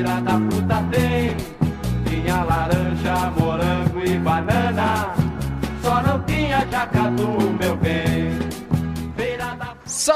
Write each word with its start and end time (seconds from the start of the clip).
Feira 0.00 0.18
da 0.22 0.32
fruta 0.32 0.82
tem, 0.90 1.36
tinha 2.06 2.42
laranja, 2.44 3.30
morango 3.38 4.00
e 4.02 4.18
banana. 4.18 5.14
Só 5.82 6.02
não 6.02 6.22
tinha 6.22 6.66
jacatu, 6.70 7.28
meu 7.60 7.76
bem. 7.76 7.99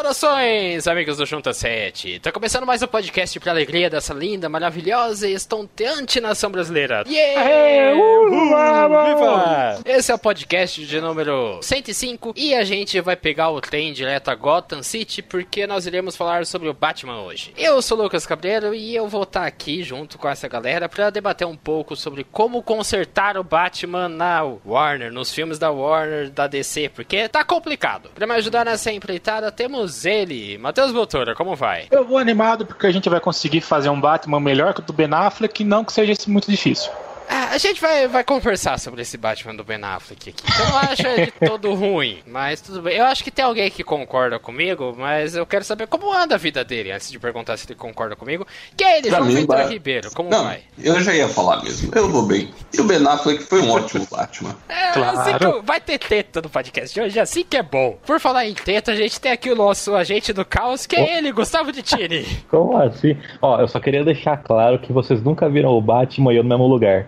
Saudações, 0.05 0.87
amigos 0.87 1.17
do 1.17 1.25
Junta 1.25 1.55
7. 1.55 2.19
Tá 2.19 2.31
começando 2.31 2.67
mais 2.67 2.83
um 2.83 2.87
podcast 2.87 3.41
pra 3.41 3.53
alegria 3.53 3.89
dessa 3.89 4.13
linda, 4.13 4.51
maravilhosa 4.51 5.27
e 5.27 5.33
estonteante 5.33 6.21
nação 6.21 6.51
brasileira. 6.51 7.05
Yeah! 7.07 7.97
Uhul! 7.97 8.29
Viva! 8.29 9.81
Esse 9.87 10.13
é 10.13 10.15
o 10.15 10.19
podcast 10.19 10.85
de 10.85 11.01
número 11.01 11.59
105 11.63 12.35
e 12.37 12.55
a 12.55 12.65
gente 12.65 13.01
vai 13.01 13.17
pegar 13.17 13.49
o 13.49 13.63
trem 13.63 13.95
direto 13.95 14.29
a 14.29 14.35
Gotham 14.35 14.83
City 14.83 15.23
porque 15.23 15.67
nós 15.67 15.87
iremos 15.87 16.15
falar 16.15 16.45
sobre 16.45 16.69
o 16.69 16.75
Batman 16.75 17.23
hoje. 17.23 17.55
Eu 17.57 17.81
sou 17.81 17.99
o 17.99 18.03
Lucas 18.03 18.27
Cabreiro 18.27 18.75
e 18.75 18.95
eu 18.95 19.09
vou 19.09 19.23
estar 19.23 19.47
aqui 19.47 19.83
junto 19.83 20.19
com 20.19 20.29
essa 20.29 20.47
galera 20.47 20.87
pra 20.87 21.09
debater 21.09 21.47
um 21.47 21.57
pouco 21.57 21.97
sobre 21.97 22.25
como 22.25 22.63
consertar 22.63 23.39
o 23.39 23.43
Batman 23.43 24.11
na 24.11 24.43
Warner, 24.67 25.11
nos 25.11 25.33
filmes 25.33 25.59
da 25.59 25.71
Warner, 25.71 26.29
da 26.29 26.47
DC, 26.47 26.91
porque 26.91 27.27
tá 27.27 27.43
complicado. 27.43 28.11
Pra 28.15 28.27
me 28.27 28.35
ajudar 28.35 28.67
nessa 28.67 28.93
empreitada, 28.93 29.51
temos 29.51 29.94
ele, 30.05 30.59
Matheus 30.59 30.93
Voltora, 30.93 31.35
como 31.35 31.55
vai? 31.55 31.87
Eu 31.91 32.05
vou 32.05 32.19
animado 32.19 32.65
porque 32.67 32.87
a 32.87 32.93
gente 32.93 33.09
vai 33.09 33.21
conseguir 33.21 33.61
fazer 33.61 33.91
um 33.91 34.01
Batman 34.01 34.41
melhor 34.41 34.73
que 34.73 34.81
o 34.81 34.83
do 34.83 34.93
Ben 34.93 35.13
Affleck 35.13 35.63
não 35.63 35.85
que 35.85 35.93
seja 35.93 36.15
muito 36.27 36.51
difícil. 36.51 36.91
Ah, 37.29 37.49
a 37.53 37.59
gente 37.59 37.81
vai, 37.81 38.07
vai 38.07 38.23
conversar 38.25 38.79
sobre 38.79 39.03
esse 39.03 39.17
Batman 39.17 39.55
do 39.55 39.65
Ben 39.65 39.83
Affleck 39.83 40.31
aqui. 40.31 40.43
Eu 40.61 40.67
não 40.69 40.79
acho 40.79 41.07
ele 41.07 41.33
todo 41.47 41.75
ruim, 41.75 42.19
mas 42.27 42.61
tudo 42.61 42.83
bem. 42.83 42.97
Eu 42.97 43.05
acho 43.07 43.25
que 43.25 43.31
tem 43.31 43.45
alguém 43.45 43.71
que 43.71 43.83
concorda 43.83 44.39
comigo, 44.39 44.95
mas 44.97 45.35
eu 45.35 45.47
quero 45.47 45.65
saber 45.65 45.87
como 45.87 46.13
anda 46.13 46.35
a 46.35 46.39
vida 46.39 46.65
dele, 46.65 46.93
antes 46.93 47.11
de 47.11 47.19
perguntar 47.19 47.57
se 47.57 47.67
ele 47.67 47.75
concorda 47.79 48.15
comigo. 48.15 48.47
Que 48.77 48.85
é 48.85 48.99
ele, 48.99 49.09
Pra 49.09 49.19
João 49.19 49.29
mim, 49.31 49.37
Vitor 49.37 49.57
vai- 49.57 49.69
Ribeiro, 49.69 50.11
como 50.13 50.31
Não, 50.31 50.45
vai? 50.45 50.61
eu 50.83 51.01
já 51.01 51.15
ia 51.15 51.29
falar 51.29 51.63
mesmo. 51.63 51.91
Eu 51.95 52.09
vou 52.11 52.23
bem. 52.27 52.51
E 52.73 52.81
o 52.81 52.85
Ben 52.85 53.05
Affleck 53.07 53.43
foi 53.45 53.61
um 53.63 53.71
ótimo 53.71 54.07
Batman. 54.11 54.55
É, 54.69 54.93
Claro. 54.93 55.19
assim 55.21 55.39
que 55.39 55.45
eu- 55.45 55.63
vai 55.63 55.81
ter 55.81 55.99
teta 55.99 56.41
no 56.43 56.51
podcast 56.51 56.95
de 56.95 57.01
hoje, 57.01 57.19
assim 57.21 57.45
que 57.45 57.57
é 57.57 57.63
bom. 57.63 57.99
Por 58.07 58.21
falar 58.21 58.47
em 58.47 58.55
teta, 58.55 58.93
a 58.93 58.97
gente 58.97 59.21
tem 59.21 59.33
aqui 59.33 59.51
o 59.51 59.57
nosso 59.57 59.95
agente 59.95 60.33
do 60.33 60.45
caos, 60.45 60.87
que 60.87 60.97
é 60.97 61.19
ele, 61.19 61.33
Gustavo 61.33 61.73
Tini. 61.73 62.25
Como 62.51 62.77
assim? 62.77 63.17
Ó, 63.41 63.61
eu 63.61 63.69
só 63.69 63.81
queria 63.81 64.05
deixar 64.05 64.37
claro 64.37 64.79
que 64.79 64.93
vocês 64.93 65.23
nunca 65.23 65.49
viram 65.49 65.71
o 65.71 65.81
Batman 65.81 66.33
e 66.33 66.37
eu 66.37 66.43
no 66.43 66.49
mesmo 66.49 66.67
lugar. 66.67 67.07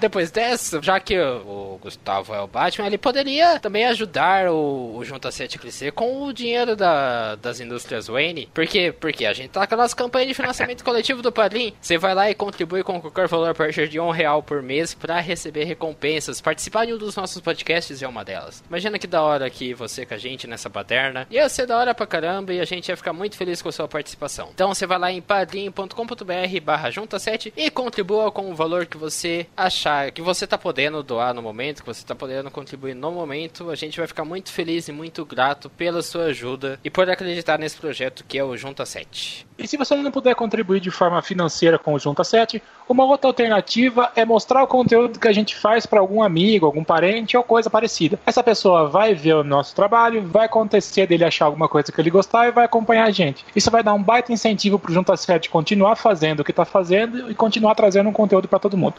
Depois 0.00 0.30
dessa, 0.30 0.80
já 0.82 0.98
que 1.00 1.18
o 1.18 1.78
Gustavo 1.82 2.34
é 2.34 2.40
o 2.40 2.46
Batman, 2.46 2.86
ele 2.86 2.98
poderia 2.98 3.58
também 3.60 3.84
ajudar 3.86 4.48
o, 4.48 4.96
o 4.96 5.04
Junta 5.04 5.30
7 5.30 5.56
a 5.56 5.60
crescer 5.60 5.92
com 5.92 6.22
o 6.24 6.32
dinheiro 6.32 6.76
da- 6.76 7.34
das 7.36 7.60
indústrias 7.60 8.06
Wayne. 8.08 8.48
Por 8.52 8.66
quê? 8.66 8.92
Porque 8.98 9.24
a 9.24 9.32
gente 9.32 9.50
tá 9.50 9.66
com 9.66 9.74
a 9.74 9.78
nossa 9.78 9.96
campanha 9.96 10.26
de 10.26 10.34
financiamento 10.34 10.82
coletivo 10.84 11.22
do 11.22 11.32
Padrim. 11.32 11.72
Você 11.80 11.96
vai 11.98 12.14
lá 12.14 12.30
e 12.30 12.34
contribui 12.34 12.82
com 12.82 13.00
qualquer 13.00 13.28
valor 13.28 13.50
a 13.50 13.54
partir 13.54 13.88
de 13.88 13.98
um 13.98 14.10
real 14.10 14.42
por 14.42 14.62
mês 14.62 14.92
para 14.94 15.18
receber 15.20 15.64
recompensas. 15.64 16.40
Participar 16.40 16.84
de 16.86 16.92
um 16.94 16.98
dos 16.98 17.16
nossos 17.16 17.40
podcasts 17.40 18.02
é 18.02 18.06
uma 18.08 18.24
delas. 18.24 18.62
Imagina 18.68 18.98
que 18.98 19.06
da 19.06 19.22
hora 19.22 19.48
que 19.48 19.72
você 19.74 20.04
com 20.04 20.14
a 20.14 20.18
gente 20.18 20.46
nessa 20.46 20.68
baderna. 20.68 21.26
Ia 21.30 21.48
ser 21.48 21.66
da 21.66 21.78
hora 21.78 21.94
pra 21.94 22.06
caramba 22.06 22.52
e 22.52 22.60
a 22.60 22.64
gente 22.64 22.88
ia 22.88 22.96
ficar 22.96 23.12
muito 23.12 23.36
feliz 23.36 23.62
com 23.62 23.68
a 23.68 23.72
sua 23.72 23.88
participação. 23.88 24.50
Então 24.54 24.68
você 24.74 24.86
vai 24.86 24.98
lá 24.98 25.10
em 25.10 25.20
padrim.com.br 25.22 26.60
barra 26.62 26.90
junta 26.90 27.18
7 27.18 27.52
e 27.56 27.70
contribua 27.70 28.30
com 28.30 28.50
o 28.50 28.54
valor 28.54 28.86
que 28.86 28.96
você 28.96 29.46
achar 29.56 29.85
que 30.12 30.20
você 30.20 30.46
tá 30.46 30.58
podendo 30.58 31.02
doar 31.02 31.32
no 31.32 31.40
momento, 31.40 31.82
que 31.82 31.86
você 31.86 32.04
tá 32.04 32.14
podendo 32.14 32.50
contribuir 32.50 32.94
no 32.94 33.12
momento. 33.12 33.70
A 33.70 33.74
gente 33.74 33.98
vai 33.98 34.06
ficar 34.06 34.24
muito 34.24 34.50
feliz 34.50 34.88
e 34.88 34.92
muito 34.92 35.24
grato 35.24 35.70
pela 35.70 36.02
sua 36.02 36.24
ajuda 36.24 36.78
e 36.84 36.90
por 36.90 37.08
acreditar 37.08 37.58
nesse 37.58 37.76
projeto 37.76 38.24
que 38.26 38.38
é 38.38 38.44
o 38.44 38.56
Junta 38.56 38.84
7. 38.84 39.46
E 39.58 39.66
se 39.66 39.76
você 39.76 39.94
não 39.94 40.10
puder 40.10 40.34
contribuir 40.34 40.80
de 40.80 40.90
forma 40.90 41.22
financeira 41.22 41.78
com 41.78 41.94
o 41.94 41.98
Junta 41.98 42.24
7, 42.24 42.62
uma 42.88 43.04
outra 43.04 43.28
alternativa 43.28 44.12
é 44.14 44.24
mostrar 44.24 44.62
o 44.62 44.66
conteúdo 44.66 45.18
que 45.18 45.28
a 45.28 45.32
gente 45.32 45.56
faz 45.56 45.86
para 45.86 46.00
algum 46.00 46.22
amigo, 46.22 46.66
algum 46.66 46.84
parente 46.84 47.36
ou 47.36 47.42
coisa 47.42 47.70
parecida. 47.70 48.18
Essa 48.26 48.42
pessoa 48.42 48.88
vai 48.88 49.14
ver 49.14 49.34
o 49.34 49.44
nosso 49.44 49.74
trabalho, 49.74 50.26
vai 50.26 50.46
acontecer 50.46 51.06
dele 51.06 51.24
achar 51.24 51.46
alguma 51.46 51.68
coisa 51.68 51.90
que 51.90 52.00
ele 52.00 52.10
gostar 52.10 52.48
e 52.48 52.52
vai 52.52 52.64
acompanhar 52.64 53.04
a 53.04 53.10
gente. 53.10 53.44
Isso 53.54 53.70
vai 53.70 53.82
dar 53.82 53.94
um 53.94 54.02
baita 54.02 54.32
incentivo 54.32 54.78
pro 54.78 54.92
Junta 54.92 55.16
7 55.16 55.48
continuar 55.48 55.96
fazendo 55.96 56.40
o 56.40 56.44
que 56.44 56.52
tá 56.52 56.64
fazendo 56.64 57.30
e 57.30 57.34
continuar 57.34 57.74
trazendo 57.74 58.08
um 58.08 58.12
conteúdo 58.12 58.48
para 58.48 58.58
todo 58.58 58.76
mundo. 58.76 58.96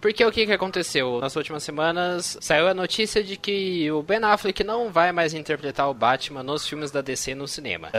Porque 0.00 0.24
o 0.24 0.32
que, 0.32 0.46
que 0.46 0.52
aconteceu? 0.52 1.20
Nas 1.20 1.36
últimas 1.36 1.62
semanas 1.62 2.38
saiu 2.40 2.68
a 2.68 2.74
notícia 2.74 3.22
de 3.22 3.36
que 3.36 3.90
o 3.90 4.02
Ben 4.02 4.22
Affleck 4.22 4.64
não 4.64 4.90
vai 4.90 5.12
mais 5.12 5.34
interpretar 5.34 5.90
o 5.90 5.94
Batman 5.94 6.42
nos 6.42 6.66
filmes 6.66 6.90
da 6.90 7.00
DC 7.00 7.34
no 7.34 7.46
cinema. 7.46 7.90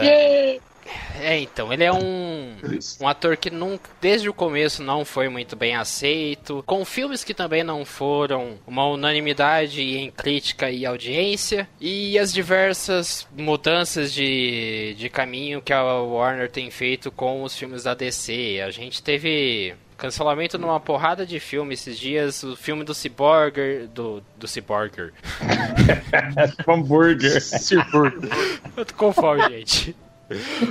É, 1.20 1.38
então, 1.38 1.72
ele 1.72 1.84
é 1.84 1.92
um, 1.92 2.56
um 3.00 3.06
ator 3.06 3.36
que 3.36 3.50
nunca, 3.50 3.88
desde 4.00 4.28
o 4.28 4.34
começo 4.34 4.82
não 4.82 5.04
foi 5.04 5.28
muito 5.28 5.54
bem 5.54 5.76
aceito, 5.76 6.62
com 6.66 6.84
filmes 6.84 7.22
que 7.22 7.32
também 7.32 7.62
não 7.62 7.84
foram 7.84 8.58
uma 8.66 8.86
unanimidade 8.86 9.80
em 9.80 10.10
crítica 10.10 10.70
e 10.70 10.84
audiência, 10.84 11.68
e 11.80 12.18
as 12.18 12.32
diversas 12.32 13.26
mudanças 13.36 14.12
de, 14.12 14.94
de 14.98 15.08
caminho 15.08 15.62
que 15.62 15.72
a 15.72 15.82
Warner 15.82 16.50
tem 16.50 16.70
feito 16.70 17.10
com 17.12 17.42
os 17.42 17.56
filmes 17.56 17.84
da 17.84 17.94
DC. 17.94 18.60
A 18.66 18.70
gente 18.70 19.02
teve 19.02 19.74
cancelamento 20.02 20.58
numa 20.58 20.80
porrada 20.80 21.24
de 21.24 21.38
filmes 21.38 21.80
esses 21.80 21.96
dias, 21.96 22.42
o 22.42 22.56
filme 22.56 22.82
do 22.82 22.92
Cyborger, 22.92 23.86
do, 23.86 24.20
do 24.36 24.48
Cyborger. 24.48 25.12
Hambúrguer. 26.66 27.38
Eu 28.76 28.84
tô 28.84 28.94
com 28.94 29.12
fome, 29.12 29.48
gente. 29.48 29.94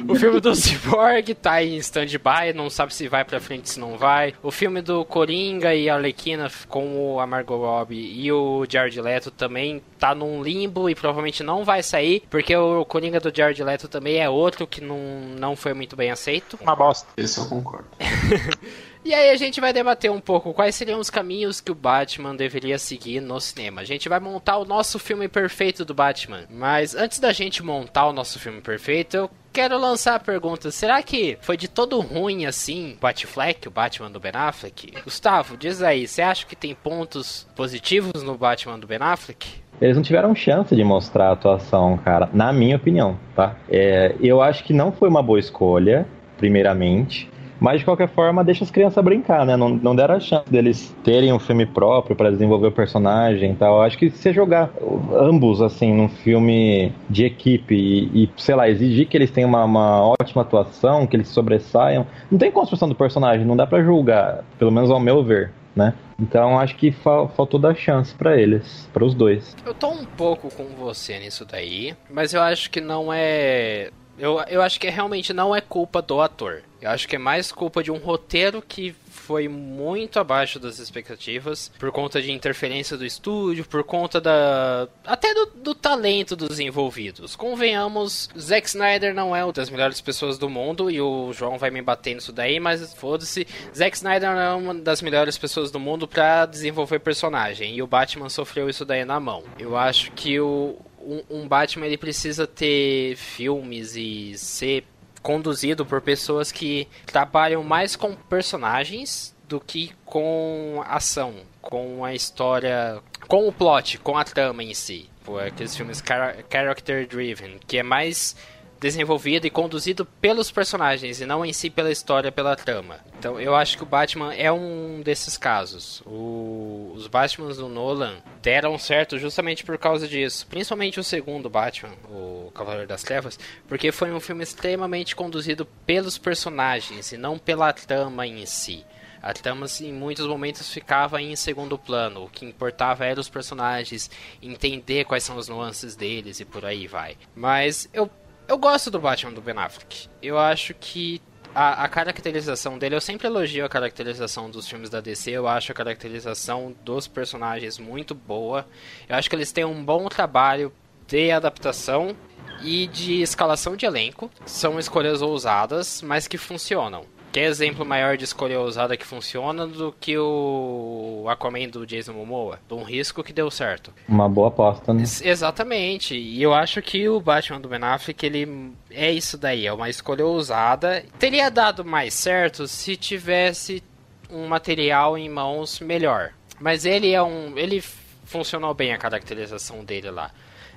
O 0.09 0.15
filme 0.15 0.41
do 0.41 0.53
Cyborg 0.53 1.33
tá 1.35 1.63
em 1.63 1.77
stand-by, 1.77 2.51
não 2.53 2.69
sabe 2.69 2.93
se 2.93 3.07
vai 3.07 3.23
pra 3.23 3.39
frente, 3.39 3.69
se 3.69 3.79
não 3.79 3.97
vai. 3.97 4.33
O 4.43 4.51
filme 4.51 4.81
do 4.81 5.05
Coringa 5.05 5.73
e 5.73 5.89
Arlequina 5.89 6.51
com 6.67 7.17
a 7.17 7.25
Margot 7.25 7.57
Robbie 7.57 8.21
e 8.21 8.29
o 8.33 8.65
Jared 8.67 8.99
Leto 8.99 9.31
também 9.31 9.81
tá 9.97 10.13
num 10.13 10.43
limbo 10.43 10.89
e 10.89 10.95
provavelmente 10.95 11.41
não 11.41 11.63
vai 11.63 11.81
sair, 11.81 12.23
porque 12.29 12.53
o 12.53 12.83
Coringa 12.83 13.19
do 13.19 13.33
Jared 13.33 13.63
Leto 13.63 13.87
também 13.87 14.17
é 14.17 14.29
outro 14.29 14.67
que 14.67 14.81
não, 14.81 14.97
não 15.39 15.55
foi 15.55 15.73
muito 15.73 15.95
bem 15.95 16.11
aceito. 16.11 16.59
Uma 16.59 16.75
bosta. 16.75 17.07
Esse 17.15 17.37
eu 17.37 17.45
concordo. 17.45 17.87
E 19.03 19.15
aí 19.15 19.31
a 19.31 19.35
gente 19.35 19.59
vai 19.59 19.73
debater 19.73 20.11
um 20.11 20.19
pouco 20.19 20.53
quais 20.53 20.75
seriam 20.75 20.99
os 20.99 21.09
caminhos 21.09 21.59
que 21.59 21.71
o 21.71 21.75
Batman 21.75 22.35
deveria 22.35 22.77
seguir 22.77 23.19
no 23.19 23.39
cinema. 23.39 23.81
A 23.81 23.83
gente 23.83 24.07
vai 24.07 24.19
montar 24.19 24.57
o 24.57 24.65
nosso 24.65 24.99
filme 24.99 25.27
perfeito 25.27 25.83
do 25.83 25.93
Batman. 25.93 26.43
Mas 26.51 26.95
antes 26.95 27.19
da 27.19 27.33
gente 27.33 27.63
montar 27.63 28.05
o 28.05 28.13
nosso 28.13 28.39
filme 28.39 28.61
perfeito, 28.61 29.17
eu 29.17 29.31
quero 29.51 29.77
lançar 29.79 30.15
a 30.15 30.19
pergunta: 30.19 30.69
será 30.69 31.01
que 31.01 31.35
foi 31.41 31.57
de 31.57 31.67
todo 31.67 31.99
ruim 31.99 32.45
assim, 32.45 32.95
Batfleck, 33.01 33.67
o 33.67 33.71
Batman 33.71 34.11
do 34.11 34.19
Ben 34.19 34.33
Affleck? 34.35 34.93
Gustavo, 35.03 35.57
diz 35.57 35.81
aí, 35.81 36.07
você 36.07 36.21
acha 36.21 36.45
que 36.45 36.55
tem 36.55 36.75
pontos 36.75 37.47
positivos 37.55 38.21
no 38.21 38.37
Batman 38.37 38.77
do 38.77 38.85
Ben 38.85 38.99
Affleck? 39.01 39.61
Eles 39.81 39.95
não 39.95 40.03
tiveram 40.03 40.35
chance 40.35 40.75
de 40.75 40.83
mostrar 40.83 41.29
a 41.29 41.31
atuação, 41.31 41.97
cara, 41.97 42.29
na 42.31 42.53
minha 42.53 42.75
opinião, 42.75 43.17
tá? 43.35 43.55
É, 43.67 44.15
eu 44.21 44.39
acho 44.39 44.63
que 44.63 44.73
não 44.73 44.91
foi 44.91 45.09
uma 45.09 45.23
boa 45.23 45.39
escolha, 45.39 46.07
primeiramente. 46.37 47.27
Mas 47.61 47.79
de 47.79 47.85
qualquer 47.85 48.09
forma, 48.09 48.43
deixa 48.43 48.63
as 48.63 48.71
crianças 48.71 49.03
brincar, 49.03 49.45
né? 49.45 49.55
Não, 49.55 49.69
não 49.69 49.95
deram 49.95 50.15
a 50.15 50.19
chance 50.19 50.49
deles 50.49 50.93
terem 51.03 51.31
um 51.31 51.37
filme 51.37 51.63
próprio 51.63 52.15
para 52.15 52.31
desenvolver 52.31 52.67
o 52.67 52.71
personagem 52.71 53.51
e 53.51 53.55
tal. 53.55 53.83
Acho 53.83 53.99
que 53.99 54.09
se 54.09 54.33
jogar 54.33 54.71
ambos, 55.13 55.61
assim, 55.61 55.93
num 55.93 56.09
filme 56.09 56.91
de 57.07 57.23
equipe 57.23 57.75
e, 57.75 58.23
e, 58.23 58.29
sei 58.35 58.55
lá, 58.55 58.67
exigir 58.67 59.07
que 59.07 59.15
eles 59.15 59.29
tenham 59.29 59.47
uma, 59.47 59.63
uma 59.63 60.01
ótima 60.19 60.41
atuação, 60.41 61.05
que 61.05 61.15
eles 61.15 61.27
sobressaiam, 61.27 62.07
não 62.31 62.39
tem 62.39 62.51
construção 62.51 62.89
do 62.89 62.95
personagem, 62.95 63.45
não 63.45 63.55
dá 63.55 63.67
pra 63.67 63.83
julgar, 63.83 64.43
pelo 64.57 64.71
menos 64.71 64.89
ao 64.89 64.99
meu 64.99 65.23
ver, 65.23 65.51
né? 65.75 65.93
Então 66.19 66.59
acho 66.59 66.75
que 66.75 66.91
fa- 66.91 67.27
faltou 67.27 67.59
dar 67.59 67.75
chance 67.75 68.13
pra 68.15 68.35
eles, 68.39 68.89
para 68.91 69.05
os 69.05 69.13
dois. 69.13 69.55
Eu 69.63 69.73
tô 69.75 69.87
um 69.89 70.03
pouco 70.05 70.49
com 70.55 70.65
você 70.77 71.19
nisso 71.19 71.45
daí, 71.45 71.95
mas 72.09 72.33
eu 72.33 72.41
acho 72.41 72.71
que 72.71 72.81
não 72.81 73.13
é. 73.13 73.89
Eu, 74.21 74.39
eu 74.47 74.61
acho 74.61 74.79
que 74.79 74.87
realmente 74.87 75.33
não 75.33 75.55
é 75.55 75.59
culpa 75.59 75.99
do 75.99 76.21
ator. 76.21 76.61
Eu 76.79 76.91
acho 76.91 77.07
que 77.07 77.15
é 77.15 77.19
mais 77.19 77.51
culpa 77.51 77.83
de 77.83 77.91
um 77.91 77.97
roteiro 77.97 78.61
que 78.61 78.95
foi 79.09 79.47
muito 79.47 80.19
abaixo 80.19 80.59
das 80.59 80.79
expectativas 80.79 81.71
por 81.79 81.91
conta 81.91 82.21
de 82.21 82.31
interferência 82.31 82.97
do 82.97 83.05
estúdio, 83.05 83.65
por 83.65 83.83
conta 83.83 84.21
da. 84.21 84.87
até 85.05 85.33
do, 85.33 85.45
do 85.55 85.75
talento 85.75 86.35
dos 86.35 86.59
envolvidos. 86.59 87.35
Convenhamos, 87.35 88.29
Zack 88.37 88.67
Snyder 88.67 89.13
não 89.13 89.35
é 89.35 89.43
uma 89.43 89.53
das 89.53 89.69
melhores 89.69 90.01
pessoas 90.01 90.37
do 90.37 90.49
mundo 90.49 90.89
e 90.89 91.01
o 91.01 91.33
João 91.33 91.57
vai 91.57 91.71
me 91.71 91.81
bater 91.81 92.15
nisso 92.15 92.31
daí, 92.31 92.59
mas 92.59 92.93
foda-se. 92.93 93.47
Zack 93.75 93.97
Snyder 93.97 94.31
não 94.31 94.39
é 94.39 94.53
uma 94.53 94.73
das 94.75 95.01
melhores 95.01 95.37
pessoas 95.37 95.71
do 95.71 95.79
mundo 95.79 96.07
pra 96.07 96.45
desenvolver 96.45 96.99
personagem 96.99 97.75
e 97.75 97.81
o 97.81 97.87
Batman 97.87 98.29
sofreu 98.29 98.69
isso 98.69 98.85
daí 98.85 99.03
na 99.03 99.19
mão. 99.19 99.43
Eu 99.57 99.75
acho 99.75 100.11
que 100.11 100.39
o. 100.39 100.77
Um, 101.03 101.41
um 101.41 101.47
Batman 101.47 101.85
ele 101.85 101.97
precisa 101.97 102.45
ter 102.45 103.15
filmes 103.15 103.95
e 103.95 104.37
ser 104.37 104.85
conduzido 105.21 105.85
por 105.85 106.01
pessoas 106.01 106.51
que 106.51 106.87
trabalham 107.05 107.63
mais 107.63 107.95
com 107.95 108.15
personagens 108.15 109.35
do 109.47 109.59
que 109.59 109.91
com 110.05 110.81
ação, 110.87 111.35
com 111.61 112.03
a 112.05 112.13
história, 112.13 113.01
com 113.27 113.47
o 113.47 113.51
plot, 113.51 113.97
com 113.99 114.17
a 114.17 114.23
trama 114.23 114.63
em 114.63 114.73
si. 114.73 115.09
Aqueles 115.45 115.75
filmes 115.75 116.01
character 116.49 117.07
driven, 117.07 117.59
que 117.67 117.77
é 117.77 117.83
mais 117.83 118.35
desenvolvido 118.81 119.45
e 119.45 119.51
conduzido 119.51 120.03
pelos 120.03 120.49
personagens 120.49 121.21
e 121.21 121.25
não 121.25 121.45
em 121.45 121.53
si 121.53 121.69
pela 121.69 121.91
história, 121.91 122.31
pela 122.31 122.55
trama. 122.55 122.99
Então 123.19 123.39
eu 123.39 123.55
acho 123.55 123.77
que 123.77 123.83
o 123.83 123.85
Batman 123.85 124.33
é 124.33 124.51
um 124.51 125.01
desses 125.01 125.37
casos. 125.37 126.01
O, 126.03 126.91
os 126.95 127.05
Batmans 127.05 127.57
do 127.57 127.69
Nolan 127.69 128.17
deram 128.41 128.79
certo 128.79 129.19
justamente 129.19 129.63
por 129.63 129.77
causa 129.77 130.07
disso. 130.07 130.47
Principalmente 130.47 130.99
o 130.99 131.03
segundo 131.03 131.47
Batman, 131.47 131.93
o 132.09 132.51
Cavaleiro 132.55 132.87
das 132.87 133.03
Trevas, 133.03 133.37
porque 133.67 133.91
foi 133.91 134.11
um 134.11 134.19
filme 134.19 134.43
extremamente 134.43 135.15
conduzido 135.15 135.63
pelos 135.85 136.17
personagens 136.17 137.11
e 137.11 137.17
não 137.17 137.37
pela 137.37 137.71
trama 137.71 138.25
em 138.25 138.43
si. 138.47 138.83
A 139.21 139.33
trama, 139.33 139.67
em 139.79 139.93
muitos 139.93 140.25
momentos, 140.25 140.73
ficava 140.73 141.21
em 141.21 141.35
segundo 141.35 141.77
plano. 141.77 142.23
O 142.23 142.29
que 142.29 142.43
importava 142.43 143.05
era 143.05 143.19
os 143.19 143.29
personagens, 143.29 144.09
entender 144.41 145.05
quais 145.05 145.23
são 145.23 145.37
as 145.37 145.47
nuances 145.47 145.95
deles 145.95 146.39
e 146.39 146.45
por 146.45 146.65
aí 146.65 146.87
vai. 146.87 147.15
Mas 147.35 147.87
eu 147.93 148.09
eu 148.51 148.57
gosto 148.57 148.91
do 148.91 148.99
Batman 148.99 149.31
do 149.31 149.41
Ben 149.41 149.57
Affleck. 149.57 150.09
Eu 150.21 150.37
acho 150.37 150.73
que 150.73 151.21
a, 151.55 151.85
a, 151.85 151.87
caracterização 151.87 152.77
dele, 152.77 152.95
eu 152.95 152.99
sempre 152.99 153.25
elogio 153.25 153.63
a 153.63 153.69
caracterização 153.69 154.49
dos 154.49 154.67
filmes 154.67 154.89
da 154.89 154.99
DC, 154.99 155.31
eu 155.31 155.47
acho 155.47 155.71
a 155.71 155.75
caracterização 155.75 156.75
dos 156.83 157.07
personagens 157.07 157.79
muito 157.79 158.13
boa. 158.13 158.67
Eu 159.07 159.15
acho 159.15 159.29
que 159.29 159.35
eles 159.37 159.53
têm 159.53 159.63
um 159.63 159.81
bom 159.81 160.09
trabalho 160.09 160.73
de 161.07 161.31
adaptação 161.31 162.13
e 162.61 162.87
de 162.87 163.21
escalação 163.21 163.77
de 163.77 163.85
elenco. 163.85 164.29
São 164.45 164.77
escolhas 164.77 165.21
ousadas, 165.21 166.01
mas 166.01 166.27
que 166.27 166.37
funcionam. 166.37 167.05
Que 167.31 167.39
exemplo 167.39 167.85
maior 167.85 168.17
de 168.17 168.25
escolha 168.25 168.59
ousada 168.59 168.97
que 168.97 169.05
funciona 169.05 169.65
do 169.65 169.95
que 169.97 170.17
o 170.17 171.25
Aquaman 171.29 171.69
do 171.69 171.85
Jason 171.85 172.11
Momoa? 172.11 172.59
Um 172.69 172.83
risco 172.83 173.23
que 173.23 173.31
deu 173.31 173.49
certo. 173.49 173.93
Uma 174.07 174.27
boa 174.27 174.49
aposta, 174.49 174.93
né? 174.93 175.03
Exatamente. 175.03 176.13
E 176.13 176.41
eu 176.41 176.53
acho 176.53 176.81
que 176.81 177.07
o 177.07 177.21
Batman 177.21 177.61
do 177.61 177.69
Ben 177.69 177.81
Affleck, 177.81 178.25
ele 178.25 178.73
é 178.89 179.09
isso 179.11 179.37
daí, 179.37 179.65
é 179.65 179.71
uma 179.71 179.89
escolha 179.89 180.25
ousada. 180.25 181.05
Teria 181.17 181.49
dado 181.49 181.85
mais 181.85 182.13
certo 182.13 182.67
se 182.67 182.97
tivesse 182.97 183.81
um 184.29 184.47
material 184.47 185.17
em 185.17 185.29
mãos 185.29 185.79
melhor. 185.79 186.31
Mas 186.59 186.85
ele 186.85 187.13
é 187.13 187.23
um. 187.23 187.57
ele 187.57 187.81
funcionou 188.25 188.73
bem 188.73 188.93
a 188.93 188.97
caracterização 188.97 189.85
dele 189.85 190.11
lá 190.11 190.31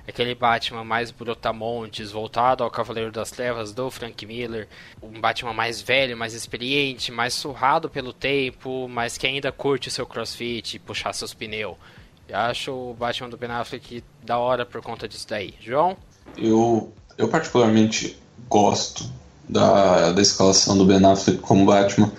aquele 0.07 0.35
Batman 0.35 0.83
mais 0.83 1.11
brutamontes, 1.11 2.11
voltado 2.11 2.63
ao 2.63 2.71
Cavaleiro 2.71 3.11
das 3.11 3.31
Trevas 3.31 3.73
do 3.73 3.89
Frank 3.89 4.25
Miller, 4.25 4.67
um 5.01 5.19
Batman 5.19 5.53
mais 5.53 5.81
velho, 5.81 6.15
mais 6.15 6.33
experiente, 6.33 7.11
mais 7.11 7.33
surrado 7.33 7.89
pelo 7.89 8.13
tempo, 8.13 8.87
mas 8.87 9.17
que 9.17 9.27
ainda 9.27 9.51
curte 9.51 9.89
seu 9.89 10.05
crossfit, 10.05 10.79
puxar 10.79 11.13
seus 11.13 11.33
pneus. 11.33 11.75
Eu 12.27 12.37
acho 12.37 12.71
o 12.71 12.93
Batman 12.93 13.29
do 13.29 13.37
Ben 13.37 13.51
Affleck 13.51 14.03
da 14.23 14.37
hora 14.37 14.65
por 14.65 14.81
conta 14.81 15.07
disso 15.07 15.27
daí. 15.29 15.53
João? 15.61 15.95
Eu, 16.37 16.91
eu 17.17 17.27
particularmente 17.27 18.17
gosto 18.49 19.09
da, 19.47 20.11
da 20.11 20.21
escalação 20.21 20.77
do 20.77 20.85
Ben 20.85 21.03
Affleck 21.05 21.39
como 21.39 21.65
Batman. 21.65 22.11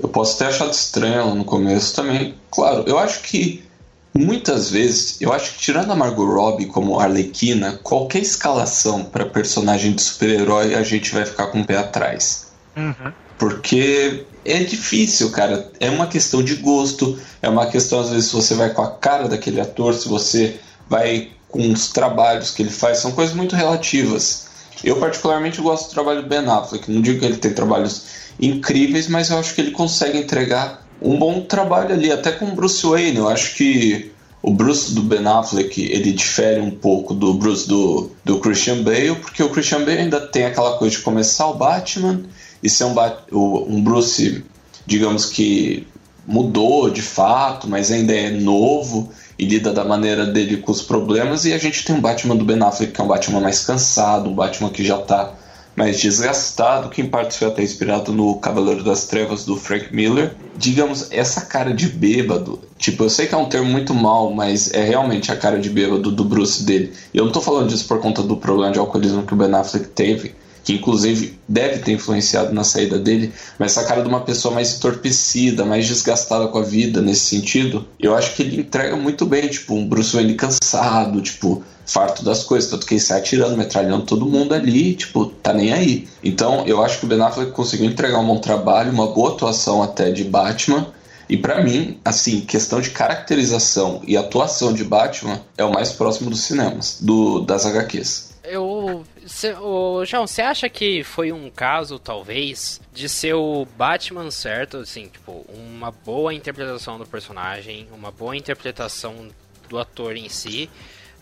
Eu 0.00 0.08
posso 0.08 0.38
ter 0.38 0.46
achado 0.46 0.70
estranho 0.70 1.34
no 1.34 1.44
começo 1.44 1.94
também. 1.96 2.36
Claro, 2.50 2.84
eu 2.86 2.98
acho 2.98 3.22
que 3.22 3.67
Muitas 4.14 4.70
vezes, 4.70 5.20
eu 5.20 5.32
acho 5.32 5.52
que 5.54 5.58
tirando 5.60 5.92
a 5.92 5.96
Margot 5.96 6.24
Robbie 6.24 6.66
como 6.66 6.98
Arlequina, 6.98 7.78
qualquer 7.82 8.20
escalação 8.20 9.04
para 9.04 9.26
personagem 9.26 9.92
de 9.92 10.02
super-herói 10.02 10.74
a 10.74 10.82
gente 10.82 11.12
vai 11.12 11.24
ficar 11.24 11.48
com 11.48 11.60
o 11.60 11.64
pé 11.64 11.76
atrás. 11.76 12.48
Uhum. 12.76 13.12
Porque 13.38 14.24
é 14.44 14.64
difícil, 14.64 15.30
cara. 15.30 15.70
É 15.78 15.90
uma 15.90 16.06
questão 16.06 16.42
de 16.42 16.56
gosto, 16.56 17.18
é 17.40 17.48
uma 17.48 17.66
questão, 17.66 18.00
às 18.00 18.10
vezes, 18.10 18.30
se 18.30 18.34
você 18.34 18.54
vai 18.54 18.70
com 18.70 18.82
a 18.82 18.90
cara 18.90 19.28
daquele 19.28 19.60
ator, 19.60 19.94
se 19.94 20.08
você 20.08 20.58
vai 20.88 21.30
com 21.48 21.70
os 21.70 21.88
trabalhos 21.88 22.50
que 22.50 22.62
ele 22.62 22.70
faz, 22.70 22.98
são 22.98 23.12
coisas 23.12 23.34
muito 23.34 23.54
relativas. 23.54 24.48
Eu, 24.82 24.96
particularmente, 24.96 25.60
gosto 25.60 25.88
do 25.88 25.94
trabalho 25.94 26.22
do 26.22 26.28
Ben 26.28 26.46
Affleck. 26.46 26.90
Não 26.90 27.02
digo 27.02 27.20
que 27.20 27.26
ele 27.26 27.36
tem 27.36 27.52
trabalhos 27.52 28.06
incríveis, 28.40 29.08
mas 29.08 29.30
eu 29.30 29.38
acho 29.38 29.54
que 29.54 29.60
ele 29.60 29.70
consegue 29.70 30.18
entregar 30.18 30.86
um 31.00 31.18
bom 31.18 31.40
trabalho 31.42 31.92
ali, 31.92 32.10
até 32.10 32.32
com 32.32 32.46
o 32.46 32.54
Bruce 32.54 32.84
Wayne. 32.86 33.16
Eu 33.16 33.28
acho 33.28 33.54
que 33.54 34.10
o 34.42 34.52
Bruce 34.52 34.94
do 34.94 35.02
Ben 35.02 35.26
Affleck 35.26 35.80
ele 35.80 36.12
difere 36.12 36.60
um 36.60 36.70
pouco 36.70 37.14
do 37.14 37.34
Bruce 37.34 37.68
do, 37.68 38.10
do 38.24 38.38
Christian 38.40 38.82
Bale, 38.82 39.16
porque 39.16 39.42
o 39.42 39.50
Christian 39.50 39.80
Bale 39.80 39.98
ainda 39.98 40.20
tem 40.20 40.46
aquela 40.46 40.76
coisa 40.78 40.96
de 40.96 41.02
começar 41.02 41.46
o 41.48 41.54
Batman 41.54 42.22
e 42.62 42.70
ser 42.70 42.84
um, 42.84 42.94
um 43.32 43.82
Bruce, 43.82 44.44
digamos 44.86 45.26
que 45.26 45.86
mudou 46.26 46.90
de 46.90 47.02
fato, 47.02 47.68
mas 47.68 47.90
ainda 47.90 48.12
é 48.12 48.30
novo 48.30 49.10
e 49.38 49.44
lida 49.44 49.72
da 49.72 49.84
maneira 49.84 50.26
dele 50.26 50.58
com 50.58 50.70
os 50.70 50.82
problemas. 50.82 51.44
E 51.44 51.52
a 51.52 51.58
gente 51.58 51.84
tem 51.84 51.96
um 51.96 52.00
Batman 52.00 52.36
do 52.36 52.44
Ben 52.44 52.60
Affleck 52.62 52.92
que 52.92 53.00
é 53.00 53.04
um 53.04 53.08
Batman 53.08 53.40
mais 53.40 53.64
cansado, 53.64 54.28
um 54.28 54.34
Batman 54.34 54.70
que 54.70 54.84
já 54.84 54.98
está 54.98 55.32
mais 55.78 56.00
desgastado, 56.00 56.88
que 56.88 57.00
em 57.00 57.06
parte 57.06 57.38
foi 57.38 57.46
até 57.46 57.62
inspirado 57.62 58.12
no 58.12 58.34
Cavaleiro 58.40 58.82
das 58.82 59.06
Trevas 59.06 59.44
do 59.44 59.56
Frank 59.56 59.94
Miller. 59.94 60.34
Digamos, 60.56 61.06
essa 61.12 61.42
cara 61.42 61.72
de 61.72 61.86
bêbado, 61.86 62.58
tipo, 62.76 63.04
eu 63.04 63.08
sei 63.08 63.28
que 63.28 63.34
é 63.34 63.38
um 63.38 63.48
termo 63.48 63.70
muito 63.70 63.94
mal, 63.94 64.34
mas 64.34 64.74
é 64.74 64.82
realmente 64.82 65.30
a 65.30 65.36
cara 65.36 65.60
de 65.60 65.70
bêbado 65.70 66.10
do 66.10 66.24
Bruce 66.24 66.64
dele. 66.64 66.92
E 67.14 67.18
eu 67.18 67.24
não 67.24 67.30
tô 67.30 67.40
falando 67.40 67.68
disso 67.68 67.86
por 67.86 68.00
conta 68.00 68.24
do 68.24 68.36
problema 68.36 68.72
de 68.72 68.80
alcoolismo 68.80 69.22
que 69.22 69.32
o 69.32 69.36
Ben 69.36 69.54
Affleck 69.54 69.86
teve, 69.90 70.34
que 70.68 70.74
inclusive 70.74 71.38
deve 71.48 71.78
ter 71.78 71.92
influenciado 71.92 72.52
na 72.52 72.62
saída 72.62 72.98
dele, 72.98 73.32
mas 73.58 73.72
essa 73.72 73.88
cara 73.88 74.02
de 74.02 74.08
uma 74.08 74.20
pessoa 74.20 74.52
mais 74.52 74.76
entorpecida, 74.76 75.64
mais 75.64 75.86
desgastada 75.86 76.46
com 76.48 76.58
a 76.58 76.62
vida 76.62 77.00
nesse 77.00 77.24
sentido, 77.24 77.86
eu 77.98 78.14
acho 78.14 78.34
que 78.34 78.42
ele 78.42 78.60
entrega 78.60 78.94
muito 78.94 79.24
bem, 79.24 79.48
tipo, 79.48 79.74
um 79.74 79.88
Bruce 79.88 80.14
Wayne 80.14 80.34
cansado, 80.34 81.22
tipo, 81.22 81.64
farto 81.86 82.22
das 82.22 82.44
coisas, 82.44 82.68
tanto 82.68 82.86
que 82.86 82.92
ele 82.92 83.00
sai 83.00 83.20
atirando, 83.20 83.56
metralhando 83.56 84.04
todo 84.04 84.26
mundo 84.26 84.52
ali, 84.52 84.94
tipo, 84.94 85.24
tá 85.24 85.54
nem 85.54 85.72
aí. 85.72 86.06
Então, 86.22 86.66
eu 86.66 86.84
acho 86.84 86.98
que 86.98 87.06
o 87.06 87.08
Ben 87.08 87.22
Affleck 87.22 87.52
conseguiu 87.52 87.86
entregar 87.86 88.18
um 88.18 88.26
bom 88.26 88.38
trabalho, 88.38 88.92
uma 88.92 89.06
boa 89.06 89.32
atuação 89.32 89.82
até 89.82 90.10
de 90.10 90.22
Batman. 90.22 90.86
E 91.30 91.38
para 91.38 91.64
mim, 91.64 91.98
assim, 92.04 92.42
questão 92.42 92.78
de 92.78 92.90
caracterização 92.90 94.02
e 94.06 94.18
atuação 94.18 94.74
de 94.74 94.84
Batman 94.84 95.40
é 95.56 95.64
o 95.64 95.72
mais 95.72 95.92
próximo 95.92 96.28
dos 96.28 96.42
cinemas, 96.42 96.98
do, 97.00 97.40
das 97.40 97.64
HQs. 97.64 98.28
Eu. 98.44 99.04
Cê, 99.28 99.52
ô, 99.54 100.04
João, 100.06 100.26
você 100.26 100.40
acha 100.40 100.68
que 100.68 101.04
foi 101.04 101.32
um 101.32 101.50
caso, 101.50 101.98
talvez, 101.98 102.80
de 102.94 103.08
ser 103.08 103.34
o 103.34 103.66
Batman 103.76 104.30
certo, 104.30 104.78
assim, 104.78 105.08
tipo, 105.08 105.44
uma 105.48 105.90
boa 105.90 106.32
interpretação 106.32 106.98
do 106.98 107.06
personagem, 107.06 107.86
uma 107.92 108.10
boa 108.10 108.34
interpretação 108.34 109.28
do 109.68 109.78
ator 109.78 110.16
em 110.16 110.30
si, 110.30 110.70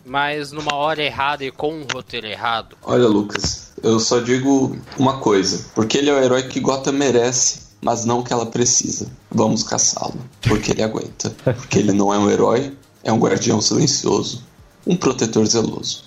mas 0.05 0.53
numa 0.53 0.75
hora 0.75 1.03
errada 1.03 1.45
e 1.45 1.51
com 1.51 1.75
um 1.75 1.85
roteiro 1.93 2.29
errado. 2.29 2.77
Olha, 2.83 3.09
Lucas, 3.09 3.73
eu 3.83 3.99
só 3.99 4.21
digo 4.21 4.79
uma 4.97 5.19
coisa: 5.19 5.69
porque 5.75 5.99
ele 5.99 6.09
é 6.09 6.15
o 6.15 6.23
herói 6.23 6.45
que 6.45 6.61
Gotham 6.61 6.93
merece, 6.93 7.67
mas 7.83 8.05
não 8.05 8.23
que 8.23 8.33
ela 8.33 8.47
precisa. 8.47 9.11
Vamos 9.31 9.65
caçá-lo, 9.65 10.19
porque 10.43 10.71
ele 10.71 10.83
aguenta. 10.83 11.31
Porque 11.43 11.81
ele 11.81 11.93
não 11.93 12.15
é 12.15 12.19
um 12.19 12.31
herói, 12.31 12.73
é 13.03 13.13
um 13.13 13.19
guardião 13.19 13.61
silencioso, 13.61 14.45
um 14.87 14.97
protetor 14.97 15.45
zeloso, 15.45 16.05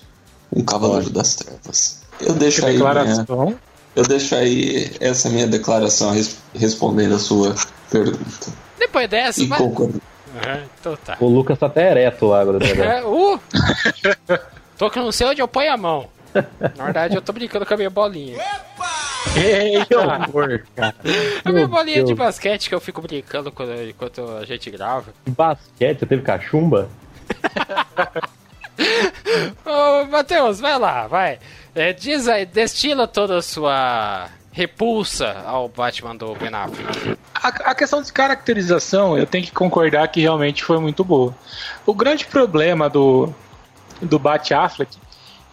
um 0.52 0.62
cavaleiro 0.62 1.10
das 1.10 1.34
trevas. 1.34 2.00
Eu 2.20 2.34
deixo 2.34 2.64
aí. 2.66 2.76
Minha, 2.76 3.56
eu 3.96 4.02
deixo 4.04 4.34
aí 4.34 4.90
essa 5.00 5.28
minha 5.28 5.46
declaração 5.46 6.12
res, 6.12 6.38
respondendo 6.54 7.14
a 7.14 7.18
sua 7.18 7.54
pergunta. 7.90 8.52
Depois 8.78 9.08
dessa, 9.08 9.42
e 9.42 9.46
mas... 9.46 9.60
Uhum, 9.60 10.00
então 10.80 10.96
tá. 11.04 11.16
O 11.20 11.26
Lucas 11.26 11.58
tá 11.58 11.66
até 11.66 11.90
ereto 11.90 12.26
lá 12.26 12.40
agora. 12.40 12.58
É, 12.64 13.04
uh! 13.04 13.40
tô 14.78 14.88
que 14.90 14.98
não 14.98 15.10
sei 15.10 15.26
onde 15.26 15.42
eu 15.42 15.48
ponho 15.48 15.72
a 15.72 15.76
mão. 15.76 16.08
Na 16.76 16.84
verdade, 16.84 17.16
eu 17.16 17.22
tô 17.22 17.32
brincando 17.32 17.66
com 17.66 17.74
a 17.74 17.76
minha 17.76 17.90
bolinha. 17.90 18.38
Eita, 19.36 19.98
horror, 19.98 20.62
cara. 20.74 20.94
A 21.44 21.52
minha 21.52 21.66
bolinha 21.66 21.96
Deus. 21.96 22.08
de 22.08 22.14
basquete 22.14 22.68
que 22.68 22.74
eu 22.74 22.80
fico 22.80 23.02
brincando 23.02 23.50
quando, 23.50 23.72
enquanto 23.88 24.24
a 24.40 24.44
gente 24.44 24.70
grava. 24.70 25.12
Basquete? 25.28 25.98
Você 25.98 26.06
teve 26.06 26.22
cachumba? 26.22 26.88
Ô, 29.64 30.06
Matheus, 30.06 30.60
vai 30.60 30.78
lá, 30.78 31.06
vai. 31.06 31.38
É, 31.74 31.92
diz 31.92 32.28
aí, 32.28 32.44
destila 32.46 33.06
toda 33.06 33.38
a 33.38 33.42
sua 33.42 34.28
repulsa 34.52 35.42
ao 35.46 35.68
Batman 35.68 36.16
do 36.16 36.34
Ben 36.34 36.52
Affleck? 36.52 37.18
A, 37.34 37.48
a, 37.48 37.74
questão 37.74 38.02
de 38.02 38.12
caracterização, 38.12 39.16
eu 39.16 39.26
tenho 39.26 39.44
que 39.44 39.52
concordar 39.52 40.08
que 40.08 40.20
realmente 40.20 40.64
foi 40.64 40.78
muito 40.78 41.04
boa. 41.04 41.34
O 41.86 41.94
grande 41.94 42.26
problema 42.26 42.90
do, 42.90 43.32
do 44.02 44.18
Bat 44.18 44.52
Affleck 44.52 44.98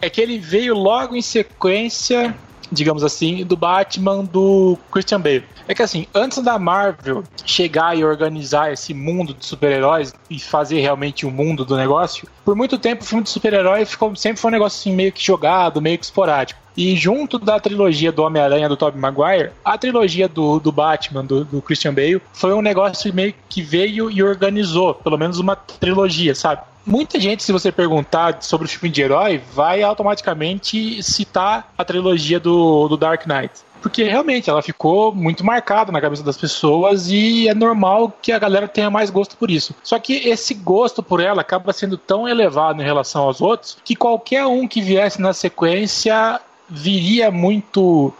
é 0.00 0.10
que 0.10 0.20
ele 0.20 0.38
veio 0.38 0.74
logo 0.74 1.14
em 1.14 1.22
sequência 1.22 2.34
digamos 2.70 3.04
assim, 3.04 3.44
do 3.44 3.56
Batman 3.56 4.24
do 4.24 4.78
Christian 4.90 5.20
Bale. 5.20 5.44
É 5.66 5.74
que 5.74 5.82
assim, 5.82 6.06
antes 6.14 6.42
da 6.42 6.58
Marvel 6.58 7.22
chegar 7.44 7.96
e 7.96 8.04
organizar 8.04 8.72
esse 8.72 8.94
mundo 8.94 9.34
de 9.34 9.44
super-heróis 9.44 10.14
e 10.30 10.38
fazer 10.38 10.80
realmente 10.80 11.26
o 11.26 11.30
mundo 11.30 11.64
do 11.64 11.76
negócio, 11.76 12.28
por 12.44 12.56
muito 12.56 12.78
tempo 12.78 13.02
o 13.02 13.06
filme 13.06 13.24
de 13.24 13.30
super-herói 13.30 13.86
sempre 14.16 14.40
foi 14.40 14.50
um 14.50 14.52
negócio 14.52 14.78
assim 14.78 14.96
meio 14.96 15.12
que 15.12 15.24
jogado, 15.24 15.80
meio 15.80 15.98
que 15.98 16.04
esporádico. 16.04 16.60
E 16.76 16.94
junto 16.94 17.40
da 17.40 17.58
trilogia 17.58 18.12
do 18.12 18.22
Homem-Aranha 18.22 18.68
do 18.68 18.76
Tobey 18.76 19.00
Maguire, 19.00 19.50
a 19.64 19.76
trilogia 19.76 20.28
do, 20.28 20.60
do 20.60 20.70
Batman, 20.70 21.24
do, 21.24 21.44
do, 21.44 21.60
Christian 21.60 21.92
Bale, 21.92 22.22
foi 22.32 22.54
um 22.54 22.62
negócio 22.62 23.12
meio 23.12 23.34
que 23.48 23.60
veio 23.60 24.08
e 24.08 24.22
organizou, 24.22 24.94
pelo 24.94 25.18
menos 25.18 25.40
uma 25.40 25.56
trilogia, 25.56 26.36
sabe? 26.36 26.62
Muita 26.88 27.20
gente, 27.20 27.42
se 27.42 27.52
você 27.52 27.70
perguntar 27.70 28.38
sobre 28.40 28.66
o 28.66 28.70
filme 28.70 28.88
de 28.88 29.02
herói, 29.02 29.42
vai 29.52 29.82
automaticamente 29.82 31.02
citar 31.02 31.70
a 31.76 31.84
trilogia 31.84 32.40
do, 32.40 32.88
do 32.88 32.96
Dark 32.96 33.26
Knight 33.26 33.68
porque 33.80 34.02
realmente 34.02 34.50
ela 34.50 34.60
ficou 34.60 35.14
muito 35.14 35.44
marcada 35.44 35.92
na 35.92 36.00
cabeça 36.00 36.22
das 36.22 36.36
pessoas 36.36 37.08
e 37.08 37.46
é 37.46 37.54
normal 37.54 38.12
que 38.20 38.32
a 38.32 38.38
galera 38.38 38.66
tenha 38.66 38.90
mais 38.90 39.08
gosto 39.08 39.36
por 39.36 39.50
isso. 39.50 39.72
Só 39.84 39.98
que 40.00 40.28
esse 40.28 40.52
gosto 40.52 41.00
por 41.00 41.20
ela 41.20 41.42
acaba 41.42 41.72
sendo 41.72 41.96
tão 41.96 42.28
elevado 42.28 42.82
em 42.82 42.84
relação 42.84 43.22
aos 43.22 43.40
outros 43.40 43.78
que 43.84 43.94
qualquer 43.94 44.44
um 44.46 44.66
que 44.66 44.80
viesse 44.80 45.20
na 45.20 45.32
sequência 45.32 46.40
viria 46.68 47.30
muito 47.30 48.12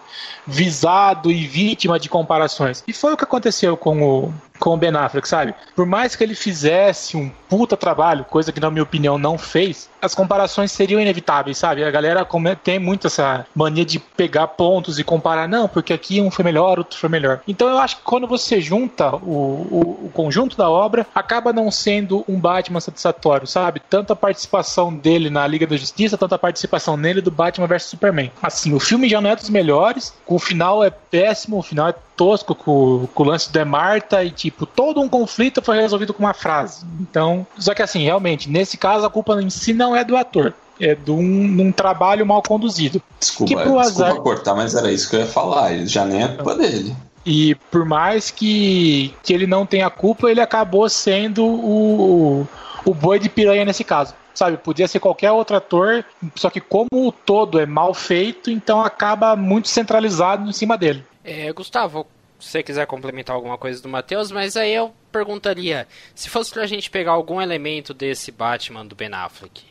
visado 0.46 1.30
e 1.30 1.46
vítima 1.46 1.98
de 1.98 2.08
comparações. 2.08 2.82
E 2.86 2.92
foi 2.92 3.12
o 3.12 3.16
que 3.16 3.24
aconteceu 3.24 3.76
com 3.76 4.02
o, 4.02 4.34
com 4.58 4.74
o 4.74 4.76
Ben 4.76 4.94
Affleck, 4.94 5.28
sabe? 5.28 5.54
Por 5.74 5.86
mais 5.86 6.16
que 6.16 6.24
ele 6.24 6.34
fizesse 6.34 7.16
um 7.16 7.30
puta 7.48 7.76
trabalho, 7.76 8.24
coisa 8.24 8.52
que 8.52 8.60
na 8.60 8.70
minha 8.70 8.82
opinião 8.82 9.18
não 9.18 9.38
fez, 9.38 9.88
as 10.00 10.14
comparações 10.14 10.70
seriam 10.70 11.00
inevitáveis, 11.00 11.58
sabe? 11.58 11.84
A 11.84 11.90
galera 11.90 12.26
tem 12.62 12.78
muito 12.78 13.06
essa 13.06 13.46
mania 13.54 13.84
de 13.84 13.98
pegar 13.98 14.48
pontos 14.48 14.98
e 14.98 15.04
comparar, 15.04 15.48
não, 15.48 15.68
porque 15.68 15.92
aqui 15.92 16.20
um 16.20 16.30
foi 16.30 16.44
melhor, 16.44 16.78
outro 16.78 16.98
foi 16.98 17.08
melhor. 17.08 17.40
Então 17.48 17.68
eu 17.68 17.78
acho 17.78 17.96
que 17.96 18.02
quando 18.02 18.26
você 18.26 18.60
junta 18.60 19.14
o, 19.16 19.18
o, 19.20 20.00
o 20.06 20.10
conjunto 20.12 20.56
da 20.56 20.68
obra, 20.68 21.06
acaba 21.14 21.52
não 21.52 21.70
sendo 21.70 22.24
um 22.28 22.38
Batman 22.38 22.80
satisfatório, 22.80 23.46
sabe? 23.46 23.80
Tanto 23.88 24.12
a 24.12 24.16
participação 24.16 24.94
dele 24.94 25.30
na 25.30 25.46
Liga 25.46 25.66
da 25.66 25.76
Justiça, 25.76 26.18
tanto 26.18 26.34
a 26.34 26.38
participação 26.38 26.96
nele 26.96 27.20
do 27.20 27.30
Batman 27.30 27.66
vs 27.66 27.84
Superman. 27.84 28.30
Assim, 28.42 28.74
o 28.74 28.80
filme 28.80 29.08
já 29.08 29.20
não 29.20 29.30
é 29.30 29.36
dos 29.36 29.50
melhores, 29.50 30.14
o 30.26 30.38
final 30.38 30.84
é 30.84 30.90
péssimo, 30.90 31.58
o 31.58 31.62
final 31.62 31.88
é 31.88 31.94
tosco 32.18 32.54
com, 32.54 33.08
com 33.14 33.22
o 33.22 33.26
lance 33.26 33.52
da 33.52 33.64
Marta 33.64 34.24
e, 34.24 34.47
tipo, 34.50 34.66
todo 34.66 35.00
um 35.00 35.08
conflito 35.08 35.62
foi 35.62 35.80
resolvido 35.80 36.14
com 36.14 36.22
uma 36.22 36.34
frase. 36.34 36.84
Então, 37.00 37.46
só 37.58 37.74
que 37.74 37.82
assim, 37.82 38.02
realmente, 38.02 38.48
nesse 38.48 38.76
caso 38.76 39.06
a 39.06 39.10
culpa 39.10 39.40
em 39.42 39.50
si 39.50 39.72
não 39.72 39.94
é 39.94 40.04
do 40.04 40.16
ator. 40.16 40.54
É 40.80 40.94
de 40.94 41.10
um, 41.10 41.60
um 41.60 41.72
trabalho 41.72 42.24
mal 42.24 42.40
conduzido. 42.40 43.02
Desculpa, 43.18 43.52
que 43.52 43.56
desculpa 43.56 43.80
azar... 43.80 44.16
cortar, 44.16 44.54
mas 44.54 44.74
era 44.74 44.92
isso 44.92 45.10
que 45.10 45.16
eu 45.16 45.20
ia 45.20 45.26
falar. 45.26 45.74
Já 45.86 46.04
nem 46.04 46.22
é 46.22 46.28
culpa 46.28 46.54
dele. 46.54 46.94
E 47.26 47.56
por 47.70 47.84
mais 47.84 48.30
que, 48.30 49.12
que 49.22 49.32
ele 49.32 49.46
não 49.46 49.66
tenha 49.66 49.90
culpa, 49.90 50.30
ele 50.30 50.40
acabou 50.40 50.88
sendo 50.88 51.44
o, 51.44 52.46
o 52.84 52.94
boi 52.94 53.18
de 53.18 53.28
piranha 53.28 53.64
nesse 53.64 53.84
caso 53.84 54.14
sabe? 54.38 54.56
Podia 54.56 54.86
ser 54.86 55.00
qualquer 55.00 55.32
outro 55.32 55.56
ator, 55.56 56.04
só 56.36 56.48
que 56.48 56.60
como 56.60 56.88
o 56.92 57.10
todo 57.10 57.58
é 57.58 57.66
mal 57.66 57.92
feito, 57.92 58.52
então 58.52 58.80
acaba 58.80 59.34
muito 59.34 59.66
centralizado 59.66 60.48
em 60.48 60.52
cima 60.52 60.78
dele. 60.78 61.04
É, 61.24 61.52
Gustavo, 61.52 62.06
se 62.38 62.50
você 62.50 62.62
quiser 62.62 62.86
complementar 62.86 63.34
alguma 63.34 63.58
coisa 63.58 63.82
do 63.82 63.88
Matheus, 63.88 64.30
mas 64.30 64.56
aí 64.56 64.72
eu 64.72 64.92
perguntaria, 65.10 65.86
se 66.14 66.28
fosse 66.28 66.52
pra 66.52 66.66
gente 66.66 66.90
pegar 66.90 67.12
algum 67.12 67.40
elemento 67.40 67.92
desse 67.92 68.30
Batman 68.30 68.86
do 68.86 68.94
Ben 68.94 69.12
Affleck, 69.12 69.62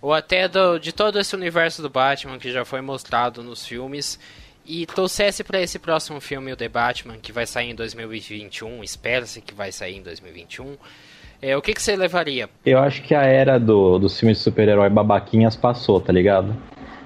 ou 0.00 0.14
até 0.14 0.48
do, 0.48 0.78
de 0.78 0.92
todo 0.92 1.18
esse 1.18 1.34
universo 1.34 1.82
do 1.82 1.90
Batman 1.90 2.38
que 2.38 2.50
já 2.50 2.64
foi 2.64 2.80
mostrado 2.80 3.42
nos 3.42 3.66
filmes, 3.66 4.18
e 4.64 4.84
trouxesse 4.84 5.44
para 5.44 5.60
esse 5.60 5.78
próximo 5.78 6.20
filme 6.20 6.52
o 6.52 6.56
The 6.56 6.68
Batman, 6.68 7.18
que 7.18 7.32
vai 7.32 7.46
sair 7.46 7.70
em 7.70 7.74
2021, 7.74 8.82
espera-se 8.82 9.40
que 9.40 9.54
vai 9.54 9.70
sair 9.70 9.96
em 9.96 10.02
2021, 10.02 10.76
é, 11.40 11.56
o 11.56 11.62
que, 11.62 11.74
que 11.74 11.82
você 11.82 11.94
levaria? 11.94 12.48
Eu 12.64 12.78
acho 12.78 13.02
que 13.02 13.14
a 13.14 13.22
era 13.22 13.58
do, 13.58 13.98
dos 13.98 14.18
filmes 14.18 14.38
de 14.38 14.44
super-herói 14.44 14.88
babaquinhas 14.88 15.54
passou, 15.54 16.00
tá 16.00 16.12
ligado? 16.12 16.56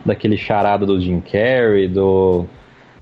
Daquele 0.07 0.37
charado 0.37 0.87
do 0.87 1.00
Jim 1.00 1.21
Carrey, 1.21 1.88
do, 1.88 2.47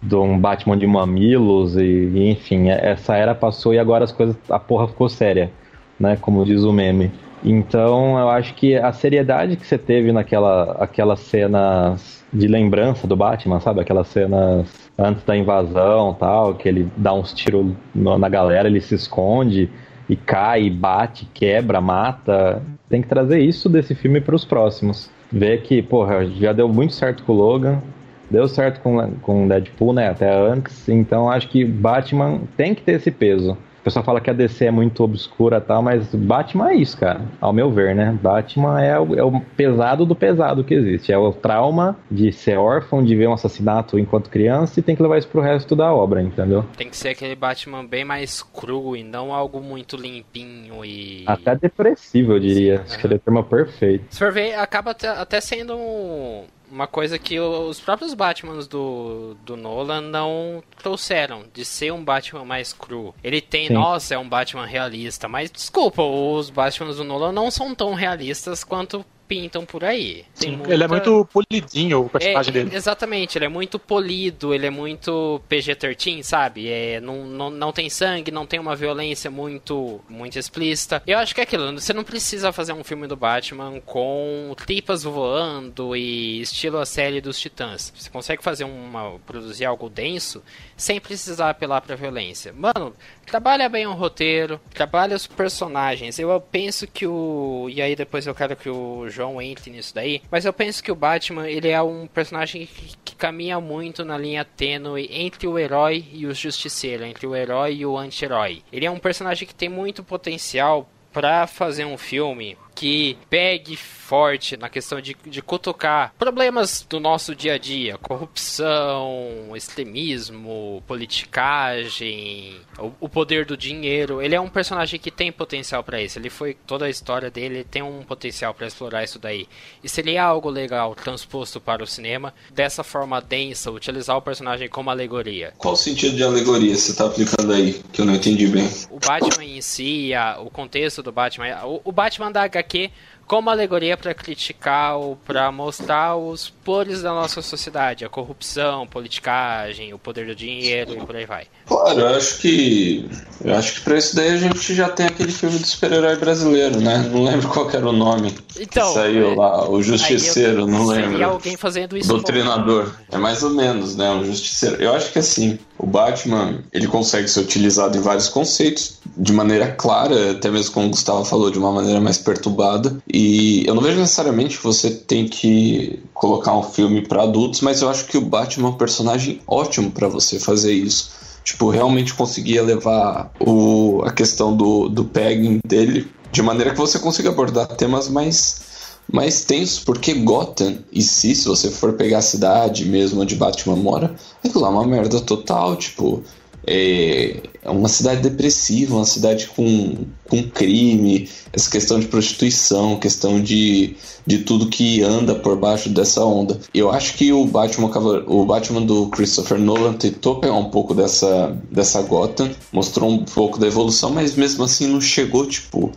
do 0.00 0.22
um 0.22 0.38
Batman 0.38 0.76
de 0.76 0.86
mamilos, 0.86 1.76
e, 1.76 1.82
e 1.82 2.30
enfim, 2.30 2.68
essa 2.68 3.16
era 3.16 3.34
passou 3.34 3.74
e 3.74 3.78
agora 3.78 4.04
as 4.04 4.12
coisas, 4.12 4.36
a 4.48 4.58
porra 4.58 4.88
ficou 4.88 5.08
séria, 5.08 5.50
né? 5.98 6.16
Como 6.20 6.44
diz 6.44 6.62
o 6.62 6.72
meme. 6.72 7.10
Então 7.44 8.18
eu 8.18 8.28
acho 8.28 8.54
que 8.54 8.74
a 8.76 8.92
seriedade 8.92 9.56
que 9.56 9.66
você 9.66 9.78
teve 9.78 10.12
naquela 10.12 10.72
aquelas 10.80 11.20
cenas 11.20 12.24
de 12.32 12.48
lembrança 12.48 13.06
do 13.06 13.16
Batman, 13.16 13.60
sabe? 13.60 13.80
Aquelas 13.80 14.08
cenas 14.08 14.90
antes 14.98 15.22
da 15.24 15.36
invasão 15.36 16.14
tal, 16.14 16.54
que 16.54 16.68
ele 16.68 16.88
dá 16.96 17.12
uns 17.12 17.32
tiros 17.32 17.72
na 17.94 18.28
galera, 18.28 18.68
ele 18.68 18.80
se 18.80 18.94
esconde 18.94 19.70
e 20.08 20.16
cai, 20.16 20.68
bate, 20.70 21.26
quebra, 21.32 21.80
mata. 21.80 22.62
Tem 22.88 23.02
que 23.02 23.08
trazer 23.08 23.40
isso 23.40 23.68
desse 23.68 23.94
filme 23.94 24.20
para 24.20 24.34
os 24.34 24.44
próximos. 24.44 25.10
Ver 25.30 25.62
que, 25.62 25.82
porra, 25.82 26.26
já 26.26 26.52
deu 26.52 26.68
muito 26.68 26.94
certo 26.94 27.22
com 27.22 27.32
o 27.32 27.36
Logan, 27.36 27.82
deu 28.30 28.48
certo 28.48 28.80
com, 28.80 29.12
com 29.22 29.48
Deadpool, 29.48 29.92
né? 29.92 30.08
Até 30.08 30.32
antes. 30.34 30.88
Então 30.88 31.30
acho 31.30 31.48
que 31.48 31.64
Batman 31.64 32.40
tem 32.56 32.74
que 32.74 32.82
ter 32.82 32.92
esse 32.92 33.10
peso 33.10 33.56
pessoal 33.88 34.04
fala 34.04 34.20
que 34.20 34.28
a 34.28 34.34
DC 34.34 34.66
é 34.66 34.70
muito 34.70 35.02
obscura 35.02 35.56
e 35.56 35.60
tal, 35.60 35.82
mas 35.82 36.14
Batman 36.14 36.70
é 36.70 36.74
isso, 36.74 36.96
cara. 36.98 37.22
Ao 37.40 37.52
meu 37.52 37.70
ver, 37.70 37.94
né? 37.94 38.16
Batman 38.20 38.82
é 38.82 38.98
o, 38.98 39.14
é 39.14 39.22
o 39.22 39.40
pesado 39.40 40.04
do 40.04 40.14
pesado 40.14 40.62
que 40.62 40.74
existe. 40.74 41.10
É 41.10 41.18
o 41.18 41.32
trauma 41.32 41.96
de 42.10 42.30
ser 42.30 42.58
órfão, 42.58 43.02
de 43.02 43.16
ver 43.16 43.28
um 43.28 43.32
assassinato 43.32 43.98
enquanto 43.98 44.28
criança 44.28 44.78
e 44.78 44.82
tem 44.82 44.94
que 44.94 45.02
levar 45.02 45.18
isso 45.18 45.28
pro 45.28 45.40
resto 45.40 45.74
da 45.74 45.92
obra, 45.92 46.22
entendeu? 46.22 46.64
Tem 46.76 46.88
que 46.88 46.96
ser 46.96 47.10
aquele 47.10 47.34
Batman 47.34 47.84
bem 47.84 48.04
mais 48.04 48.42
cru 48.42 48.94
e 48.94 49.02
não 49.02 49.32
algo 49.32 49.60
muito 49.60 49.96
limpinho 49.96 50.84
e. 50.84 51.24
Até 51.26 51.56
depressivo, 51.56 52.32
eu 52.32 52.40
diria. 52.40 52.78
Sim, 52.78 52.82
Acho 52.84 52.98
que 52.98 53.06
é 53.06 53.16
o 53.16 53.18
termo 53.18 53.44
perfeito. 53.44 54.04
Se 54.10 54.18
for 54.18 54.32
ver, 54.32 54.54
acaba 54.54 54.90
até 54.90 55.40
sendo 55.40 55.74
um 55.74 56.44
uma 56.70 56.86
coisa 56.86 57.18
que 57.18 57.38
os 57.38 57.80
próprios 57.80 58.14
Batmans 58.14 58.66
do, 58.66 59.36
do 59.44 59.56
Nolan 59.56 60.00
não 60.00 60.62
trouxeram, 60.78 61.44
de 61.52 61.64
ser 61.64 61.92
um 61.92 62.04
Batman 62.04 62.44
mais 62.44 62.72
cru. 62.72 63.14
Ele 63.22 63.40
tem, 63.40 63.68
Sim. 63.68 63.74
nossa, 63.74 64.14
é 64.14 64.18
um 64.18 64.28
Batman 64.28 64.66
realista, 64.66 65.28
mas 65.28 65.50
desculpa, 65.50 66.02
os 66.02 66.50
Batmans 66.50 66.96
do 66.96 67.04
Nolan 67.04 67.32
não 67.32 67.50
são 67.50 67.74
tão 67.74 67.94
realistas 67.94 68.64
quanto 68.64 69.04
pintam 69.28 69.64
por 69.66 69.84
aí. 69.84 70.24
Sim, 70.34 70.56
muita... 70.56 70.72
Ele 70.72 70.84
é 70.84 70.88
muito 70.88 71.28
polidinho 71.32 72.06
o 72.06 72.08
personagem 72.08 72.50
é, 72.50 72.52
dele. 72.52 72.74
Exatamente, 72.74 73.36
ele 73.36 73.44
é 73.44 73.48
muito 73.48 73.78
polido, 73.78 74.54
ele 74.54 74.66
é 74.66 74.70
muito 74.70 75.40
PG-13, 75.48 76.22
sabe? 76.22 76.68
É, 76.68 77.00
não, 77.00 77.26
não, 77.26 77.50
não 77.50 77.72
tem 77.72 77.90
sangue, 77.90 78.30
não 78.30 78.46
tem 78.46 78.58
uma 78.58 78.74
violência 78.74 79.30
muito, 79.30 80.00
muito 80.08 80.38
explícita. 80.38 81.02
Eu 81.06 81.18
acho 81.18 81.34
que 81.34 81.40
é 81.40 81.44
aquilo, 81.44 81.72
você 81.78 81.92
não 81.92 82.02
precisa 82.02 82.52
fazer 82.52 82.72
um 82.72 82.82
filme 82.82 83.06
do 83.06 83.16
Batman 83.16 83.80
com 83.84 84.54
tripas 84.64 85.02
voando 85.02 85.94
e 85.94 86.40
estilo 86.40 86.78
a 86.78 86.86
série 86.86 87.20
dos 87.20 87.38
Titãs. 87.38 87.92
Você 87.96 88.08
consegue 88.08 88.42
fazer 88.42 88.64
uma. 88.64 89.18
produzir 89.26 89.64
algo 89.64 89.88
denso 89.88 90.42
sem 90.76 91.00
precisar 91.00 91.50
apelar 91.50 91.80
pra 91.80 91.96
violência. 91.96 92.52
Mano, 92.52 92.94
trabalha 93.28 93.68
bem 93.68 93.86
o 93.86 93.92
roteiro, 93.92 94.60
trabalha 94.72 95.14
os 95.14 95.26
personagens. 95.26 96.18
Eu 96.18 96.40
penso 96.40 96.86
que 96.86 97.06
o. 97.06 97.68
E 97.70 97.80
aí 97.80 97.94
depois 97.94 98.26
eu 98.26 98.34
quero 98.34 98.56
que 98.56 98.68
o 98.68 99.08
João 99.08 99.40
entre 99.40 99.70
nisso 99.70 99.94
daí. 99.94 100.22
Mas 100.30 100.44
eu 100.44 100.52
penso 100.52 100.82
que 100.82 100.90
o 100.90 100.96
Batman, 100.96 101.48
ele 101.48 101.68
é 101.68 101.80
um 101.80 102.06
personagem 102.06 102.66
que, 102.66 102.96
que 103.04 103.14
caminha 103.14 103.60
muito 103.60 104.04
na 104.04 104.16
linha 104.16 104.44
tênue 104.44 105.08
entre 105.10 105.46
o 105.46 105.58
herói 105.58 106.06
e 106.12 106.26
o 106.26 106.34
justiceiro, 106.34 107.04
entre 107.04 107.26
o 107.26 107.36
herói 107.36 107.76
e 107.76 107.86
o 107.86 107.96
anti-herói. 107.96 108.62
Ele 108.72 108.86
é 108.86 108.90
um 108.90 108.98
personagem 108.98 109.46
que 109.46 109.54
tem 109.54 109.68
muito 109.68 110.02
potencial 110.02 110.88
para 111.12 111.46
fazer 111.46 111.84
um 111.84 111.98
filme 111.98 112.56
que 112.78 113.18
pegue 113.28 113.76
forte 113.76 114.56
na 114.56 114.68
questão 114.68 115.00
de, 115.00 115.16
de 115.26 115.42
cutucar 115.42 116.14
problemas 116.16 116.86
do 116.88 117.00
nosso 117.00 117.34
dia 117.34 117.54
a 117.54 117.58
dia, 117.58 117.98
corrupção, 117.98 119.50
extremismo, 119.56 120.80
politicagem, 120.86 122.54
o, 122.78 122.92
o 123.00 123.08
poder 123.08 123.44
do 123.44 123.56
dinheiro. 123.56 124.22
Ele 124.22 124.36
é 124.36 124.40
um 124.40 124.48
personagem 124.48 125.00
que 125.00 125.10
tem 125.10 125.32
potencial 125.32 125.82
para 125.82 126.00
isso. 126.00 126.20
Ele 126.20 126.30
foi 126.30 126.54
toda 126.54 126.84
a 126.84 126.88
história 126.90 127.28
dele 127.28 127.64
tem 127.64 127.82
um 127.82 128.04
potencial 128.04 128.54
para 128.54 128.68
explorar 128.68 129.02
isso 129.02 129.18
daí. 129.18 129.48
E 129.82 129.88
seria 129.88 130.22
algo 130.22 130.48
legal 130.48 130.94
transposto 130.94 131.60
para 131.60 131.82
o 131.82 131.86
cinema 131.86 132.32
dessa 132.52 132.84
forma 132.84 133.20
densa, 133.20 133.72
utilizar 133.72 134.16
o 134.16 134.22
personagem 134.22 134.68
como 134.68 134.88
alegoria. 134.88 135.52
Qual 135.58 135.74
o 135.74 135.76
sentido 135.76 136.14
de 136.14 136.22
alegoria 136.22 136.76
você 136.76 136.92
está 136.92 137.06
aplicando 137.06 137.52
aí 137.52 137.82
que 137.92 138.00
eu 138.00 138.04
não 138.04 138.14
entendi 138.14 138.46
bem? 138.46 138.70
O 138.88 139.00
Batman 139.00 139.44
em 139.44 139.60
si, 139.60 140.14
a, 140.14 140.38
o 140.40 140.48
contexto 140.48 141.02
do 141.02 141.10
Batman, 141.10 141.64
o, 141.64 141.80
o 141.84 141.90
Batman 141.90 142.30
da 142.30 142.44
HQ 142.44 142.67
HQ 142.68 142.90
como 143.28 143.50
alegoria 143.50 143.94
para 143.94 144.14
criticar 144.14 144.96
ou 144.96 145.14
para 145.14 145.52
mostrar 145.52 146.16
os 146.16 146.48
podres 146.48 147.02
da 147.02 147.10
nossa 147.10 147.42
sociedade, 147.42 148.02
a 148.04 148.08
corrupção, 148.08 148.86
politicagem, 148.86 149.92
o 149.92 149.98
poder 149.98 150.26
do 150.26 150.34
dinheiro 150.34 150.94
e 150.96 151.04
por 151.04 151.14
aí 151.14 151.26
vai. 151.26 151.46
Claro, 151.66 152.00
eu 152.00 152.08
acho 152.08 152.38
que 152.38 153.06
eu 153.44 153.54
acho 153.54 153.74
que 153.74 153.80
para 153.82 153.98
isso 153.98 154.16
daí 154.16 154.30
a 154.30 154.36
gente 154.38 154.74
já 154.74 154.88
tem 154.88 155.06
aquele 155.06 155.30
filme 155.30 155.58
do 155.58 155.66
super-herói 155.66 156.16
brasileiro, 156.16 156.80
né? 156.80 157.06
Não 157.12 157.24
lembro 157.24 157.48
qual 157.48 157.70
era 157.70 157.86
o 157.86 157.92
nome. 157.92 158.34
Então, 158.58 158.94
saiu 158.94 159.32
é, 159.32 159.36
lá, 159.36 159.68
o 159.68 159.82
Justiceiro, 159.82 160.62
eu, 160.62 160.66
não 160.66 160.86
lembro. 160.86 161.22
alguém 161.22 161.56
fazendo 161.56 161.98
isso. 161.98 162.08
Doutrinador. 162.08 162.94
É 163.12 163.18
mais 163.18 163.42
ou 163.42 163.50
menos, 163.50 163.94
né? 163.94 164.10
Um 164.10 164.24
Justiceiro. 164.24 164.82
Eu 164.82 164.94
acho 164.94 165.12
que 165.12 165.18
assim, 165.18 165.58
o 165.78 165.86
Batman, 165.86 166.60
ele 166.72 166.86
consegue 166.86 167.28
ser 167.28 167.40
utilizado 167.40 167.96
em 167.98 168.00
vários 168.00 168.28
conceitos 168.28 168.98
de 169.16 169.32
maneira 169.32 169.68
clara, 169.70 170.32
até 170.32 170.50
mesmo 170.50 170.72
como 170.72 170.86
o 170.86 170.90
Gustavo 170.90 171.24
falou, 171.24 171.50
de 171.50 171.58
uma 171.58 171.70
maneira 171.70 172.00
mais 172.00 172.16
perturbada. 172.18 172.96
E 173.12 173.17
eu 173.66 173.74
não 173.74 173.82
vejo 173.82 173.98
necessariamente 173.98 174.58
que 174.58 174.64
você 174.64 174.90
tem 174.90 175.26
que 175.26 175.98
colocar 176.12 176.56
um 176.56 176.62
filme 176.62 177.02
para 177.02 177.22
adultos, 177.22 177.60
mas 177.60 177.80
eu 177.80 177.88
acho 177.88 178.06
que 178.06 178.18
o 178.18 178.20
Batman 178.20 178.68
é 178.68 178.70
um 178.70 178.76
personagem 178.76 179.40
ótimo 179.46 179.90
para 179.90 180.08
você 180.08 180.38
fazer 180.38 180.72
isso. 180.72 181.10
Tipo, 181.42 181.70
realmente 181.70 182.12
conseguia 182.14 182.62
levar 182.62 183.32
o, 183.40 184.02
a 184.04 184.12
questão 184.12 184.54
do, 184.54 184.88
do 184.88 185.04
pegging 185.04 185.60
dele 185.66 186.06
de 186.30 186.42
maneira 186.42 186.72
que 186.72 186.76
você 186.76 186.98
consiga 186.98 187.30
abordar 187.30 187.66
temas 187.68 188.08
mais 188.08 188.68
mais 189.10 189.42
tensos, 189.42 189.80
porque 189.80 190.12
Gotham 190.12 190.80
e 190.92 191.02
si, 191.02 191.34
se 191.34 191.48
você 191.48 191.70
for 191.70 191.94
pegar 191.94 192.18
a 192.18 192.22
cidade 192.22 192.84
mesmo 192.84 193.22
onde 193.22 193.34
Batman 193.34 193.76
mora, 193.76 194.14
aquilo 194.44 194.60
lá 194.60 194.68
é 194.68 194.70
uma 194.70 194.86
merda 194.86 195.18
total, 195.18 195.76
tipo, 195.76 196.22
é, 196.66 197.40
é 197.62 197.70
uma 197.70 197.88
cidade 197.88 198.22
depressiva, 198.22 198.96
uma 198.96 199.04
cidade 199.04 199.48
com, 199.48 199.96
com 200.28 200.42
crime, 200.42 201.28
essa 201.52 201.70
questão 201.70 201.98
de 201.98 202.06
prostituição, 202.06 202.98
questão 202.98 203.40
de, 203.40 203.96
de 204.26 204.38
tudo 204.38 204.68
que 204.68 205.02
anda 205.02 205.34
por 205.34 205.56
baixo 205.56 205.88
dessa 205.88 206.24
onda. 206.24 206.58
Eu 206.72 206.90
acho 206.90 207.14
que 207.14 207.32
o 207.32 207.44
Batman, 207.44 207.90
o 208.26 208.44
Batman 208.44 208.82
do 208.82 209.08
Christopher 209.08 209.58
Nolan 209.58 209.94
tentou 209.94 210.36
pegar 210.36 210.54
um 210.54 210.70
pouco 210.70 210.94
dessa, 210.94 211.56
dessa 211.70 212.00
Gotham, 212.02 212.50
mostrou 212.72 213.10
um 213.10 213.24
pouco 213.24 213.58
da 213.58 213.66
evolução, 213.66 214.10
mas 214.10 214.34
mesmo 214.34 214.64
assim 214.64 214.86
não 214.86 215.00
chegou, 215.00 215.46
tipo, 215.46 215.90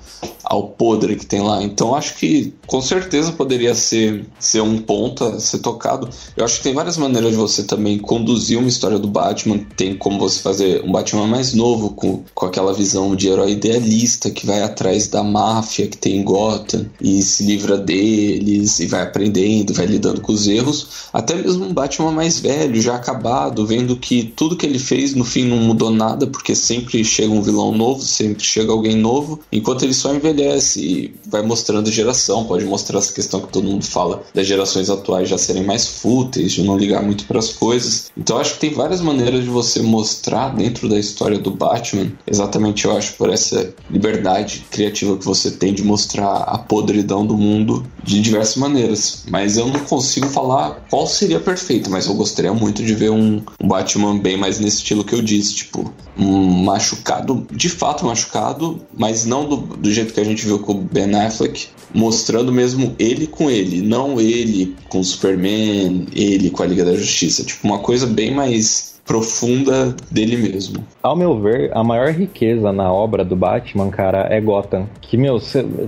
ao 0.44 0.68
podre 0.70 1.16
que 1.16 1.26
tem 1.26 1.42
lá. 1.42 1.64
Então 1.64 1.96
acho 1.96 2.16
que 2.16 2.54
com 2.68 2.82
certeza 2.82 3.32
poderia 3.32 3.74
ser, 3.74 4.26
ser 4.40 4.62
um 4.62 4.78
ponto 4.78 5.24
a 5.24 5.40
ser 5.40 5.60
tocado. 5.60 6.10
Eu 6.36 6.44
acho 6.44 6.58
que 6.58 6.64
tem 6.64 6.74
várias 6.74 6.98
maneiras 6.98 7.32
de 7.32 7.38
você 7.38 7.64
também 7.64 7.98
conduzir 7.98 8.58
uma 8.58 8.68
história 8.68 9.00
do 9.00 9.08
Batman. 9.08 9.60
Tem 9.78 9.96
como 9.96 10.20
você 10.20 10.40
fazer 10.40 10.84
um 10.84 10.92
Batman 10.92 11.28
mais 11.28 11.51
novo, 11.54 11.92
com, 11.92 12.24
com 12.34 12.46
aquela 12.46 12.74
visão 12.74 13.16
de 13.16 13.28
herói 13.28 13.52
idealista 13.52 14.30
que 14.30 14.46
vai 14.46 14.62
atrás 14.62 15.08
da 15.08 15.24
máfia 15.24 15.88
que 15.88 15.98
tem 15.98 16.18
em 16.18 16.24
Gotham 16.24 16.86
e 17.00 17.22
se 17.22 17.44
livra 17.44 17.78
deles 17.78 18.80
e 18.80 18.88
vai 18.88 19.02
aprendendo, 19.02 19.74
vai 19.74 19.86
lidando 19.86 20.22
com 20.22 20.32
os 20.32 20.48
erros. 20.48 20.88
Até 21.14 21.36
mesmo 21.36 21.66
um 21.66 21.74
Batman 21.74 22.12
mais 22.12 22.40
velho, 22.40 22.82
já 22.82 22.96
acabado, 22.96 23.66
vendo 23.66 23.96
que 23.96 24.24
tudo 24.36 24.56
que 24.56 24.66
ele 24.66 24.80
fez 24.80 25.14
no 25.14 25.24
fim 25.24 25.46
não 25.46 25.58
mudou 25.58 25.92
nada, 25.92 26.28
porque 26.28 26.56
sempre 26.56 27.04
chega 27.04 27.32
um 27.32 27.42
vilão 27.42 27.72
novo, 27.72 28.02
sempre 28.02 28.44
chega 28.44 28.72
alguém 28.72 28.96
novo, 28.96 29.40
enquanto 29.52 29.84
ele 29.84 29.94
só 29.94 30.14
envelhece 30.14 30.80
e 30.82 31.14
vai 31.28 31.42
mostrando 31.42 31.92
geração. 31.92 32.46
Pode 32.46 32.66
mostrar 32.66 33.00
essa 33.00 33.14
questão 33.14 33.42
que 33.42 33.52
todo 33.52 33.68
mundo 33.68 33.86
fala 33.86 34.24
das 34.34 34.48
gerações 34.48 34.90
atuais 34.90 35.30
já 35.30 35.38
serem 35.38 35.64
mais 35.64 35.88
fúteis, 35.88 36.52
de 36.54 36.64
não 36.64 36.78
ligar 36.78 37.04
muito 37.04 37.26
para 37.26 37.40
as 37.40 37.50
coisas. 37.50 38.12
Então 38.18 38.38
acho 38.38 38.54
que 38.56 38.60
tem 38.60 38.74
várias 38.74 39.02
maneiras 39.02 39.44
de 39.44 39.50
você 39.50 39.82
mostrar 39.82 40.50
dentro 40.50 40.88
da 40.88 41.00
história 41.00 41.38
do 41.42 41.52
Batman, 41.52 42.12
exatamente 42.26 42.86
eu 42.86 42.96
acho 42.96 43.14
por 43.14 43.30
essa 43.30 43.74
liberdade 43.90 44.66
criativa 44.70 45.18
que 45.18 45.26
você 45.26 45.52
tem 45.52 45.74
de 45.74 45.84
mostrar 45.84 46.32
a 46.32 46.58
podridão 46.58 47.26
do 47.26 47.38
mundo 47.38 47.86
de 48.04 48.22
diversas 48.22 48.56
maneiras. 48.56 49.26
Mas 49.30 49.58
eu 49.58 49.68
não 49.68 49.80
consigo 49.82 50.28
falar 50.28 50.86
qual 50.90 51.06
seria 51.08 51.40
perfeito, 51.40 51.90
mas 51.90 52.08
eu 52.08 52.14
gostaria 52.14 52.54
muito 52.54 52.84
de 52.84 52.94
ver 52.94 53.12
um, 53.12 53.42
um 53.60 53.68
Batman 53.68 54.18
bem 54.18 54.38
mais 54.38 54.60
nesse 54.60 54.78
estilo 54.78 55.04
que 55.04 55.14
eu 55.14 55.22
disse, 55.22 55.56
tipo, 55.56 55.92
um 56.18 56.64
machucado, 56.64 57.48
de 57.52 57.70
fato 57.70 58.06
machucado, 58.06 58.82
mas 58.98 59.26
não 59.26 59.48
do, 59.48 59.58
do 59.58 59.92
jeito 59.92 60.14
que 60.14 60.20
a 60.20 60.24
gente 60.24 60.46
viu 60.46 60.60
com 60.60 60.74
o 60.74 60.82
Ben 60.82 61.14
Affleck, 61.16 61.68
mostrando 61.94 62.52
mesmo 62.52 62.96
ele 63.00 63.28
com 63.28 63.50
ele, 63.50 63.82
não 63.82 64.20
ele 64.20 64.76
com 64.90 65.00
o 65.00 65.04
Superman, 65.04 66.08
ele 66.14 66.50
com 66.50 66.64
a 66.64 66.66
Liga 66.66 66.86
da 66.86 66.96
Justiça. 66.96 67.44
Tipo, 67.44 67.68
uma 67.68 67.80
coisa 67.80 68.06
bem 68.06 68.34
mais 68.34 68.91
profunda 69.06 69.96
dele 70.10 70.38
mesmo. 70.38 70.86
Ao 71.02 71.16
meu 71.16 71.40
ver, 71.40 71.72
a 71.76 71.84
maior 71.84 72.10
riqueza 72.10 72.72
na 72.72 72.92
obra 72.92 73.26
do 73.26 73.36
Batman, 73.36 73.90
cara, 73.90 74.28
é 74.30 74.40
Gotham. 74.40 74.88
Que, 75.02 75.18
meu, 75.18 75.38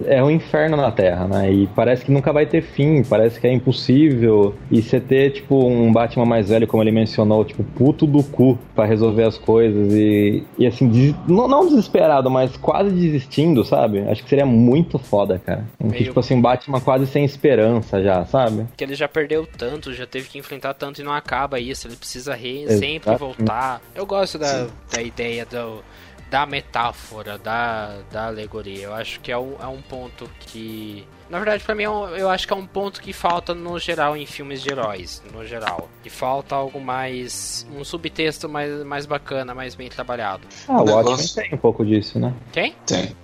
é 0.07 0.23
um 0.23 0.29
inferno 0.29 0.75
na 0.75 0.91
Terra, 0.91 1.27
né? 1.27 1.51
E 1.51 1.67
parece 1.67 2.03
que 2.03 2.11
nunca 2.11 2.33
vai 2.33 2.45
ter 2.45 2.61
fim, 2.61 3.03
parece 3.03 3.39
que 3.39 3.47
é 3.47 3.53
impossível. 3.53 4.55
E 4.69 4.81
você 4.81 4.99
ter, 4.99 5.31
tipo, 5.31 5.65
um 5.65 5.91
Batman 5.91 6.25
mais 6.25 6.49
velho, 6.49 6.67
como 6.67 6.83
ele 6.83 6.91
mencionou, 6.91 7.45
tipo, 7.45 7.63
puto 7.63 8.05
do 8.05 8.23
cu 8.23 8.57
para 8.75 8.85
resolver 8.85 9.23
as 9.23 9.37
coisas 9.37 9.93
e, 9.93 10.43
e 10.57 10.65
assim, 10.65 10.87
des... 10.87 11.15
não, 11.27 11.47
não, 11.47 11.67
desesperado, 11.67 12.29
mas 12.29 12.57
quase 12.57 12.91
desistindo, 12.91 13.63
sabe? 13.63 13.99
Acho 14.09 14.23
que 14.23 14.29
seria 14.29 14.45
muito 14.45 14.97
foda, 14.97 15.39
cara. 15.39 15.65
Meio... 15.81 16.03
Tipo 16.03 16.19
assim, 16.19 16.41
Batman 16.41 16.81
quase 16.81 17.07
sem 17.07 17.23
esperança 17.23 18.01
já, 18.03 18.25
sabe? 18.25 18.65
Que 18.75 18.83
ele 18.83 18.95
já 18.95 19.07
perdeu 19.07 19.47
tanto, 19.57 19.93
já 19.93 20.05
teve 20.05 20.27
que 20.27 20.37
enfrentar 20.37 20.73
tanto 20.73 20.99
e 20.99 21.03
não 21.03 21.13
acaba 21.13 21.59
isso. 21.59 21.87
Ele 21.87 21.95
precisa 21.95 22.33
re... 22.33 22.65
sempre 22.77 23.02
sempre 23.03 23.19
voltar. 23.19 23.81
Eu 23.93 24.05
gosto 24.05 24.37
da, 24.37 24.67
da 24.91 25.01
ideia 25.01 25.45
do, 25.45 25.83
da 26.29 26.45
metáfora, 26.45 27.37
da, 27.37 27.99
da 28.11 28.25
alegoria. 28.25 28.85
Eu 28.85 28.93
acho 28.95 29.19
que 29.19 29.31
é 29.31 29.37
um, 29.37 29.55
é 29.61 29.67
um 29.67 29.81
ponto 29.81 30.29
que. 30.39 31.07
Na 31.29 31.37
verdade, 31.37 31.63
para 31.63 31.75
mim, 31.75 31.83
é 31.83 31.87
eu 31.87 32.29
acho 32.29 32.47
que 32.47 32.53
é 32.53 32.55
um 32.55 32.65
ponto 32.65 33.01
que 33.01 33.13
falta 33.13 33.53
no 33.53 33.77
geral 33.77 34.17
em 34.17 34.25
filmes 34.25 34.61
de 34.61 34.71
heróis, 34.71 35.21
no 35.33 35.45
geral. 35.45 35.89
Que 36.01 36.09
falta 36.09 36.55
algo 36.55 36.79
mais. 36.79 37.67
um 37.75 37.83
subtexto 37.83 38.49
mais, 38.49 38.83
mais 38.83 39.05
bacana, 39.05 39.53
mais 39.53 39.75
bem 39.75 39.89
trabalhado. 39.89 40.47
Ah, 40.67 40.81
o 40.81 40.85
negócio... 40.85 41.11
Watchmen 41.11 41.49
tem 41.49 41.55
um 41.55 41.61
pouco 41.61 41.85
disso, 41.85 42.19
né? 42.19 42.33
Quem? 42.51 42.75
Tem. 42.85 43.15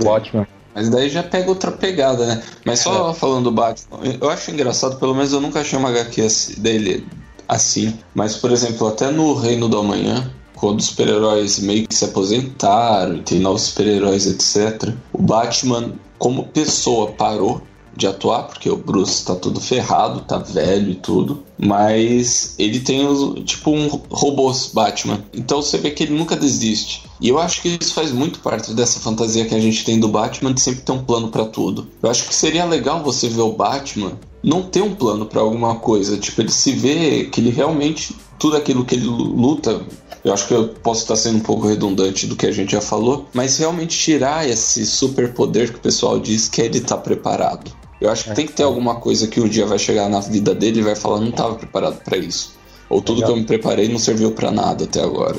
O 0.00 0.06
Watchmen. 0.06 0.46
Mas 0.74 0.88
daí 0.88 1.08
já 1.08 1.22
pega 1.22 1.48
outra 1.48 1.70
pegada, 1.70 2.26
né? 2.26 2.42
Mas 2.64 2.78
só 2.80 3.10
é. 3.10 3.14
falando 3.14 3.44
do 3.44 3.52
Batman, 3.52 3.98
eu 4.20 4.30
acho 4.30 4.50
engraçado, 4.50 4.98
pelo 4.98 5.14
menos 5.14 5.32
eu 5.32 5.40
nunca 5.40 5.60
achei 5.60 5.78
uma 5.78 5.90
HQ 5.90 6.28
dele 6.58 7.06
assim. 7.52 7.94
Mas, 8.14 8.36
por 8.36 8.50
exemplo, 8.50 8.86
até 8.88 9.10
no 9.10 9.34
Reino 9.34 9.68
do 9.68 9.78
Amanhã, 9.78 10.30
quando 10.54 10.80
os 10.80 10.86
super-heróis 10.86 11.58
meio 11.58 11.86
que 11.86 11.94
se 11.94 12.04
aposentaram 12.04 13.16
e 13.16 13.22
tem 13.22 13.40
novos 13.40 13.62
super-heróis, 13.62 14.26
etc., 14.26 14.94
o 15.12 15.22
Batman, 15.22 15.92
como 16.18 16.44
pessoa, 16.44 17.12
parou 17.12 17.62
de 17.94 18.06
atuar, 18.06 18.44
porque 18.44 18.70
o 18.70 18.76
Bruce 18.76 19.24
tá 19.24 19.34
todo 19.34 19.60
ferrado, 19.60 20.22
tá 20.22 20.38
velho 20.38 20.92
e 20.92 20.94
tudo. 20.94 21.42
Mas 21.58 22.54
ele 22.58 22.80
tem 22.80 23.04
tipo 23.44 23.70
um 23.70 23.88
robôs 24.10 24.70
Batman. 24.72 25.22
Então 25.32 25.60
você 25.60 25.78
vê 25.78 25.90
que 25.90 26.04
ele 26.04 26.16
nunca 26.16 26.36
desiste. 26.36 27.04
E 27.20 27.28
eu 27.28 27.38
acho 27.38 27.60
que 27.60 27.76
isso 27.80 27.92
faz 27.92 28.10
muito 28.10 28.40
parte 28.40 28.72
dessa 28.72 28.98
fantasia 28.98 29.44
que 29.44 29.54
a 29.54 29.60
gente 29.60 29.84
tem 29.84 30.00
do 30.00 30.08
Batman 30.08 30.54
de 30.54 30.60
sempre 30.60 30.82
ter 30.82 30.92
um 30.92 31.04
plano 31.04 31.28
para 31.28 31.44
tudo. 31.44 31.88
Eu 32.02 32.10
acho 32.10 32.26
que 32.26 32.34
seria 32.34 32.64
legal 32.64 33.02
você 33.02 33.28
ver 33.28 33.42
o 33.42 33.52
Batman 33.52 34.18
não 34.42 34.62
ter 34.62 34.82
um 34.82 34.94
plano 34.94 35.26
para 35.26 35.40
alguma 35.40 35.76
coisa. 35.76 36.16
Tipo, 36.16 36.42
ele 36.42 36.50
se 36.50 36.72
vê 36.72 37.24
que 37.24 37.40
ele 37.40 37.50
realmente. 37.50 38.16
Tudo 38.38 38.56
aquilo 38.56 38.84
que 38.84 38.96
ele 38.96 39.06
luta 39.06 39.80
eu 40.24 40.32
acho 40.32 40.46
que 40.46 40.54
eu 40.54 40.68
posso 40.68 41.02
estar 41.02 41.16
sendo 41.16 41.38
um 41.38 41.40
pouco 41.40 41.66
redundante 41.66 42.26
do 42.28 42.36
que 42.36 42.46
a 42.46 42.52
gente 42.52 42.72
já 42.72 42.80
falou, 42.80 43.26
mas 43.34 43.58
realmente 43.58 43.98
tirar 43.98 44.48
esse 44.48 44.86
superpoder 44.86 45.72
que 45.72 45.78
o 45.78 45.80
pessoal 45.80 46.18
diz 46.20 46.48
que 46.48 46.62
é 46.62 46.66
ele 46.66 46.78
estar 46.78 46.96
tá 46.96 47.02
preparado. 47.02 47.72
Eu 48.00 48.08
acho 48.08 48.24
que 48.24 48.30
é. 48.30 48.34
tem 48.34 48.46
que 48.46 48.52
ter 48.52 48.62
alguma 48.62 48.96
coisa 48.96 49.26
que 49.26 49.40
um 49.40 49.48
dia 49.48 49.66
vai 49.66 49.78
chegar 49.78 50.08
na 50.08 50.20
vida 50.20 50.54
dele 50.54 50.78
e 50.78 50.82
vai 50.82 50.94
falar: 50.94 51.20
não 51.20 51.30
estava 51.30 51.56
preparado 51.56 52.02
para 52.04 52.16
isso. 52.16 52.54
Ou 52.88 53.00
tudo 53.00 53.16
Legal. 53.16 53.32
que 53.32 53.38
eu 53.38 53.40
me 53.40 53.46
preparei 53.46 53.88
não 53.88 53.98
serviu 53.98 54.30
para 54.32 54.50
nada 54.50 54.84
até 54.84 55.02
agora. 55.02 55.38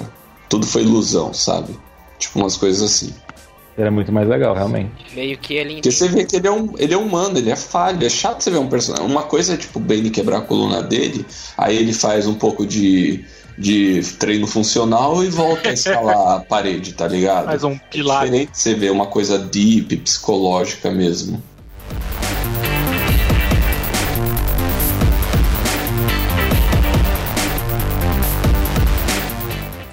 Tudo 0.50 0.66
foi 0.66 0.82
ilusão, 0.82 1.34
sabe? 1.34 1.78
Tipo 2.20 2.40
umas 2.40 2.58
coisas 2.58 2.82
assim. 2.82 3.14
Era 3.78 3.90
muito 3.90 4.12
mais 4.12 4.28
legal, 4.28 4.54
realmente. 4.54 4.92
Meio 5.16 5.38
que 5.38 5.56
ele. 5.56 5.76
Porque 5.76 5.92
você 5.92 6.08
vê 6.08 6.26
que 6.26 6.36
ele 6.36 6.48
é, 6.48 6.52
um, 6.52 6.74
ele 6.78 6.94
é 6.94 6.98
humano, 6.98 7.38
ele 7.38 7.50
é 7.50 7.56
falho. 7.56 8.06
É 8.06 8.10
chato 8.10 8.42
você 8.42 8.52
ver 8.52 8.60
um 8.60 8.68
personagem. 8.68 9.06
Uma 9.06 9.24
coisa 9.24 9.54
é 9.54 9.58
tipo 9.58 9.80
o 9.80 9.82
Bane 9.82 10.10
quebrar 10.10 10.38
a 10.38 10.42
coluna 10.42 10.82
dele, 10.82 11.26
aí 11.58 11.78
ele 11.78 11.94
faz 11.94 12.28
um 12.28 12.36
pouco 12.36 12.68
de, 12.68 13.26
de 13.58 14.02
treino 14.20 14.46
funcional 14.46 15.24
e 15.24 15.30
volta 15.30 15.70
a 15.70 15.74
escalar 15.74 16.38
a 16.38 16.40
parede, 16.40 16.94
tá 16.94 17.08
ligado? 17.08 17.48
Mais 17.48 17.64
um 17.64 17.78
pilar. 17.78 18.24
É 18.24 18.26
diferente 18.26 18.52
você 18.54 18.76
vê 18.76 18.90
uma 18.92 19.08
coisa 19.08 19.40
deep, 19.40 19.98
psicológica 19.98 20.92
mesmo. 20.92 21.42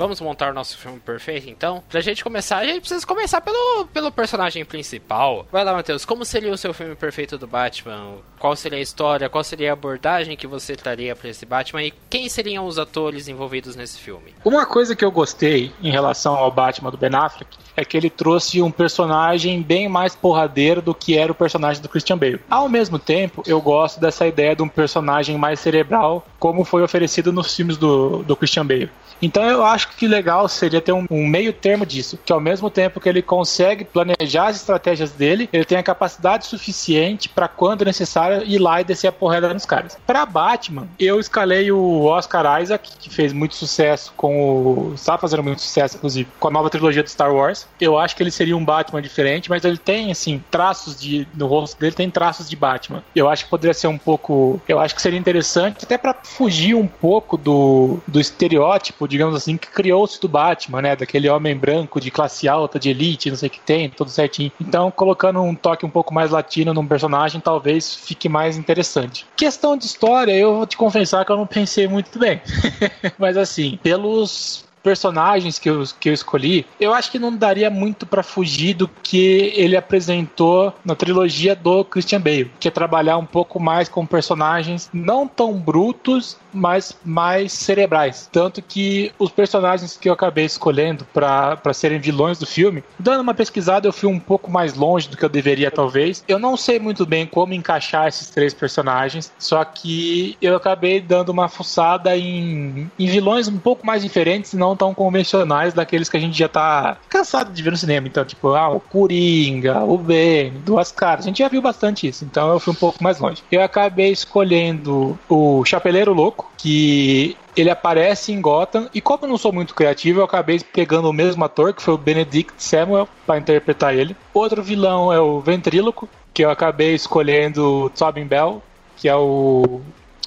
Vamos 0.00 0.18
montar 0.18 0.50
o 0.50 0.54
nosso 0.54 0.78
filme 0.78 0.98
perfeito, 0.98 1.50
então? 1.50 1.82
Pra 1.86 2.00
gente 2.00 2.24
começar, 2.24 2.56
a 2.56 2.64
gente 2.64 2.80
precisa 2.80 3.06
começar 3.06 3.42
pelo, 3.42 3.84
pelo 3.92 4.10
personagem 4.10 4.64
principal. 4.64 5.46
Vai 5.52 5.62
lá, 5.62 5.74
Matheus, 5.74 6.06
como 6.06 6.24
seria 6.24 6.50
o 6.50 6.56
seu 6.56 6.72
filme 6.72 6.94
perfeito 6.94 7.36
do 7.36 7.46
Batman? 7.46 8.14
Qual 8.38 8.56
seria 8.56 8.78
a 8.78 8.80
história? 8.80 9.28
Qual 9.28 9.44
seria 9.44 9.68
a 9.68 9.72
abordagem 9.74 10.38
que 10.38 10.46
você 10.46 10.74
traria 10.74 11.14
para 11.14 11.28
esse 11.28 11.44
Batman? 11.44 11.82
E 11.82 11.92
quem 12.08 12.30
seriam 12.30 12.64
os 12.64 12.78
atores 12.78 13.28
envolvidos 13.28 13.76
nesse 13.76 13.98
filme? 13.98 14.34
Uma 14.42 14.64
coisa 14.64 14.96
que 14.96 15.04
eu 15.04 15.10
gostei 15.10 15.70
em 15.82 15.90
relação 15.90 16.34
ao 16.34 16.50
Batman 16.50 16.90
do 16.90 16.96
Ben 16.96 17.14
Affleck 17.14 17.58
é 17.76 17.84
que 17.84 17.94
ele 17.94 18.08
trouxe 18.08 18.62
um 18.62 18.70
personagem 18.70 19.60
bem 19.60 19.86
mais 19.86 20.16
porradeiro 20.16 20.80
do 20.80 20.94
que 20.94 21.18
era 21.18 21.30
o 21.30 21.34
personagem 21.34 21.82
do 21.82 21.90
Christian 21.90 22.16
Bale. 22.16 22.40
Ao 22.48 22.70
mesmo 22.70 22.98
tempo, 22.98 23.42
eu 23.46 23.60
gosto 23.60 24.00
dessa 24.00 24.26
ideia 24.26 24.56
de 24.56 24.62
um 24.62 24.68
personagem 24.68 25.36
mais 25.36 25.60
cerebral, 25.60 26.26
como 26.38 26.64
foi 26.64 26.82
oferecido 26.82 27.30
nos 27.30 27.54
filmes 27.54 27.76
do, 27.76 28.22
do 28.22 28.34
Christian 28.34 28.64
Bale. 28.64 28.90
Então 29.22 29.44
eu 29.44 29.62
acho 29.62 29.89
que 29.96 30.06
legal 30.06 30.48
seria 30.48 30.80
ter 30.80 30.92
um, 30.92 31.06
um, 31.10 31.26
meio 31.26 31.52
termo 31.52 31.84
disso, 31.84 32.18
que 32.24 32.32
ao 32.32 32.40
mesmo 32.40 32.70
tempo 32.70 33.00
que 33.00 33.08
ele 33.08 33.22
consegue 33.22 33.84
planejar 33.84 34.48
as 34.48 34.56
estratégias 34.56 35.10
dele, 35.12 35.48
ele 35.52 35.64
tem 35.64 35.78
a 35.78 35.82
capacidade 35.82 36.46
suficiente 36.46 37.28
para 37.28 37.48
quando 37.48 37.84
necessário 37.84 38.42
ir 38.44 38.58
lá 38.58 38.80
e 38.80 38.84
descer 38.84 39.08
a 39.08 39.12
porrada 39.12 39.52
nos 39.52 39.66
caras. 39.66 39.98
Para 40.06 40.24
Batman, 40.24 40.88
eu 40.98 41.20
escalei 41.20 41.70
o 41.70 42.04
Oscar 42.04 42.62
Isaac, 42.62 42.90
que 42.98 43.10
fez 43.10 43.32
muito 43.32 43.54
sucesso 43.54 44.12
com 44.16 44.40
o 44.40 44.94
está 44.94 45.18
fazendo 45.18 45.42
muito 45.42 45.60
sucesso 45.60 45.96
inclusive 45.96 46.28
com 46.38 46.48
a 46.48 46.50
nova 46.50 46.70
trilogia 46.70 47.02
de 47.02 47.10
Star 47.10 47.34
Wars. 47.34 47.66
Eu 47.80 47.98
acho 47.98 48.16
que 48.16 48.22
ele 48.22 48.30
seria 48.30 48.56
um 48.56 48.64
Batman 48.64 49.02
diferente, 49.02 49.50
mas 49.50 49.64
ele 49.64 49.78
tem 49.78 50.10
assim 50.10 50.42
traços 50.50 50.98
de 50.98 51.26
no 51.34 51.46
rosto 51.46 51.78
dele 51.78 51.94
tem 51.94 52.10
traços 52.10 52.48
de 52.48 52.56
Batman. 52.56 53.02
Eu 53.14 53.28
acho 53.28 53.44
que 53.44 53.50
poderia 53.50 53.74
ser 53.74 53.88
um 53.88 53.98
pouco, 53.98 54.60
eu 54.68 54.78
acho 54.78 54.94
que 54.94 55.02
seria 55.02 55.18
interessante 55.18 55.84
até 55.84 55.98
para 55.98 56.14
fugir 56.14 56.74
um 56.74 56.86
pouco 56.86 57.36
do, 57.36 57.98
do 58.06 58.20
estereótipo 58.20 59.06
digamos 59.10 59.34
assim, 59.34 59.56
que 59.56 59.68
criou-se 59.80 60.20
do 60.20 60.28
Batman, 60.28 60.82
né? 60.82 60.94
Daquele 60.94 61.26
homem 61.26 61.56
branco 61.56 61.98
de 61.98 62.10
classe 62.10 62.46
alta, 62.46 62.78
de 62.78 62.90
elite, 62.90 63.30
não 63.30 63.36
sei 63.36 63.48
o 63.48 63.50
que 63.50 63.60
tem, 63.60 63.88
tudo 63.88 64.10
certinho. 64.10 64.52
Então, 64.60 64.90
colocando 64.90 65.40
um 65.40 65.54
toque 65.54 65.86
um 65.86 65.90
pouco 65.90 66.12
mais 66.12 66.30
latino 66.30 66.74
num 66.74 66.86
personagem, 66.86 67.40
talvez 67.40 67.94
fique 67.94 68.28
mais 68.28 68.58
interessante. 68.58 69.26
Questão 69.34 69.78
de 69.78 69.86
história, 69.86 70.32
eu 70.32 70.56
vou 70.56 70.66
te 70.66 70.76
confessar 70.76 71.24
que 71.24 71.32
eu 71.32 71.36
não 71.36 71.46
pensei 71.46 71.88
muito 71.88 72.18
bem. 72.18 72.42
Mas 73.18 73.38
assim, 73.38 73.78
pelos 73.82 74.68
personagens 74.82 75.58
que 75.58 75.68
eu, 75.68 75.84
que 75.98 76.08
eu 76.08 76.14
escolhi, 76.14 76.66
eu 76.78 76.92
acho 76.92 77.10
que 77.10 77.18
não 77.18 77.34
daria 77.34 77.70
muito 77.70 78.06
para 78.06 78.22
fugir 78.22 78.74
do 78.74 78.88
que 78.88 79.52
ele 79.54 79.76
apresentou 79.76 80.74
na 80.84 80.94
trilogia 80.94 81.54
do 81.54 81.84
Christian 81.84 82.20
Bale, 82.20 82.50
que 82.58 82.68
é 82.68 82.70
trabalhar 82.70 83.18
um 83.18 83.26
pouco 83.26 83.60
mais 83.60 83.88
com 83.88 84.06
personagens 84.06 84.88
não 84.92 85.26
tão 85.26 85.54
brutos 85.54 86.36
mas 86.52 86.96
mais 87.04 87.52
cerebrais. 87.52 88.28
Tanto 88.30 88.62
que 88.62 89.12
os 89.18 89.30
personagens 89.30 89.96
que 89.96 90.08
eu 90.08 90.12
acabei 90.12 90.44
escolhendo 90.44 91.04
para 91.12 91.72
serem 91.72 91.98
vilões 91.98 92.38
do 92.38 92.46
filme, 92.46 92.82
dando 92.98 93.20
uma 93.20 93.34
pesquisada, 93.34 93.86
eu 93.86 93.92
fui 93.92 94.08
um 94.08 94.18
pouco 94.18 94.50
mais 94.50 94.74
longe 94.74 95.08
do 95.08 95.16
que 95.16 95.24
eu 95.24 95.28
deveria, 95.28 95.70
talvez. 95.70 96.24
Eu 96.26 96.38
não 96.38 96.56
sei 96.56 96.78
muito 96.78 97.06
bem 97.06 97.26
como 97.26 97.54
encaixar 97.54 98.08
esses 98.08 98.30
três 98.30 98.52
personagens, 98.52 99.32
só 99.38 99.64
que 99.64 100.36
eu 100.40 100.56
acabei 100.56 101.00
dando 101.00 101.30
uma 101.30 101.48
fuçada 101.48 102.16
em, 102.16 102.90
em 102.98 103.06
vilões 103.06 103.48
um 103.48 103.58
pouco 103.58 103.86
mais 103.86 104.02
diferentes 104.02 104.52
e 104.52 104.56
não 104.70 104.76
tão 104.76 104.94
convencionais 104.94 105.74
daqueles 105.74 106.08
que 106.08 106.16
a 106.16 106.20
gente 106.20 106.38
já 106.38 106.48
tá 106.48 106.96
cansado 107.08 107.52
de 107.52 107.62
ver 107.62 107.70
no 107.70 107.76
cinema. 107.76 108.06
Então, 108.06 108.24
tipo, 108.24 108.48
ah, 108.54 108.68
o 108.68 108.80
Coringa, 108.80 109.84
o 109.84 109.98
Ben, 109.98 110.52
Duas 110.64 110.92
Caras. 110.92 111.24
A 111.24 111.28
gente 111.28 111.38
já 111.38 111.48
viu 111.48 111.60
bastante 111.60 112.06
isso, 112.06 112.24
então 112.24 112.52
eu 112.52 112.60
fui 112.60 112.72
um 112.72 112.76
pouco 112.76 113.02
mais 113.02 113.18
longe. 113.18 113.42
Eu 113.50 113.62
acabei 113.62 114.10
escolhendo 114.10 115.18
o 115.28 115.64
Chapeleiro 115.64 116.12
Louco 116.12 116.50
que 116.56 117.36
ele 117.56 117.70
aparece 117.70 118.32
em 118.32 118.40
Gotham 118.40 118.88
e 118.94 119.00
como 119.00 119.24
eu 119.24 119.28
não 119.28 119.38
sou 119.38 119.52
muito 119.52 119.74
criativo, 119.74 120.20
eu 120.20 120.24
acabei 120.24 120.60
pegando 120.60 121.08
o 121.08 121.12
mesmo 121.12 121.44
ator, 121.44 121.74
que 121.74 121.82
foi 121.82 121.94
o 121.94 121.98
Benedict 121.98 122.52
Samuel, 122.58 123.08
para 123.26 123.38
interpretar 123.38 123.94
ele. 123.94 124.16
Outro 124.32 124.62
vilão 124.62 125.12
é 125.12 125.18
o 125.18 125.40
Ventríloco, 125.40 126.08
que 126.32 126.44
eu 126.44 126.50
acabei 126.50 126.94
escolhendo 126.94 127.90
Tobin 127.98 128.24
Bell, 128.24 128.62
que 128.96 129.08
é 129.08 129.16
o 129.16 129.80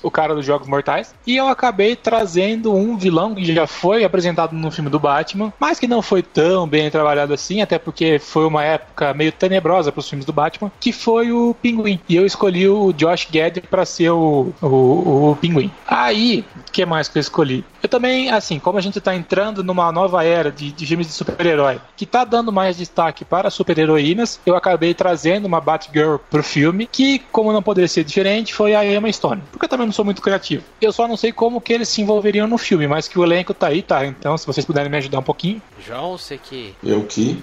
o 0.03 0.11
cara 0.11 0.35
dos 0.35 0.45
Jogos 0.45 0.67
Mortais. 0.67 1.15
E 1.25 1.35
eu 1.35 1.47
acabei 1.47 1.95
trazendo 1.95 2.73
um 2.73 2.97
vilão 2.97 3.33
que 3.33 3.45
já 3.45 3.65
foi 3.65 4.03
apresentado 4.03 4.53
no 4.53 4.69
filme 4.69 4.89
do 4.89 4.99
Batman, 4.99 5.51
mas 5.59 5.79
que 5.79 5.87
não 5.87 6.01
foi 6.01 6.21
tão 6.21 6.67
bem 6.67 6.91
trabalhado 6.91 7.33
assim, 7.33 7.61
até 7.61 7.79
porque 7.79 8.19
foi 8.19 8.45
uma 8.45 8.63
época 8.63 9.13
meio 9.13 9.31
tenebrosa 9.31 9.91
para 9.91 9.99
os 9.99 10.09
filmes 10.09 10.25
do 10.25 10.33
Batman, 10.33 10.71
que 10.79 10.91
foi 10.91 11.31
o 11.31 11.55
Pinguim. 11.61 11.99
E 12.07 12.15
eu 12.15 12.25
escolhi 12.25 12.67
o 12.67 12.91
Josh 12.93 13.27
Gad 13.31 13.59
para 13.69 13.85
ser 13.85 14.11
o, 14.11 14.53
o, 14.61 15.31
o 15.31 15.37
Pinguim. 15.39 15.71
Aí, 15.87 16.45
o 16.67 16.71
que 16.71 16.85
mais 16.85 17.07
que 17.07 17.17
eu 17.17 17.21
escolhi? 17.21 17.63
Eu 17.81 17.89
também, 17.89 18.29
assim, 18.29 18.59
como 18.59 18.77
a 18.77 18.81
gente 18.81 18.97
está 18.97 19.15
entrando 19.15 19.63
numa 19.63 19.91
nova 19.91 20.23
era 20.23 20.51
de, 20.51 20.71
de 20.71 20.85
filmes 20.85 21.07
de 21.07 21.13
super-herói, 21.13 21.79
que 21.97 22.05
está 22.05 22.23
dando 22.23 22.51
mais 22.51 22.77
destaque 22.77 23.25
para 23.25 23.49
super-heroínas, 23.49 24.39
eu 24.45 24.55
acabei 24.55 24.93
trazendo 24.93 25.45
uma 25.45 25.59
Batgirl 25.59 26.17
pro 26.29 26.43
filme, 26.43 26.87
que, 26.91 27.19
como 27.31 27.51
não 27.51 27.61
poderia 27.61 27.87
ser 27.87 28.03
diferente, 28.03 28.53
foi 28.53 28.73
a 28.73 28.85
Emma 28.85 29.11
Stone. 29.11 29.43
Porque 29.51 29.65
eu 29.65 29.69
também 29.69 29.87
sou 29.93 30.03
muito 30.03 30.21
criativo. 30.21 30.63
Eu 30.81 30.91
só 30.91 31.07
não 31.07 31.15
sei 31.15 31.31
como 31.31 31.61
que 31.61 31.71
eles 31.71 31.87
se 31.89 32.01
envolveriam 32.01 32.47
no 32.47 32.57
filme, 32.57 32.87
mas 32.87 33.07
que 33.07 33.17
o 33.17 33.23
elenco 33.23 33.53
tá 33.53 33.67
aí, 33.67 33.81
tá. 33.81 34.05
Então, 34.05 34.37
se 34.37 34.45
vocês 34.45 34.65
puderem 34.65 34.89
me 34.91 34.97
ajudar 34.97 35.19
um 35.19 35.23
pouquinho. 35.23 35.61
João, 35.85 36.17
você 36.17 36.37
que. 36.37 36.75
Eu 36.83 37.03
que. 37.05 37.41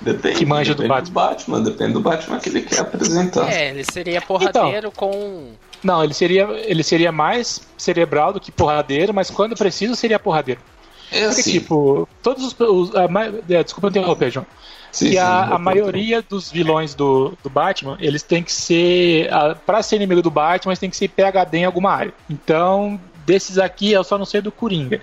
Depende, 0.00 0.36
que 0.38 0.46
manja 0.46 0.74
depende 0.74 0.88
do 1.10 1.10
Batman. 1.10 1.10
do 1.10 1.12
Batman. 1.12 1.62
Depende 1.62 1.92
do 1.94 2.00
Batman 2.00 2.38
que 2.38 2.48
ele 2.50 2.62
quer 2.62 2.80
apresentar. 2.80 3.52
É, 3.52 3.70
ele 3.70 3.84
seria 3.84 4.20
porradeiro 4.20 4.88
Então. 4.88 4.92
com. 4.92 5.52
Não, 5.82 6.02
ele 6.04 6.14
seria, 6.14 6.44
ele 6.64 6.82
seria 6.82 7.10
mais 7.10 7.60
cerebral 7.76 8.32
do 8.32 8.40
que 8.40 8.50
porradeiro, 8.52 9.12
mas 9.12 9.30
quando 9.30 9.56
preciso 9.56 9.96
seria 9.96 10.18
porradeiro. 10.18 10.60
É 11.10 11.26
Porque, 11.26 11.40
assim. 11.40 11.50
tipo, 11.52 12.08
todos 12.22 12.44
os. 12.44 12.56
os 12.60 12.94
a, 12.94 13.06
é, 13.48 13.62
desculpa 13.64 13.88
interromper, 13.88 14.30
João. 14.30 14.46
Sim, 14.92 15.06
E 15.08 15.12
sim, 15.12 15.18
a, 15.18 15.44
a 15.54 15.58
maioria 15.58 16.22
dos 16.22 16.50
vilões 16.50 16.94
do, 16.94 17.36
do 17.42 17.50
Batman, 17.50 17.96
eles 18.00 18.22
têm 18.22 18.42
que 18.42 18.52
ser. 18.52 19.32
a- 19.32 19.54
Pra 19.54 19.82
ser 19.82 19.96
inimigo 19.96 20.22
do 20.22 20.30
Batman, 20.30 20.70
eles 20.72 20.78
têm 20.78 20.90
que 20.90 20.96
ser 20.96 21.08
PHD 21.08 21.58
em 21.58 21.64
alguma 21.64 21.92
área. 21.92 22.12
Então, 22.28 23.00
desses 23.26 23.58
aqui, 23.58 23.92
eu 23.92 24.02
só 24.04 24.16
não 24.18 24.24
sei 24.24 24.40
do 24.40 24.50
Coringa. 24.52 25.00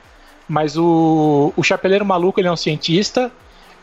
Mas 0.48 0.78
o, 0.78 1.52
o 1.58 1.64
Chapeleiro 1.64 2.06
Maluco, 2.06 2.40
ele 2.40 2.48
é 2.48 2.52
um 2.52 2.56
cientista. 2.58 3.32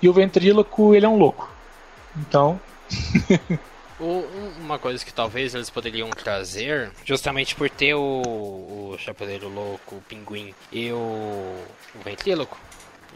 E 0.01 0.09
o 0.09 0.13
Ventríloco, 0.13 0.95
ele 0.95 1.07
é 1.07 1.09
um 1.09 1.17
louco. 1.17 1.49
Então, 2.17 2.61
um- 4.01 4.25
uma 4.61 4.79
coisa 4.79 5.05
que 5.05 5.13
talvez 5.13 5.55
eles 5.55 5.71
poderiam 5.71 6.11
trazer, 6.11 6.91
justamente 7.05 7.55
por 7.55 7.69
ter 7.71 7.95
o, 7.95 8.01
o 8.93 8.97
Chapeleiro 8.99 9.49
Louco, 9.49 9.97
o 9.97 10.03
Pinguim 10.09 10.55
e 10.71 10.91
o, 10.93 10.97
o 11.95 12.03
Ventríloco, 12.05 12.59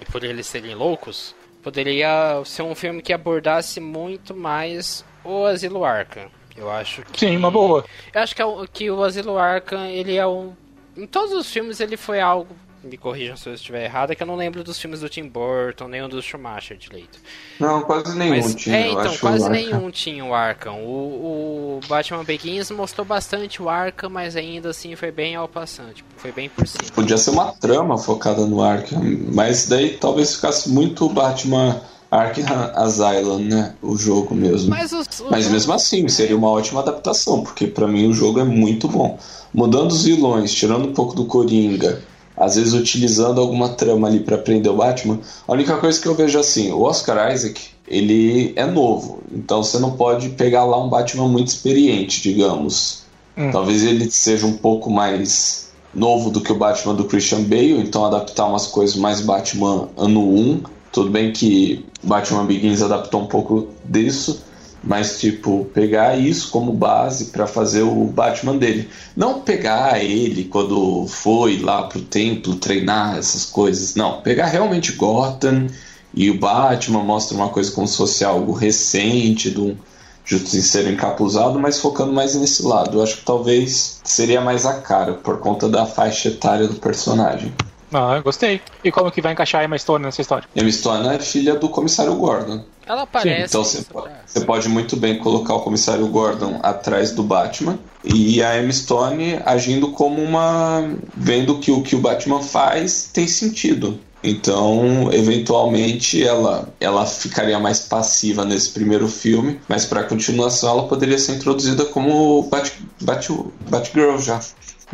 e 0.01 0.05
por 0.05 0.22
eles 0.25 0.46
serem 0.46 0.75
loucos, 0.75 1.35
poderia 1.66 2.40
ser 2.44 2.62
um 2.62 2.76
filme 2.76 3.02
que 3.02 3.12
abordasse 3.12 3.81
muito 3.81 4.33
mais 4.37 5.05
o 5.24 5.44
Asilo 5.44 5.85
Arkham. 5.85 6.31
Eu 6.57 6.70
acho 6.70 7.02
que... 7.02 7.18
sim, 7.18 7.37
uma 7.37 7.50
boa. 7.50 7.85
Eu 8.14 8.20
acho 8.22 8.37
que, 8.37 8.40
é 8.40 8.44
o- 8.44 8.64
que 8.72 8.88
o 8.88 9.02
Asilo 9.02 9.37
Arkham, 9.37 9.85
ele 9.87 10.14
é 10.16 10.24
um... 10.24 10.52
Em 10.96 11.09
todos 11.09 11.33
os 11.33 11.50
filmes 11.52 11.81
ele 11.81 11.96
foi 11.96 12.20
algo... 12.20 12.55
Me 12.88 12.96
corrijam 12.96 13.37
se 13.37 13.49
eu 13.49 13.55
estiver 13.55 13.85
errado, 13.85 14.12
é 14.12 14.14
que 14.14 14.22
eu 14.22 14.27
não 14.27 14.37
lembro 14.37 14.62
dos 14.62 14.79
filmes 14.79 15.01
do 15.01 15.09
Tim 15.09 15.27
Burton, 15.29 15.88
nem 15.88 16.03
o 16.03 16.09
do 16.09 16.22
Schumacher 16.22 16.77
direito. 16.77 17.18
Não, 17.59 17.83
quase 17.83 18.16
nenhum 18.16 18.37
Mas, 18.37 18.55
tinha. 18.55 18.77
é, 18.77 18.90
então, 18.92 19.16
quase 19.16 19.49
nenhum 19.51 19.90
tinha 19.90 20.25
o 20.25 20.33
Arkham. 20.33 20.85
O, 20.85 21.81
o 21.85 21.88
Batman 21.88 22.22
Begins 22.22 22.70
mostrou 22.70 23.05
bastante 23.05 23.61
o 23.61 23.68
Arkham, 23.68 24.09
mas 24.09 24.37
ainda 24.37 24.70
assim 24.70 24.94
foi 24.94 25.11
bem 25.11 25.35
ao 25.35 25.49
passante. 25.49 26.05
Foi 26.16 26.31
bem 26.31 26.49
por 26.49 26.66
cima. 26.66 26.85
Podia 26.94 27.18
ser 27.18 27.31
uma 27.31 27.53
trama 27.53 27.99
focada 27.99 28.46
no 28.46 28.62
Arkham, 28.62 29.01
mas 29.35 29.66
daí 29.68 29.96
talvez 29.99 30.37
ficasse 30.37 30.68
muito 30.70 31.09
Batman 31.09 31.81
Arkham 32.09 32.70
Asylum, 32.77 33.38
né? 33.40 33.75
O 33.83 33.96
jogo 33.96 34.35
mesmo. 34.35 34.70
Mas, 34.70 34.92
os, 34.92 35.07
os- 35.20 35.27
Mas 35.31 35.49
mesmo 35.49 35.72
assim, 35.72 36.07
seria 36.09 36.37
uma 36.37 36.49
ótima 36.51 36.81
adaptação, 36.81 37.42
porque 37.42 37.66
pra 37.66 37.88
mim 37.88 38.07
o 38.09 38.12
jogo 38.12 38.38
é 38.38 38.44
muito 38.44 38.87
bom. 38.88 39.18
Mudando 39.53 39.90
os 39.90 40.05
vilões, 40.05 40.53
tirando 40.55 40.87
um 40.88 40.92
pouco 40.92 41.14
do 41.16 41.25
Coringa, 41.25 42.01
às 42.37 42.57
vezes 42.57 42.75
utilizando 42.75 43.40
alguma 43.40 43.70
trama 43.70 44.09
ali 44.09 44.20
pra 44.20 44.38
prender 44.38 44.70
o 44.70 44.77
Batman, 44.77 45.18
a 45.46 45.53
única 45.53 45.77
coisa 45.77 46.01
que 46.01 46.07
eu 46.07 46.14
vejo 46.14 46.38
assim, 46.38 46.70
o 46.70 46.83
Oscar 46.83 47.33
Isaac, 47.33 47.61
ele 47.88 48.53
é 48.57 48.66
novo, 48.66 49.20
então 49.33 49.62
você 49.62 49.79
não 49.79 49.92
pode 49.92 50.31
pegar 50.31 50.64
lá 50.64 50.83
um 50.83 50.88
Batman 50.88 51.29
muito 51.29 51.49
experiente, 51.49 52.22
digamos. 52.22 53.05
Hum. 53.37 53.51
Talvez 53.51 53.85
ele 53.85 54.11
seja 54.11 54.46
um 54.46 54.55
pouco 54.55 54.90
mais 54.90 55.66
novo 55.94 56.31
do 56.31 56.40
que 56.40 56.53
o 56.53 56.55
Batman 56.55 56.94
do 56.94 57.05
Christian 57.05 57.42
Bale, 57.42 57.81
então 57.81 58.05
adaptar 58.05 58.46
umas 58.46 58.66
coisas 58.66 58.96
mais 58.96 59.20
Batman 59.20 59.88
ano 59.96 60.20
1. 60.20 60.62
Tudo 60.92 61.11
bem 61.11 61.33
que 61.33 61.85
Batman 62.03 62.44
Begins 62.44 62.83
adaptou 62.83 63.22
um 63.22 63.27
pouco 63.27 63.68
disso, 63.85 64.42
mas 64.87 65.18
tipo, 65.18 65.66
pegar 65.75 66.16
isso 66.16 66.51
como 66.51 66.72
base 66.72 67.27
pra 67.27 67.46
fazer 67.46 67.83
o 67.83 68.05
Batman 68.05 68.57
dele. 68.57 68.88
Não 69.16 69.40
pegar 69.40 70.03
ele 70.03 70.44
quando 70.44 71.07
foi 71.09 71.59
lá 71.59 71.83
pro 71.83 72.01
templo 72.01 72.55
treinar 72.55 73.18
essas 73.18 73.44
coisas, 73.44 73.96
não. 73.96 74.20
Pegar 74.22 74.46
realmente 74.46 74.92
Gotham 74.92 75.66
e 76.14 76.31
o 76.31 76.38
Batman 76.38 77.03
mostra 77.03 77.37
uma 77.37 77.49
coisa 77.49 77.72
como 77.72 77.88
se 77.88 77.96
fosse 77.96 78.25
algo 78.25 78.53
recente, 78.53 79.51
de 79.51 79.61
um 79.61 79.77
justiceiro 80.25 80.90
encapuzado, 80.90 81.59
mas 81.59 81.81
focando 81.81 82.12
mais 82.12 82.35
nesse 82.37 82.62
lado. 82.62 82.99
Eu 82.99 83.03
acho 83.03 83.18
que 83.18 83.25
talvez 83.25 84.01
seria 84.05 84.40
mais 84.40 84.64
a 84.64 84.75
cara 84.75 85.14
por 85.14 85.38
conta 85.40 85.68
da 85.68 85.85
faixa 85.85 86.29
etária 86.29 86.68
do 86.68 86.77
personagem. 86.77 87.53
Ah, 87.92 88.20
gostei. 88.20 88.61
E 88.85 88.90
como 88.90 89.11
que 89.11 89.20
vai 89.20 89.33
encaixar 89.33 89.62
a 89.62 89.64
Emma 89.64 89.79
Stone 89.79 90.05
nessa 90.05 90.20
história? 90.20 90.49
Emma 90.55 90.70
Stone 90.70 91.09
é 91.09 91.18
filha 91.18 91.55
do 91.55 91.68
comissário 91.68 92.14
Gordon. 92.14 92.62
Ela 92.87 93.03
aparece. 93.03 93.49
Então 93.49 93.64
você 93.64 93.83
pode, 93.83 94.14
você 94.25 94.40
pode 94.42 94.68
muito 94.68 94.96
bem 94.96 95.18
colocar 95.18 95.55
o 95.55 95.61
comissário 95.61 96.07
Gordon 96.07 96.61
atrás 96.62 97.11
do 97.11 97.22
Batman 97.22 97.79
e 98.05 98.40
a 98.42 98.62
Emma 98.62 98.72
Stone 98.72 99.40
agindo 99.44 99.90
como 99.90 100.22
uma. 100.22 100.96
vendo 101.16 101.59
que 101.59 101.70
o 101.70 101.83
que 101.83 101.96
o 101.96 102.01
Batman 102.01 102.40
faz 102.40 103.11
tem 103.12 103.27
sentido. 103.27 103.99
Então, 104.22 105.12
eventualmente, 105.12 106.22
ela, 106.22 106.68
ela 106.81 107.07
ficaria 107.07 107.59
mais 107.61 107.81
passiva 107.81 108.44
nesse 108.44 108.70
primeiro 108.70 109.07
filme, 109.09 109.61
mas 109.68 109.85
para 109.85 110.01
a 110.01 110.05
continuação 110.05 110.70
ela 110.70 110.88
poderia 110.88 111.18
ser 111.18 111.37
introduzida 111.37 111.85
como 111.85 112.42
Bat, 112.44 112.72
Bat, 113.03 113.29
Batgirl 113.68 114.18
já. 114.18 114.40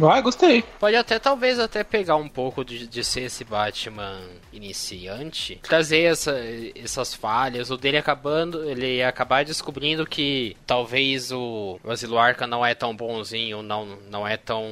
Ah, 0.01 0.21
gostei. 0.21 0.63
Pode 0.79 0.97
até, 0.97 1.19
talvez, 1.19 1.59
até 1.59 1.85
pegar 1.85 2.17
um 2.17 2.29
pouco 2.29 2.65
de, 2.65 2.87
de 2.87 3.05
ser 3.05 3.23
esse 3.23 3.45
Batman 3.45 4.21
iniciante, 4.53 5.61
trazer 5.63 6.03
essa, 6.03 6.35
essas 6.75 7.15
falhas, 7.15 7.71
o 7.71 7.77
dele 7.77 7.99
acabando, 7.99 8.65
ele 8.69 9.03
acabar 9.03 9.45
descobrindo 9.45 10.07
que 10.07 10.57
talvez 10.67 11.31
o 11.33 11.79
Asilo 11.87 12.19
Arca 12.19 12.47
não 12.47 12.65
é 12.65 12.75
tão 12.75 12.95
bonzinho, 12.95 13.63
não, 13.63 13.99
não 14.11 14.27
é 14.27 14.37
tão 14.37 14.71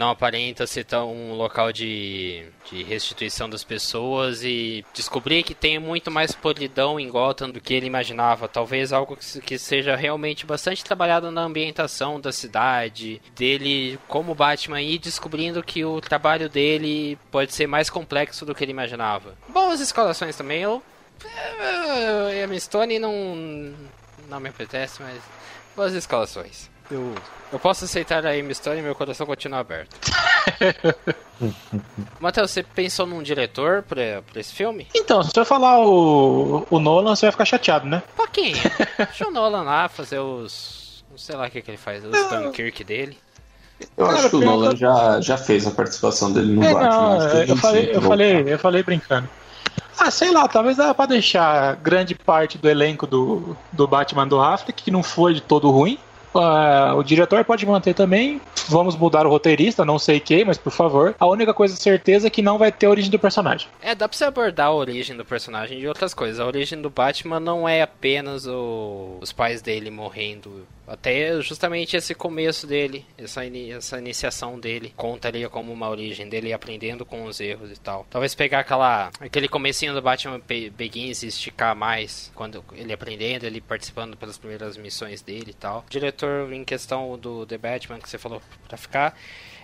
não 0.00 0.08
aparenta 0.08 0.66
ser 0.66 0.84
tão 0.84 1.12
um 1.12 1.34
local 1.34 1.70
de, 1.70 2.46
de 2.70 2.82
restituição 2.82 3.50
das 3.50 3.62
pessoas 3.62 4.42
e 4.42 4.82
descobrir 4.94 5.42
que 5.42 5.54
tem 5.54 5.78
muito 5.78 6.10
mais 6.10 6.32
podridão 6.32 6.98
em 6.98 7.06
Gotham 7.06 7.50
do 7.50 7.60
que 7.60 7.74
ele 7.74 7.84
imaginava. 7.84 8.48
Talvez 8.48 8.94
algo 8.94 9.14
que, 9.14 9.40
que 9.42 9.58
seja 9.58 9.94
realmente 9.94 10.46
bastante 10.46 10.82
trabalhado 10.82 11.30
na 11.30 11.42
ambientação 11.42 12.18
da 12.18 12.32
cidade, 12.32 13.20
dele 13.36 13.98
como 14.08 14.34
Batman 14.34 14.80
e 14.80 14.98
descobrindo 14.98 15.62
que 15.62 15.84
o 15.84 16.00
trabalho 16.00 16.48
dele 16.48 17.18
pode 17.30 17.52
ser 17.52 17.66
mais 17.66 17.90
complexo 17.90 18.46
do 18.46 18.54
que 18.54 18.64
ele 18.64 18.72
imaginava. 18.72 19.34
Boas 19.48 19.80
escalações 19.80 20.34
também, 20.34 20.62
eu. 20.62 20.82
a 21.22 22.58
Stone 22.58 22.98
não. 22.98 23.74
não 24.30 24.40
me 24.40 24.48
apetece, 24.48 25.02
mas. 25.02 25.20
Boas 25.76 25.92
escalações. 25.92 26.70
Eu, 26.90 27.14
eu 27.52 27.58
posso 27.58 27.84
aceitar 27.84 28.26
a 28.26 28.30
Amy 28.30 28.54
Stone 28.54 28.80
e 28.80 28.82
meu 28.82 28.94
coração 28.94 29.26
continua 29.26 29.60
aberto. 29.60 29.96
Matheus, 32.20 32.50
você 32.50 32.62
pensou 32.62 33.06
num 33.06 33.22
diretor 33.22 33.82
pra, 33.82 34.22
pra 34.30 34.40
esse 34.40 34.52
filme? 34.52 34.86
Então, 34.94 35.22
se 35.22 35.38
eu 35.38 35.44
falar 35.44 35.78
o, 35.80 36.66
o 36.70 36.78
Nolan, 36.78 37.14
você 37.14 37.26
vai 37.26 37.32
ficar 37.32 37.44
chateado, 37.44 37.86
né? 37.86 38.02
Um 38.14 38.16
pouquinho. 38.16 38.56
Deixa 38.98 39.28
o 39.28 39.30
Nolan 39.30 39.62
lá 39.62 39.88
fazer 39.88 40.18
os. 40.18 41.04
Não 41.10 41.18
sei 41.18 41.36
lá 41.36 41.46
o 41.46 41.50
que, 41.50 41.62
que 41.62 41.70
ele 41.70 41.78
faz, 41.78 42.04
os 42.04 42.10
Dunkirk 42.28 42.84
dele. 42.84 43.18
Eu 43.96 44.06
Cara, 44.06 44.18
acho 44.18 44.30
que 44.30 44.36
o 44.36 44.40
Nolan 44.40 44.76
já, 44.76 45.20
já 45.20 45.38
fez 45.38 45.66
a 45.66 45.70
participação 45.70 46.32
dele 46.32 46.52
no 46.52 46.62
É, 46.62 46.74
Batman. 46.74 46.90
não, 46.90 47.20
a 47.20 47.46
eu 47.46 47.56
falei, 47.56 47.82
eu 47.90 47.94
voltar. 47.94 48.08
falei, 48.08 48.44
eu 48.54 48.58
falei 48.58 48.82
brincando. 48.82 49.28
Ah, 49.98 50.10
sei 50.10 50.30
lá, 50.32 50.46
talvez 50.48 50.76
dá 50.76 50.94
pra 50.94 51.06
deixar 51.06 51.76
grande 51.76 52.14
parte 52.14 52.58
do 52.58 52.68
elenco 52.68 53.06
do, 53.06 53.56
do 53.72 53.86
Batman 53.86 54.26
do 54.26 54.40
Affleck, 54.40 54.82
que 54.82 54.90
não 54.90 55.02
foi 55.02 55.34
de 55.34 55.40
todo 55.40 55.70
ruim. 55.70 55.98
Ah, 56.34 56.94
o 56.96 57.02
diretor 57.02 57.44
pode 57.44 57.66
manter 57.66 57.94
também. 57.94 58.40
Vamos 58.68 58.94
mudar 58.96 59.26
o 59.26 59.30
roteirista, 59.30 59.84
não 59.84 59.98
sei 59.98 60.20
quem, 60.20 60.44
mas 60.44 60.56
por 60.58 60.70
favor. 60.72 61.14
A 61.18 61.26
única 61.26 61.52
coisa 61.52 61.74
certeza 61.76 62.26
é 62.28 62.30
que 62.30 62.40
não 62.42 62.56
vai 62.58 62.70
ter 62.70 62.86
a 62.86 62.90
origem 62.90 63.10
do 63.10 63.18
personagem. 63.18 63.66
É, 63.82 63.94
dá 63.94 64.08
pra 64.08 64.16
você 64.16 64.24
abordar 64.24 64.68
a 64.68 64.72
origem 64.72 65.16
do 65.16 65.24
personagem 65.24 65.80
de 65.80 65.88
outras 65.88 66.14
coisas. 66.14 66.38
A 66.38 66.46
origem 66.46 66.80
do 66.80 66.88
Batman 66.88 67.40
não 67.40 67.68
é 67.68 67.82
apenas 67.82 68.46
o- 68.46 69.18
os 69.20 69.32
pais 69.32 69.60
dele 69.60 69.90
morrendo. 69.90 70.66
Até 70.90 71.40
justamente 71.40 71.96
esse 71.96 72.14
começo 72.14 72.66
dele, 72.66 73.06
essa, 73.16 73.44
ini- 73.44 73.70
essa 73.70 73.98
iniciação 73.98 74.58
dele, 74.58 74.92
contaria 74.96 75.48
como 75.48 75.72
uma 75.72 75.88
origem 75.88 76.28
dele 76.28 76.52
aprendendo 76.52 77.06
com 77.06 77.24
os 77.24 77.38
erros 77.40 77.70
e 77.70 77.78
tal. 77.80 78.04
Talvez 78.10 78.34
pegar 78.34 78.60
aquela, 78.60 79.10
aquele 79.20 79.48
comecinho 79.48 79.94
do 79.94 80.02
Batman 80.02 80.40
Be- 80.46 80.68
Begins 80.70 81.22
e 81.22 81.28
esticar 81.28 81.76
mais, 81.76 82.32
quando 82.34 82.64
ele 82.74 82.92
aprendendo, 82.92 83.44
ele 83.44 83.60
participando 83.60 84.16
pelas 84.16 84.36
primeiras 84.36 84.76
missões 84.76 85.22
dele 85.22 85.50
e 85.50 85.54
tal. 85.54 85.84
O 85.86 85.90
diretor 85.90 86.52
em 86.52 86.64
questão 86.64 87.16
do 87.16 87.46
The 87.46 87.56
Batman, 87.56 88.00
que 88.00 88.08
você 88.10 88.18
falou 88.18 88.42
pra 88.66 88.76
ficar, 88.76 89.16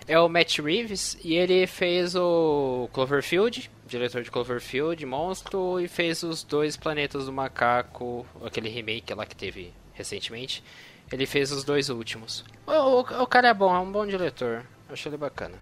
é 0.07 0.17
o 0.17 0.29
Matt 0.29 0.59
Reeves 0.59 1.17
e 1.21 1.35
ele 1.35 1.67
fez 1.67 2.15
o 2.15 2.89
Cloverfield, 2.93 3.69
diretor 3.85 4.23
de 4.23 4.31
Cloverfield, 4.31 5.05
Monstro, 5.05 5.81
e 5.81 5.89
fez 5.89 6.23
os 6.23 6.41
dois 6.43 6.77
Planetas 6.77 7.25
do 7.25 7.33
Macaco, 7.33 8.25
aquele 8.41 8.69
remake 8.69 9.13
lá 9.13 9.25
que 9.25 9.35
teve 9.35 9.73
recentemente. 9.93 10.63
Ele 11.11 11.25
fez 11.25 11.51
os 11.51 11.63
dois 11.63 11.89
últimos. 11.89 12.43
O, 12.65 12.71
o, 12.71 12.99
o 12.99 13.27
cara 13.27 13.47
é 13.49 13.53
bom, 13.53 13.73
é 13.73 13.79
um 13.79 13.91
bom 13.91 14.05
diretor. 14.05 14.63
Achei 14.89 15.09
ele 15.09 15.17
bacana. 15.17 15.55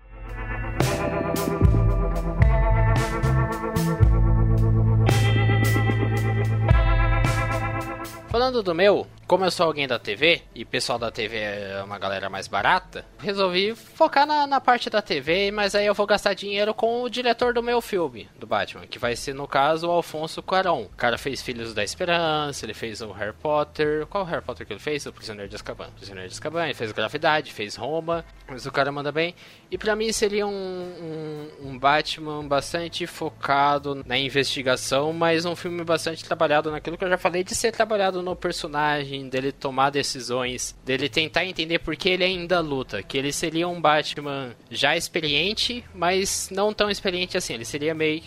Falando 8.30 8.62
do 8.62 8.76
meu, 8.76 9.08
como 9.28 9.44
eu 9.46 9.52
sou 9.52 9.66
alguém 9.66 9.88
da 9.88 9.98
TV, 9.98 10.42
e 10.54 10.64
pessoal 10.64 11.00
da 11.00 11.10
TV 11.10 11.38
é 11.38 11.82
uma 11.84 11.98
galera 11.98 12.30
mais 12.30 12.48
barata, 12.48 13.06
resolvi 13.20 13.74
focar 13.74 14.26
na, 14.26 14.46
na 14.46 14.62
parte 14.62 14.90
da 14.90 15.02
TV, 15.02 15.52
mas 15.52 15.74
aí 15.74 15.86
eu 15.86 15.94
vou 15.94 16.06
gastar 16.06 16.34
dinheiro 16.34 16.74
com 16.74 17.02
o 17.02 17.10
diretor 17.10 17.54
do 17.54 17.64
meu 17.64 17.82
filme, 17.82 18.30
do 18.38 18.46
Batman, 18.46 18.86
que 18.88 19.00
vai 19.00 19.16
ser, 19.16 19.34
no 19.34 19.48
caso, 19.48 19.88
o 19.88 19.92
Alfonso 19.92 20.44
Cuarón. 20.44 20.84
O 20.84 20.90
cara 20.90 21.18
fez 21.18 21.42
Filhos 21.42 21.74
da 21.74 21.84
Esperança, 21.84 22.66
ele 22.66 22.74
fez 22.74 23.02
o 23.02 23.12
Harry 23.12 23.34
Potter... 23.34 24.06
Qual 24.08 24.24
Harry 24.24 24.44
Potter 24.44 24.66
que 24.66 24.74
ele 24.74 24.80
fez? 24.80 25.06
O 25.06 25.14
Prisioneiro 25.14 25.50
de 25.50 25.56
Azkaban. 25.56 25.90
Prisioneiro 25.96 26.30
de 26.30 26.36
Azkaban, 26.36 26.66
ele 26.66 26.74
fez 26.74 26.92
Gravidade, 26.92 27.52
fez 27.52 27.76
Roma, 27.76 28.24
mas 28.48 28.66
o 28.66 28.72
cara 28.72 28.92
manda 28.92 29.12
bem. 29.12 29.34
E 29.72 29.78
pra 29.78 29.96
mim 29.96 30.12
seria 30.12 30.46
um, 30.46 30.52
um, 30.52 31.70
um 31.70 31.80
Batman 31.80 32.46
bastante 32.48 33.08
focado 33.08 34.04
na 34.06 34.18
investigação, 34.18 35.12
mas 35.12 35.46
um 35.46 35.56
filme 35.56 35.84
bastante 35.84 36.24
trabalhado 36.24 36.70
naquilo 36.70 36.98
que 36.98 37.04
eu 37.04 37.10
já 37.10 37.18
falei 37.18 37.44
de 37.44 37.56
ser 37.56 37.72
trabalhado 37.72 38.22
no 38.22 38.36
personagem, 38.36 39.15
dele 39.24 39.52
tomar 39.52 39.90
decisões, 39.90 40.76
dele 40.86 41.10
tentar 41.10 41.46
entender 41.46 41.80
por 41.80 41.96
que 41.96 42.10
ele 42.10 42.24
ainda 42.24 42.60
luta, 42.60 43.02
que 43.02 43.18
ele 43.18 43.32
seria 43.32 43.68
um 43.68 43.80
Batman 43.80 44.56
já 44.70 44.96
experiente, 44.96 45.84
mas 45.94 46.50
não 46.52 46.74
tão 46.74 46.90
experiente 46.90 47.38
assim, 47.38 47.54
ele 47.54 47.66
seria 47.66 47.94
meio 47.94 48.24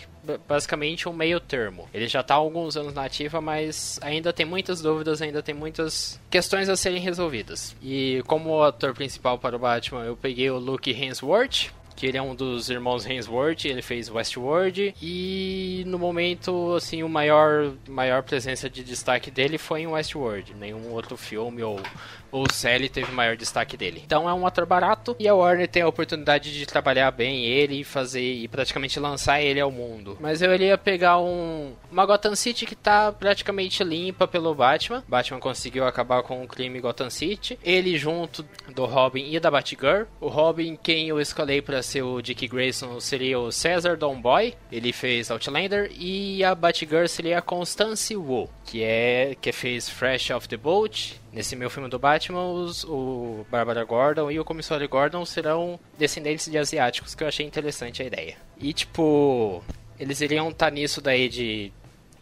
basicamente 0.47 1.07
um 1.07 1.13
meio 1.13 1.39
termo. 1.39 1.89
Ele 1.93 2.07
já 2.07 2.19
está 2.19 2.35
há 2.35 2.37
alguns 2.37 2.75
anos 2.77 2.93
na 2.93 3.05
ativa, 3.05 3.41
mas 3.41 3.99
ainda 4.01 4.31
tem 4.33 4.45
muitas 4.45 4.81
dúvidas, 4.81 5.21
ainda 5.21 5.41
tem 5.41 5.55
muitas 5.55 6.19
questões 6.29 6.69
a 6.69 6.75
serem 6.75 7.01
resolvidas. 7.01 7.75
E 7.81 8.21
como 8.27 8.61
ator 8.61 8.93
principal 8.93 9.39
para 9.39 9.55
o 9.55 9.59
Batman, 9.59 10.03
eu 10.03 10.15
peguei 10.15 10.49
o 10.49 10.57
Luke 10.57 10.91
Hemsworth, 10.91 11.71
que 11.99 12.07
ele 12.07 12.17
é 12.17 12.21
um 12.21 12.33
dos 12.33 12.69
irmãos 12.69 13.05
Hemsworth, 13.05 13.65
ele 13.65 13.81
fez 13.81 14.09
Westworld 14.09 14.95
e 15.01 15.83
no 15.85 15.99
momento 15.99 16.73
assim 16.73 17.03
o 17.03 17.09
maior 17.09 17.73
maior 17.89 18.23
presença 18.23 18.69
de 18.69 18.85
destaque 18.85 19.29
dele 19.29 19.57
foi 19.57 19.81
em 19.81 19.87
Westworld, 19.87 20.53
nenhum 20.53 20.93
outro 20.93 21.17
filme 21.17 21.61
ou 21.61 21.77
ou 22.31 22.45
série 22.51 22.89
teve 22.89 23.11
maior 23.11 23.35
destaque 23.35 23.77
dele. 23.77 24.01
Então 24.05 24.29
é 24.29 24.33
um 24.33 24.45
ator 24.45 24.65
barato 24.65 25.15
e 25.19 25.27
a 25.27 25.35
Warner 25.35 25.67
tem 25.67 25.81
a 25.81 25.87
oportunidade 25.87 26.53
de 26.53 26.65
trabalhar 26.65 27.11
bem 27.11 27.45
ele 27.45 27.81
e 27.81 27.83
fazer 27.83 28.21
e 28.21 28.47
praticamente 28.47 28.99
lançar 28.99 29.41
ele 29.41 29.59
ao 29.59 29.71
mundo. 29.71 30.17
Mas 30.19 30.41
eu 30.41 30.53
iria 30.53 30.77
pegar 30.77 31.19
um 31.19 31.73
uma 31.91 32.05
Gotham 32.05 32.35
City 32.35 32.65
que 32.65 32.75
tá 32.75 33.11
praticamente 33.11 33.83
limpa 33.83 34.27
pelo 34.27 34.53
Batman. 34.53 35.03
Batman 35.07 35.39
conseguiu 35.39 35.85
acabar 35.85 36.23
com 36.23 36.43
o 36.43 36.47
crime 36.47 36.79
Gotham 36.79 37.09
City. 37.09 37.57
Ele 37.63 37.97
junto 37.97 38.45
do 38.73 38.85
Robin 38.85 39.33
e 39.33 39.39
da 39.39 39.51
Batgirl. 39.51 40.05
O 40.19 40.27
Robin 40.27 40.77
quem 40.81 41.07
eu 41.07 41.19
escolhi 41.19 41.61
para 41.61 41.81
ser 41.81 42.03
o 42.03 42.21
Dick 42.21 42.47
Grayson 42.47 42.99
seria 42.99 43.39
o 43.39 43.51
Cesar 43.51 43.97
Boy. 43.97 44.53
Ele 44.71 44.93
fez 44.93 45.31
Outlander 45.31 45.91
e 45.97 46.43
a 46.43 46.53
Batgirl 46.53 47.07
seria 47.07 47.39
a 47.39 47.41
Constance 47.41 48.15
Wu, 48.15 48.49
que 48.65 48.83
é 48.83 49.35
que 49.39 49.51
fez 49.51 49.89
Fresh 49.89 50.29
Off 50.31 50.47
the 50.47 50.57
Boat 50.57 51.18
Nesse 51.31 51.55
meu 51.55 51.69
filme 51.69 51.89
do 51.89 51.99
Batman, 51.99 52.51
os, 52.51 52.83
o 52.83 53.45
Barbara 53.51 53.83
Gordon 53.83 54.31
e 54.31 54.39
o 54.39 54.45
Comissário 54.45 54.89
Gordon 54.89 55.23
serão 55.25 55.79
descendentes 55.97 56.49
de 56.49 56.57
asiáticos, 56.57 57.13
que 57.13 57.23
eu 57.23 57.27
achei 57.27 57.45
interessante 57.45 58.01
a 58.01 58.05
ideia. 58.05 58.35
E 58.57 58.73
tipo, 58.73 59.63
eles 59.99 60.21
iriam 60.21 60.49
estar 60.49 60.71
nisso 60.71 61.01
daí 61.01 61.29
de 61.29 61.71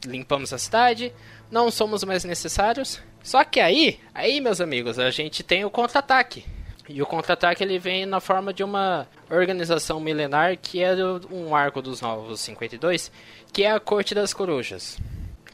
limpamos 0.06 0.52
a 0.52 0.58
cidade, 0.58 1.14
não 1.50 1.72
somos 1.72 2.04
mais 2.04 2.26
necessários. 2.26 3.02
Só 3.24 3.44
que 3.44 3.60
aí, 3.60 4.00
aí 4.14 4.42
meus 4.42 4.60
amigos, 4.60 5.00
a 5.00 5.10
gente 5.10 5.42
tem 5.42 5.64
o 5.64 5.70
contra-ataque. 5.70 6.46
E 6.90 7.02
o 7.02 7.06
contra-ataque 7.06 7.64
ele 7.64 7.80
vem 7.80 8.06
na 8.06 8.20
forma 8.20 8.54
de 8.54 8.64
uma 8.64 9.08
organização 9.30 10.00
milenar 10.00 10.58
que 10.58 10.82
é 10.82 10.94
um 11.32 11.56
arco 11.56 11.82
dos 11.82 12.02
Novos 12.02 12.40
52, 12.42 13.12
que 13.52 13.64
é 13.64 13.72
a 13.72 13.80
Corte 13.80 14.16
das 14.16 14.34
Corujas. 14.34 14.98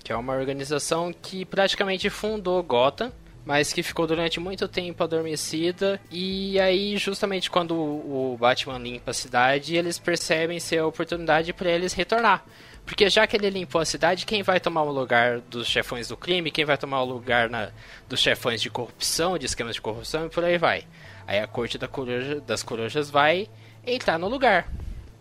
Que 0.04 0.12
é 0.12 0.16
uma 0.16 0.34
organização 0.34 1.14
que 1.14 1.46
praticamente 1.46 2.10
fundou 2.10 2.62
Gotham 2.62 3.12
mas 3.46 3.74
que 3.74 3.84
ficou 3.84 4.08
durante 4.08 4.40
muito 4.40 4.68
tempo 4.68 5.04
adormecida. 5.04 6.00
E 6.12 6.60
aí, 6.60 6.98
justamente 6.98 7.50
quando 7.50 7.76
o 7.76 8.38
Batman 8.40 8.78
limpa 8.78 9.12
a 9.12 9.14
cidade, 9.14 9.76
eles 9.76 10.00
percebem 10.00 10.60
ser 10.60 10.80
a 10.80 10.88
oportunidade 10.88 11.54
para 11.54 11.70
eles 11.70 11.94
retornar. 11.94 12.46
Porque 12.86 13.10
já 13.10 13.26
que 13.26 13.38
ele 13.38 13.50
limpou 13.50 13.80
a 13.80 13.86
cidade, 13.86 14.26
quem 14.26 14.44
vai 14.44 14.60
tomar 14.60 14.84
o 14.84 14.92
lugar 14.92 15.40
dos 15.40 15.68
chefões 15.68 16.10
do 16.10 16.18
crime, 16.18 16.52
quem 16.52 16.66
vai 16.66 16.78
tomar 16.78 17.02
o 17.02 17.06
lugar 17.06 17.50
na, 17.50 17.70
dos 18.10 18.20
chefões 18.20 18.62
de 18.62 18.70
corrupção, 18.70 19.38
de 19.38 19.46
esquemas 19.46 19.76
de 19.76 19.82
corrupção 19.82 20.26
e 20.26 20.30
por 20.30 20.44
aí 20.44 20.58
vai. 20.58 20.86
Aí 21.26 21.40
a 21.40 21.48
corte 21.48 21.78
da 21.78 21.88
coruja, 21.88 22.42
das 22.42 22.62
corujas 22.62 23.10
vai 23.10 23.48
entrar 23.86 24.18
no 24.20 24.28
lugar. 24.28 24.68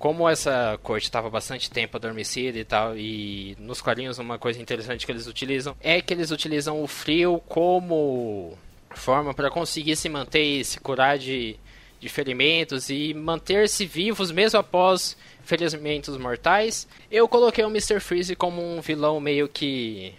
Como 0.03 0.29
essa 0.29 0.81
corte 0.83 1.05
estava 1.05 1.31
bastante 1.31 1.71
tempo 1.71 1.97
adormecida 1.97 2.59
e 2.59 2.65
tal, 2.65 2.97
e 2.97 3.57
nos 3.61 3.81
quadrinhos 3.81 4.19
uma 4.19 4.37
coisa 4.37 4.61
interessante 4.61 5.07
que 5.07 5.13
eles 5.13 5.29
utilizam 5.29 5.77
é 5.81 6.03
que 6.03 6.13
eles 6.13 6.33
utilizam 6.33 6.83
o 6.83 6.89
frio 6.89 7.41
como 7.49 8.59
forma 8.97 9.33
para 9.33 9.49
conseguir 9.49 9.95
se 9.95 10.09
manter 10.09 10.43
e 10.43 10.65
se 10.65 10.81
curar 10.81 11.19
de, 11.19 11.57
de 12.01 12.09
ferimentos 12.09 12.91
e 12.91 13.15
manter-se 13.15 13.87
vivos 13.87 14.33
mesmo 14.33 14.59
após 14.59 15.17
ferimentos 15.45 16.17
mortais. 16.17 16.89
Eu 17.09 17.29
coloquei 17.29 17.65
o 17.65 17.69
Mr. 17.69 18.01
Freeze 18.01 18.35
como 18.35 18.61
um 18.61 18.81
vilão 18.81 19.21
meio 19.21 19.49
que 19.49 20.17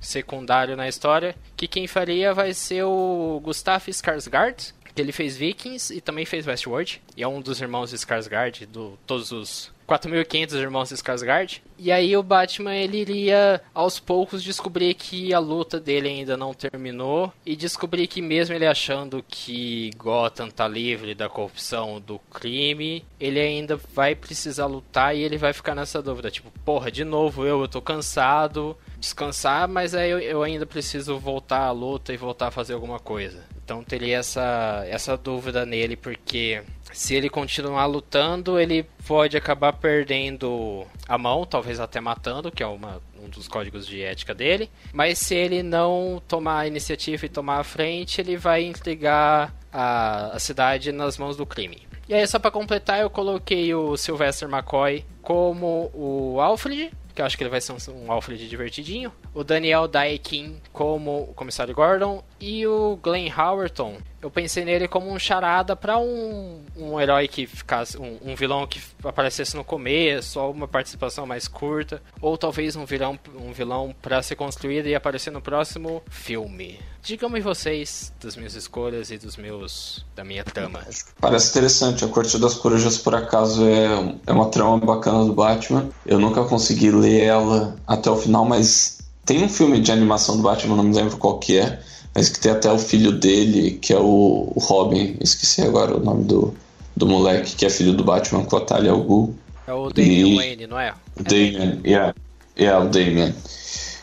secundário 0.00 0.76
na 0.76 0.88
história, 0.88 1.36
que 1.56 1.68
quem 1.68 1.86
faria 1.86 2.34
vai 2.34 2.52
ser 2.52 2.82
o 2.82 3.40
Gustav 3.44 3.86
Skarsgård, 3.86 4.74
ele 5.00 5.12
fez 5.12 5.36
Vikings 5.36 5.94
e 5.94 6.00
também 6.00 6.24
fez 6.24 6.46
Westworld, 6.46 7.00
e 7.16 7.22
é 7.22 7.28
um 7.28 7.40
dos 7.40 7.60
irmãos 7.60 7.92
Skarsgård, 7.92 8.66
do 8.66 8.98
todos 9.06 9.32
os 9.32 9.72
4.500 9.88 10.54
irmãos 10.54 10.90
Skarsgård. 10.92 11.62
E 11.82 11.90
aí 11.90 12.14
o 12.14 12.22
Batman 12.22 12.76
ele 12.76 12.98
iria 12.98 13.58
aos 13.72 13.98
poucos 13.98 14.42
descobrir 14.42 14.92
que 14.92 15.32
a 15.32 15.38
luta 15.38 15.80
dele 15.80 16.10
ainda 16.10 16.36
não 16.36 16.52
terminou 16.52 17.32
e 17.44 17.56
descobrir 17.56 18.06
que 18.06 18.20
mesmo 18.20 18.54
ele 18.54 18.66
achando 18.66 19.24
que 19.26 19.88
Gotham 19.96 20.50
tá 20.50 20.68
livre 20.68 21.14
da 21.14 21.26
corrupção, 21.26 21.98
do 21.98 22.18
crime, 22.18 23.02
ele 23.18 23.40
ainda 23.40 23.80
vai 23.94 24.14
precisar 24.14 24.66
lutar 24.66 25.16
e 25.16 25.22
ele 25.22 25.38
vai 25.38 25.54
ficar 25.54 25.74
nessa 25.74 26.02
dúvida, 26.02 26.30
tipo, 26.30 26.50
porra, 26.66 26.90
de 26.90 27.02
novo 27.02 27.46
eu, 27.46 27.62
eu 27.62 27.68
tô 27.68 27.80
cansado, 27.80 28.76
descansar, 28.98 29.66
mas 29.66 29.94
aí 29.94 30.10
eu, 30.10 30.18
eu 30.18 30.42
ainda 30.42 30.66
preciso 30.66 31.18
voltar 31.18 31.62
à 31.62 31.70
luta 31.70 32.12
e 32.12 32.16
voltar 32.18 32.48
a 32.48 32.50
fazer 32.50 32.74
alguma 32.74 32.98
coisa. 32.98 33.42
Então 33.64 33.84
teria 33.84 34.18
essa, 34.18 34.84
essa 34.86 35.16
dúvida 35.16 35.64
nele, 35.64 35.96
porque 35.96 36.60
se 36.92 37.14
ele 37.14 37.30
continuar 37.30 37.86
lutando, 37.86 38.58
ele 38.58 38.82
pode 39.06 39.36
acabar 39.36 39.72
perdendo 39.72 40.84
a 41.08 41.16
mão, 41.16 41.46
talvez 41.46 41.69
até 41.78 42.00
matando, 42.00 42.50
que 42.50 42.62
é 42.62 42.66
uma, 42.66 43.00
um 43.22 43.28
dos 43.28 43.46
códigos 43.46 43.86
de 43.86 44.02
ética 44.02 44.34
dele. 44.34 44.70
Mas 44.92 45.18
se 45.18 45.34
ele 45.34 45.62
não 45.62 46.20
tomar 46.26 46.60
a 46.60 46.66
iniciativa 46.66 47.26
e 47.26 47.28
tomar 47.28 47.58
a 47.58 47.64
frente, 47.64 48.20
ele 48.20 48.36
vai 48.36 48.64
entregar 48.64 49.54
a, 49.72 50.34
a 50.34 50.38
cidade 50.38 50.90
nas 50.90 51.18
mãos 51.18 51.36
do 51.36 51.46
crime. 51.46 51.86
E 52.08 52.14
aí, 52.14 52.26
só 52.26 52.40
para 52.40 52.50
completar, 52.50 53.00
eu 53.00 53.08
coloquei 53.08 53.72
o 53.72 53.96
Sylvester 53.96 54.48
McCoy 54.48 55.04
como 55.22 55.90
o 55.94 56.40
Alfred, 56.40 56.90
que 57.14 57.22
eu 57.22 57.26
acho 57.26 57.36
que 57.36 57.42
ele 57.44 57.50
vai 57.50 57.60
ser 57.60 57.72
um, 57.72 58.06
um 58.06 58.10
Alfred 58.10 58.48
divertidinho. 58.48 59.12
O 59.34 59.44
Daniel 59.44 59.86
Daekin 59.86 60.56
como 60.72 61.22
o 61.22 61.34
Comissário 61.34 61.74
Gordon. 61.74 62.24
E 62.40 62.66
o 62.66 62.98
Glenn 63.02 63.30
Howerton, 63.30 63.98
eu 64.22 64.30
pensei 64.30 64.64
nele 64.64 64.86
como 64.86 65.10
um 65.10 65.18
charada 65.18 65.74
para 65.74 65.98
um, 65.98 66.60
um 66.76 67.00
herói 67.00 67.26
que 67.26 67.46
ficasse. 67.46 67.96
Um, 67.98 68.18
um, 68.22 68.34
vilão 68.34 68.66
que 68.66 68.80
aparecesse 69.02 69.56
no 69.56 69.64
começo, 69.64 70.38
ou 70.38 70.52
uma 70.52 70.68
participação 70.68 71.26
mais 71.26 71.48
curta. 71.48 72.02
Ou 72.20 72.36
talvez 72.36 72.76
um 72.76 72.84
vilão, 72.84 73.18
um 73.34 73.52
vilão 73.52 73.94
para 74.02 74.22
ser 74.22 74.36
construído 74.36 74.86
e 74.86 74.94
aparecer 74.94 75.30
no 75.30 75.40
próximo 75.40 76.02
filme. 76.10 76.78
Digam-me 77.02 77.40
vocês 77.40 78.12
das 78.22 78.36
minhas 78.36 78.54
escolhas 78.54 79.10
e 79.10 79.16
dos 79.16 79.36
meus. 79.36 80.04
da 80.14 80.22
minha 80.22 80.44
trama. 80.44 80.80
Parece 81.20 81.50
interessante. 81.50 82.04
A 82.04 82.08
Corte 82.08 82.38
das 82.38 82.54
Corujas, 82.54 82.98
por 82.98 83.14
acaso, 83.14 83.66
é, 83.66 84.16
é 84.26 84.32
uma 84.32 84.50
trama 84.50 84.78
bacana 84.78 85.24
do 85.24 85.32
Batman. 85.32 85.88
Eu 86.04 86.18
nunca 86.18 86.44
consegui 86.44 86.90
ler 86.90 87.22
ela 87.22 87.76
até 87.86 88.10
o 88.10 88.16
final, 88.16 88.44
mas 88.44 88.98
tem 89.24 89.42
um 89.42 89.48
filme 89.48 89.80
de 89.80 89.92
animação 89.92 90.36
do 90.36 90.42
Batman, 90.42 90.76
não 90.76 90.84
me 90.84 90.94
lembro 90.94 91.16
qual 91.16 91.38
que 91.38 91.56
é, 91.56 91.80
mas 92.14 92.28
que 92.28 92.40
tem 92.40 92.52
até 92.52 92.70
o 92.70 92.78
filho 92.78 93.12
dele, 93.12 93.72
que 93.72 93.92
é 93.92 93.98
o, 93.98 94.52
o 94.54 94.58
Robin, 94.60 95.16
esqueci 95.20 95.62
agora 95.62 95.96
o 95.96 96.00
nome 96.00 96.24
do, 96.24 96.54
do 96.96 97.06
moleque, 97.06 97.56
que 97.56 97.66
é 97.66 97.70
filho 97.70 97.92
do 97.92 98.04
Batman 98.04 98.44
com 98.44 98.56
a 98.56 98.60
Talia 98.60 98.90
al 98.90 99.02
Ghul. 99.02 99.34
É 99.66 99.72
o 99.72 99.90
Damian. 99.90 100.36
Wayne, 100.36 100.66
não 100.66 100.78
é? 100.78 100.92
O 101.18 101.22
Damian, 101.22 101.78
é 101.84 101.88
yeah, 101.88 102.14
yeah, 102.58 102.84
o 102.84 102.88
Damian. 102.88 103.32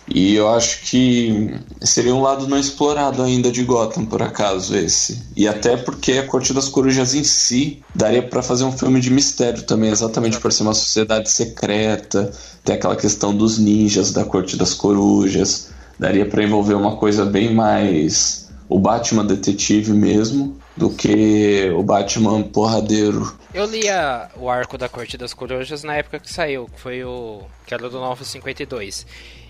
E 0.10 0.36
eu 0.36 0.48
acho 0.48 0.84
que 0.84 1.54
seria 1.82 2.16
um 2.16 2.22
lado 2.22 2.48
não 2.48 2.58
explorado 2.58 3.22
ainda 3.22 3.52
de 3.52 3.64
Gotham, 3.64 4.06
por 4.06 4.22
acaso, 4.22 4.76
esse. 4.76 5.22
E 5.36 5.48
até 5.48 5.76
porque 5.76 6.14
a 6.14 6.26
Corte 6.26 6.54
das 6.54 6.70
Corujas 6.70 7.14
em 7.14 7.26
si 7.26 7.84
daria 7.94 8.24
para 8.24 8.42
fazer 8.42 8.64
um 8.64 8.72
filme 8.72 9.02
de 9.02 9.12
mistério 9.12 9.64
também, 9.64 9.92
exatamente 9.92 10.40
por 10.40 10.54
ser 10.54 10.64
uma 10.64 10.74
sociedade 10.74 11.30
secreta, 11.30 12.32
tem 12.64 12.76
aquela 12.76 12.96
questão 12.96 13.36
dos 13.36 13.60
ninjas 13.60 14.14
da 14.14 14.24
Corte 14.24 14.56
das 14.56 14.74
Corujas. 14.74 15.72
Daria 16.00 16.26
para 16.26 16.44
envolver 16.44 16.76
uma 16.76 16.96
coisa 16.96 17.26
bem 17.26 17.54
mais 17.54 18.48
o 18.70 18.78
Batman 18.78 19.26
detetive 19.26 19.94
mesmo 19.94 20.58
do 20.76 20.90
que 20.90 21.72
o 21.76 21.82
Batman 21.82 22.44
porradeiro. 22.44 23.34
Eu 23.58 23.66
li 23.66 23.90
a, 23.90 24.30
o 24.36 24.52
arco 24.52 24.78
da 24.78 24.88
Corte 24.88 25.18
das 25.18 25.34
Corujas 25.34 25.84
na 25.84 25.96
época 25.96 26.20
que 26.20 26.32
saiu, 26.32 26.68
que 26.68 26.80
foi 26.80 27.04
o 27.04 27.42
que 27.66 27.74
era 27.74 27.90
do 27.90 28.00
Novo 28.00 28.24
52. 28.24 29.04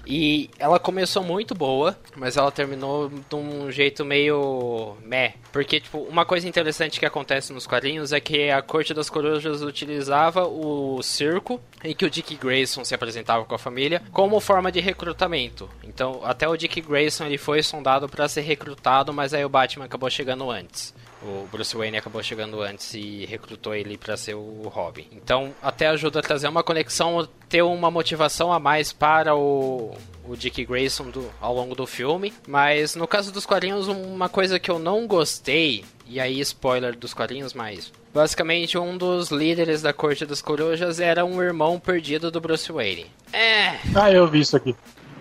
E 0.06 0.50
ela 0.58 0.80
começou 0.80 1.22
muito 1.22 1.54
boa, 1.54 2.00
mas 2.16 2.38
ela 2.38 2.50
terminou 2.50 3.10
de 3.10 3.36
um 3.36 3.70
jeito 3.70 4.06
meio 4.06 4.96
meh. 5.04 5.34
Porque, 5.52 5.82
tipo, 5.82 5.98
uma 6.04 6.26
coisa 6.26 6.48
interessante 6.48 7.02
que 7.02 7.06
acontece 7.06 7.52
nos 7.52 7.68
quadrinhos 7.68 8.14
é 8.14 8.22
que 8.22 8.50
a 8.50 8.62
Corte 8.62 8.94
das 8.94 9.10
Corujas 9.10 9.62
utilizava 9.62 10.48
o 10.48 11.04
circo 11.04 11.60
em 11.84 11.94
que 11.94 12.06
o 12.06 12.10
Dick 12.10 12.34
Grayson 12.38 12.86
se 12.86 12.96
apresentava 12.96 13.44
com 13.44 13.56
a 13.56 13.60
família 13.60 14.02
como 14.14 14.40
forma 14.40 14.72
de 14.72 14.80
recrutamento. 14.80 15.70
Então, 15.84 16.22
até 16.24 16.48
o 16.48 16.56
Dick 16.56 16.80
Grayson 16.80 17.26
ele 17.26 17.38
foi 17.38 17.62
sondado 17.62 18.08
para 18.08 18.30
ser 18.30 18.42
recrutado, 18.44 19.12
mas 19.12 19.34
aí 19.34 19.44
o 19.44 19.50
Batman 19.50 19.84
acabou 19.84 20.10
chegando 20.10 20.50
antes. 20.50 20.96
O 21.28 21.48
Bruce 21.52 21.76
Wayne 21.76 21.98
acabou 21.98 22.24
chegando 22.24 22.62
antes 22.62 22.94
e 22.94 23.26
recrutou 23.26 23.76
ele 23.76 23.98
para 23.98 24.16
ser 24.16 24.34
o 24.36 24.62
Robin. 24.70 25.06
Então, 25.12 25.54
até 25.62 25.88
ajuda 25.88 26.20
a 26.20 26.22
trazer 26.22 26.48
uma 26.48 26.64
conexão, 26.64 27.28
ter 27.50 27.62
uma 27.62 27.92
motivação 27.92 28.54
a 28.54 28.60
mais 28.60 28.94
para 28.94 29.36
o, 29.36 29.94
o 30.26 30.38
Dick 30.38 30.64
Grayson 30.66 31.10
do, 31.10 31.30
ao 31.42 31.54
longo 31.54 31.76
do 31.76 31.86
filme. 31.86 32.34
Mas 32.48 32.96
no 32.96 33.08
caso 33.08 33.32
dos 33.32 33.46
quadrinhos, 33.46 33.88
uma 33.88 34.30
coisa 34.30 34.58
que 34.58 34.72
eu 34.72 34.80
não 34.80 35.06
gostei, 35.06 35.84
e 36.08 36.20
aí 36.20 36.40
spoiler 36.40 36.96
dos 36.96 37.14
quadrinhos, 37.14 37.54
mas 37.54 37.92
basicamente 38.14 38.78
um 38.78 38.98
dos 38.98 39.30
líderes 39.30 39.82
da 39.82 39.92
Corte 39.92 40.26
das 40.26 40.42
Corujas 40.42 41.00
era 41.00 41.26
um 41.26 41.42
irmão 41.42 41.78
perdido 41.78 42.32
do 42.32 42.40
Bruce 42.40 42.72
Wayne. 42.72 43.08
É. 43.34 43.80
Ah, 43.94 44.12
eu 44.12 44.28
vi 44.28 44.40
isso 44.40 44.56
aqui. 44.56 44.74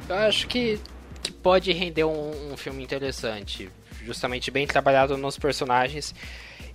Eu 0.09 0.14
acho 0.16 0.47
que, 0.47 0.79
que 1.21 1.33
pode 1.33 1.73
render 1.73 2.05
um, 2.05 2.53
um 2.53 2.57
filme 2.57 2.85
interessante 2.85 3.69
justamente 4.07 4.51
bem 4.51 4.66
trabalhado 4.66 5.16
nos 5.16 5.38
personagens. 5.38 6.14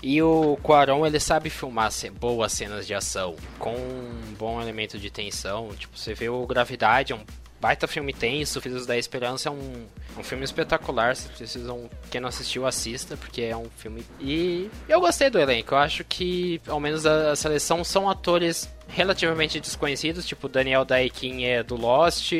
E 0.03 0.21
o 0.21 0.57
Quaron 0.63 1.05
ele 1.05 1.19
sabe 1.19 1.49
filmar 1.49 1.91
boas 2.19 2.51
cenas 2.51 2.87
de 2.87 2.93
ação 2.93 3.35
com 3.59 3.75
um 3.75 4.33
bom 4.37 4.61
elemento 4.61 4.97
de 4.97 5.11
tensão. 5.11 5.69
Tipo, 5.75 5.97
você 5.97 6.13
vê 6.13 6.27
o 6.27 6.45
Gravidade, 6.45 7.13
é 7.13 7.15
um 7.15 7.23
baita 7.61 7.87
filme 7.87 8.11
tenso. 8.11 8.59
Filhos 8.59 8.87
da 8.87 8.97
Esperança 8.97 9.49
é 9.49 9.51
um, 9.51 9.85
um 10.17 10.23
filme 10.23 10.43
espetacular. 10.43 11.15
Se 11.15 11.29
precisam, 11.29 11.87
quem 12.09 12.19
não 12.19 12.29
assistiu, 12.29 12.65
assista, 12.65 13.15
porque 13.15 13.43
é 13.43 13.55
um 13.55 13.69
filme. 13.77 14.03
E 14.19 14.69
eu 14.89 14.99
gostei 14.99 15.29
do 15.29 15.39
elenco. 15.39 15.75
Eu 15.75 15.77
acho 15.77 16.03
que, 16.03 16.59
ao 16.67 16.79
menos 16.79 17.05
a, 17.05 17.31
a 17.31 17.35
seleção, 17.35 17.83
são 17.83 18.09
atores 18.09 18.67
relativamente 18.87 19.59
desconhecidos. 19.59 20.25
Tipo, 20.25 20.49
Daniel 20.49 20.83
Daekin 20.83 21.45
é 21.45 21.61
do 21.61 21.75
Lost 21.75 22.33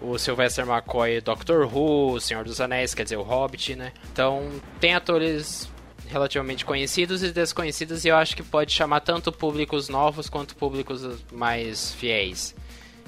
o 0.00 0.18
Sylvester 0.18 0.66
McCoy 0.68 1.20
Doctor 1.20 1.66
Who, 1.72 2.20
Senhor 2.20 2.44
dos 2.44 2.60
Anéis, 2.60 2.94
quer 2.94 3.04
dizer, 3.04 3.16
o 3.16 3.22
Hobbit, 3.22 3.76
né? 3.76 3.92
Então, 4.12 4.48
tem 4.80 4.94
atores 4.94 5.68
relativamente 6.08 6.64
conhecidos 6.64 7.22
e 7.22 7.30
desconhecidos 7.30 8.04
e 8.04 8.08
eu 8.08 8.16
acho 8.16 8.34
que 8.34 8.42
pode 8.42 8.72
chamar 8.72 9.00
tanto 9.00 9.30
públicos 9.30 9.88
novos 9.88 10.28
quanto 10.28 10.56
públicos 10.56 11.02
mais 11.32 11.92
fiéis. 11.92 12.54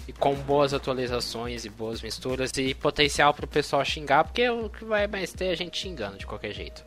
E 0.07 0.13
com 0.13 0.35
boas 0.35 0.75
atualizações 0.75 1.65
e 1.65 1.69
boas 1.69 2.03
misturas 2.03 2.51
e 2.57 2.75
potencial 2.75 3.33
para 3.33 3.45
o 3.45 3.49
pessoal 3.49 3.85
xingar, 3.85 4.25
porque 4.25 4.49
o 4.49 4.69
que 4.69 4.85
vai 4.85 5.07
mais 5.07 5.33
ter 5.33 5.47
é 5.47 5.51
a 5.53 5.57
gente 5.57 5.79
xingando 5.79 6.19
de 6.19 6.27
qualquer 6.27 6.53
jeito. 6.53 6.85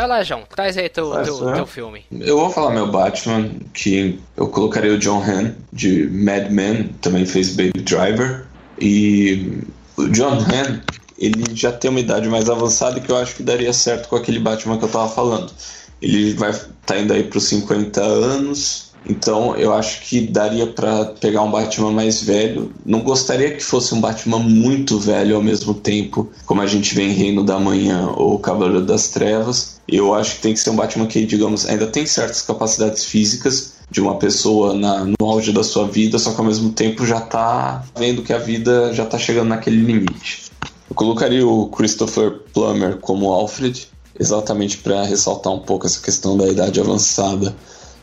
Vai 0.00 0.08
lá, 0.08 0.22
João, 0.22 0.44
traz 0.48 0.78
aí 0.78 0.88
teu, 0.88 1.10
teu, 1.22 1.52
teu, 1.52 1.66
filme. 1.66 2.06
Eu 2.10 2.38
vou 2.38 2.48
falar 2.48 2.70
meu 2.70 2.90
Batman, 2.90 3.50
que 3.74 4.18
eu 4.34 4.48
colocaria 4.48 4.94
o 4.94 4.98
John 4.98 5.22
Hamm, 5.22 5.52
de 5.70 6.08
Mad 6.08 6.50
Men, 6.50 6.84
também 7.02 7.26
fez 7.26 7.50
Baby 7.50 7.82
Driver. 7.82 8.46
E 8.80 9.58
o 9.98 10.08
John 10.08 10.38
Hamm, 10.38 10.80
ele 11.18 11.44
já 11.52 11.70
tem 11.70 11.90
uma 11.90 12.00
idade 12.00 12.30
mais 12.30 12.48
avançada 12.48 12.98
que 12.98 13.12
eu 13.12 13.16
acho 13.18 13.34
que 13.36 13.42
daria 13.42 13.74
certo 13.74 14.08
com 14.08 14.16
aquele 14.16 14.38
Batman 14.38 14.78
que 14.78 14.86
eu 14.86 14.88
tava 14.88 15.10
falando. 15.10 15.52
Ele 16.00 16.32
vai 16.32 16.58
tá 16.86 16.98
indo 16.98 17.12
aí 17.12 17.24
pros 17.24 17.44
50 17.44 18.00
anos, 18.00 18.90
então 19.06 19.56
eu 19.56 19.72
acho 19.72 20.02
que 20.02 20.20
daria 20.26 20.66
para 20.66 21.06
pegar 21.06 21.42
um 21.42 21.50
Batman 21.50 21.92
mais 21.92 22.22
velho. 22.22 22.72
Não 22.84 23.00
gostaria 23.00 23.54
que 23.54 23.62
fosse 23.62 23.94
um 23.94 24.00
Batman 24.00 24.38
muito 24.38 24.98
velho 24.98 25.36
ao 25.36 25.42
mesmo 25.42 25.74
tempo, 25.74 26.30
como 26.46 26.60
a 26.60 26.66
gente 26.66 26.94
vê 26.94 27.02
em 27.02 27.12
Reino 27.12 27.44
da 27.44 27.58
Manhã 27.58 28.08
ou 28.16 28.38
Cavaleiro 28.38 28.84
das 28.84 29.08
Trevas. 29.08 29.79
Eu 29.90 30.14
acho 30.14 30.36
que 30.36 30.42
tem 30.42 30.54
que 30.54 30.60
ser 30.60 30.70
um 30.70 30.76
Batman 30.76 31.06
que, 31.06 31.26
digamos, 31.26 31.66
ainda 31.66 31.86
tem 31.86 32.06
certas 32.06 32.42
capacidades 32.42 33.04
físicas 33.04 33.74
de 33.90 34.00
uma 34.00 34.16
pessoa 34.16 34.72
na, 34.72 35.04
no 35.04 35.16
auge 35.20 35.52
da 35.52 35.64
sua 35.64 35.86
vida, 35.86 36.16
só 36.18 36.32
que 36.32 36.38
ao 36.38 36.46
mesmo 36.46 36.70
tempo 36.70 37.04
já 37.04 37.20
tá 37.20 37.84
vendo 37.98 38.22
que 38.22 38.32
a 38.32 38.38
vida 38.38 38.94
já 38.94 39.04
tá 39.04 39.18
chegando 39.18 39.48
naquele 39.48 39.82
limite. 39.82 40.50
Eu 40.88 40.94
colocaria 40.94 41.44
o 41.44 41.66
Christopher 41.68 42.40
Plummer 42.52 42.98
como 42.98 43.32
Alfred, 43.32 43.88
exatamente 44.18 44.78
para 44.78 45.02
ressaltar 45.04 45.52
um 45.52 45.60
pouco 45.60 45.86
essa 45.86 46.00
questão 46.00 46.36
da 46.36 46.46
idade 46.46 46.78
avançada 46.78 47.54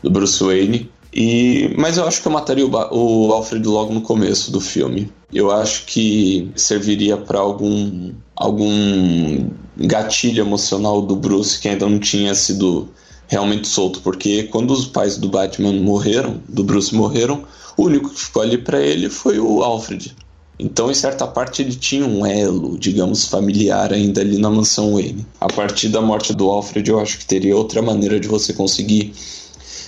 do 0.02 0.10
Bruce 0.10 0.44
Wayne. 0.44 0.90
E, 1.12 1.74
mas 1.78 1.96
eu 1.96 2.06
acho 2.06 2.20
que 2.20 2.28
eu 2.28 2.32
mataria 2.32 2.66
o, 2.66 2.70
o 2.70 3.32
Alfred 3.32 3.66
logo 3.66 3.94
no 3.94 4.02
começo 4.02 4.52
do 4.52 4.60
filme. 4.60 5.10
Eu 5.32 5.50
acho 5.50 5.86
que 5.86 6.50
serviria 6.54 7.16
para 7.16 7.38
algum 7.38 8.12
algum 8.36 9.48
gatilho 9.78 10.42
emocional 10.42 11.00
do 11.02 11.14
Bruce 11.14 11.58
que 11.60 11.68
ainda 11.68 11.88
não 11.88 11.98
tinha 11.98 12.34
sido 12.34 12.88
realmente 13.28 13.68
solto, 13.68 14.00
porque 14.00 14.44
quando 14.44 14.72
os 14.72 14.86
pais 14.86 15.16
do 15.16 15.28
Batman 15.28 15.74
morreram, 15.74 16.40
do 16.48 16.64
Bruce 16.64 16.94
morreram, 16.94 17.44
o 17.76 17.84
único 17.84 18.10
que 18.10 18.20
ficou 18.20 18.42
ali 18.42 18.58
para 18.58 18.80
ele 18.80 19.08
foi 19.08 19.38
o 19.38 19.62
Alfred. 19.62 20.16
Então, 20.58 20.90
em 20.90 20.94
certa 20.94 21.24
parte, 21.24 21.62
ele 21.62 21.76
tinha 21.76 22.04
um 22.04 22.26
elo, 22.26 22.76
digamos, 22.76 23.26
familiar 23.26 23.92
ainda 23.92 24.20
ali 24.20 24.38
na 24.38 24.50
mansão 24.50 24.94
Wayne. 24.94 25.24
A 25.40 25.46
partir 25.46 25.88
da 25.88 26.00
morte 26.00 26.34
do 26.34 26.50
Alfred, 26.50 26.90
eu 26.90 26.98
acho 26.98 27.18
que 27.18 27.26
teria 27.26 27.56
outra 27.56 27.80
maneira 27.80 28.18
de 28.18 28.26
você 28.26 28.52
conseguir 28.52 29.12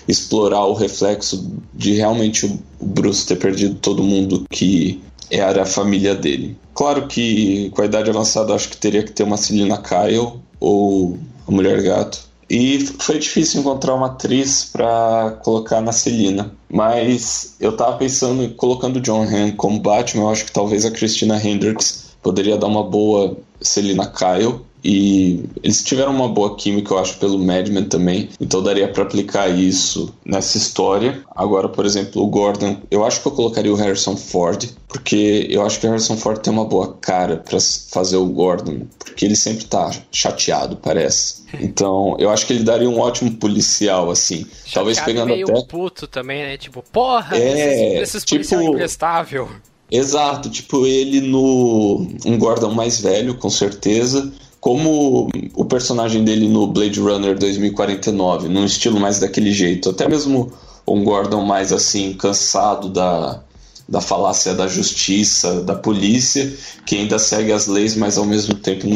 explorar 0.06 0.64
o 0.66 0.74
reflexo 0.74 1.52
de 1.74 1.94
realmente 1.94 2.46
o 2.46 2.86
Bruce 2.86 3.26
ter 3.26 3.36
perdido 3.36 3.74
todo 3.76 4.02
mundo 4.02 4.46
que 4.50 5.00
era 5.30 5.62
a 5.62 5.66
família 5.66 6.14
dele. 6.14 6.56
Claro 6.74 7.06
que 7.06 7.70
com 7.70 7.82
a 7.82 7.84
idade 7.84 8.10
avançada 8.10 8.54
acho 8.54 8.68
que 8.68 8.76
teria 8.76 9.02
que 9.02 9.12
ter 9.12 9.22
uma 9.22 9.36
Selina 9.36 9.78
Kyle 9.78 10.40
ou 10.58 11.18
a 11.46 11.50
Mulher 11.50 11.82
Gato. 11.82 12.30
E 12.48 12.84
foi 12.98 13.20
difícil 13.20 13.60
encontrar 13.60 13.94
uma 13.94 14.08
atriz 14.08 14.64
para 14.64 15.38
colocar 15.42 15.80
na 15.80 15.92
Celina. 15.92 16.52
Mas 16.68 17.54
eu 17.60 17.76
tava 17.76 17.96
pensando 17.96 18.42
em 18.42 18.50
colocando 18.50 19.00
John 19.00 19.22
Hamm 19.22 19.52
como 19.52 19.78
Batman, 19.78 20.24
eu 20.24 20.30
acho 20.30 20.46
que 20.46 20.52
talvez 20.52 20.84
a 20.84 20.90
Christina 20.90 21.40
Hendricks 21.40 22.10
poderia 22.20 22.56
dar 22.56 22.66
uma 22.66 22.82
boa 22.82 23.36
Selina 23.60 24.06
Kyle. 24.06 24.62
E 24.82 25.44
eles 25.62 25.82
tiveram 25.82 26.14
uma 26.14 26.28
boa 26.28 26.56
química, 26.56 26.94
eu 26.94 26.98
acho, 26.98 27.18
pelo 27.18 27.38
Madman 27.38 27.84
também. 27.84 28.28
Então 28.40 28.62
daria 28.62 28.88
para 28.88 29.02
aplicar 29.02 29.48
isso 29.48 30.14
nessa 30.24 30.56
história. 30.56 31.22
Agora, 31.34 31.68
por 31.68 31.84
exemplo, 31.84 32.22
o 32.22 32.26
Gordon, 32.26 32.78
eu 32.90 33.04
acho 33.04 33.20
que 33.20 33.28
eu 33.28 33.32
colocaria 33.32 33.72
o 33.72 33.76
Harrison 33.76 34.16
Ford, 34.16 34.68
porque 34.88 35.46
eu 35.50 35.64
acho 35.64 35.78
que 35.78 35.86
o 35.86 35.90
Harrison 35.90 36.16
Ford 36.16 36.38
tem 36.40 36.52
uma 36.52 36.64
boa 36.64 36.94
cara 37.00 37.36
para 37.36 37.58
fazer 37.90 38.16
o 38.16 38.26
Gordon, 38.26 38.82
porque 38.98 39.24
ele 39.24 39.36
sempre 39.36 39.64
tá 39.64 39.90
chateado, 40.10 40.76
parece. 40.76 41.40
Então, 41.60 42.16
eu 42.18 42.30
acho 42.30 42.46
que 42.46 42.52
ele 42.52 42.64
daria 42.64 42.88
um 42.88 42.98
ótimo 43.00 43.32
policial, 43.32 44.10
assim. 44.10 44.44
Chateado 44.44 44.72
talvez 44.74 45.00
pegando 45.00 45.28
meio 45.28 45.50
até. 45.50 45.62
puto 45.62 46.06
também, 46.06 46.42
né? 46.42 46.56
Tipo, 46.56 46.82
porra, 46.92 47.36
é, 47.36 48.00
esses, 48.02 48.14
esses 48.14 48.24
tipo... 48.24 48.62
imprestável. 48.62 49.48
Exato, 49.90 50.48
tipo 50.48 50.86
ele 50.86 51.20
no 51.20 52.06
um 52.24 52.38
Gordon 52.38 52.72
mais 52.72 53.00
velho, 53.00 53.34
com 53.34 53.50
certeza, 53.50 54.32
como 54.60 55.28
o 55.54 55.64
personagem 55.64 56.22
dele 56.22 56.46
no 56.48 56.66
Blade 56.66 57.00
Runner 57.00 57.38
2049, 57.38 58.48
num 58.48 58.64
estilo 58.64 59.00
mais 59.00 59.18
daquele 59.18 59.52
jeito, 59.52 59.90
até 59.90 60.06
mesmo 60.06 60.52
um 60.86 61.02
Gordon 61.02 61.44
mais 61.44 61.72
assim 61.72 62.12
cansado 62.12 62.88
da 62.88 63.42
da 63.88 64.00
falácia 64.00 64.54
da 64.54 64.68
justiça, 64.68 65.62
da 65.62 65.74
polícia, 65.74 66.54
que 66.86 66.94
ainda 66.94 67.18
segue 67.18 67.50
as 67.50 67.66
leis, 67.66 67.96
mas 67.96 68.16
ao 68.16 68.24
mesmo 68.24 68.54
tempo 68.54 68.86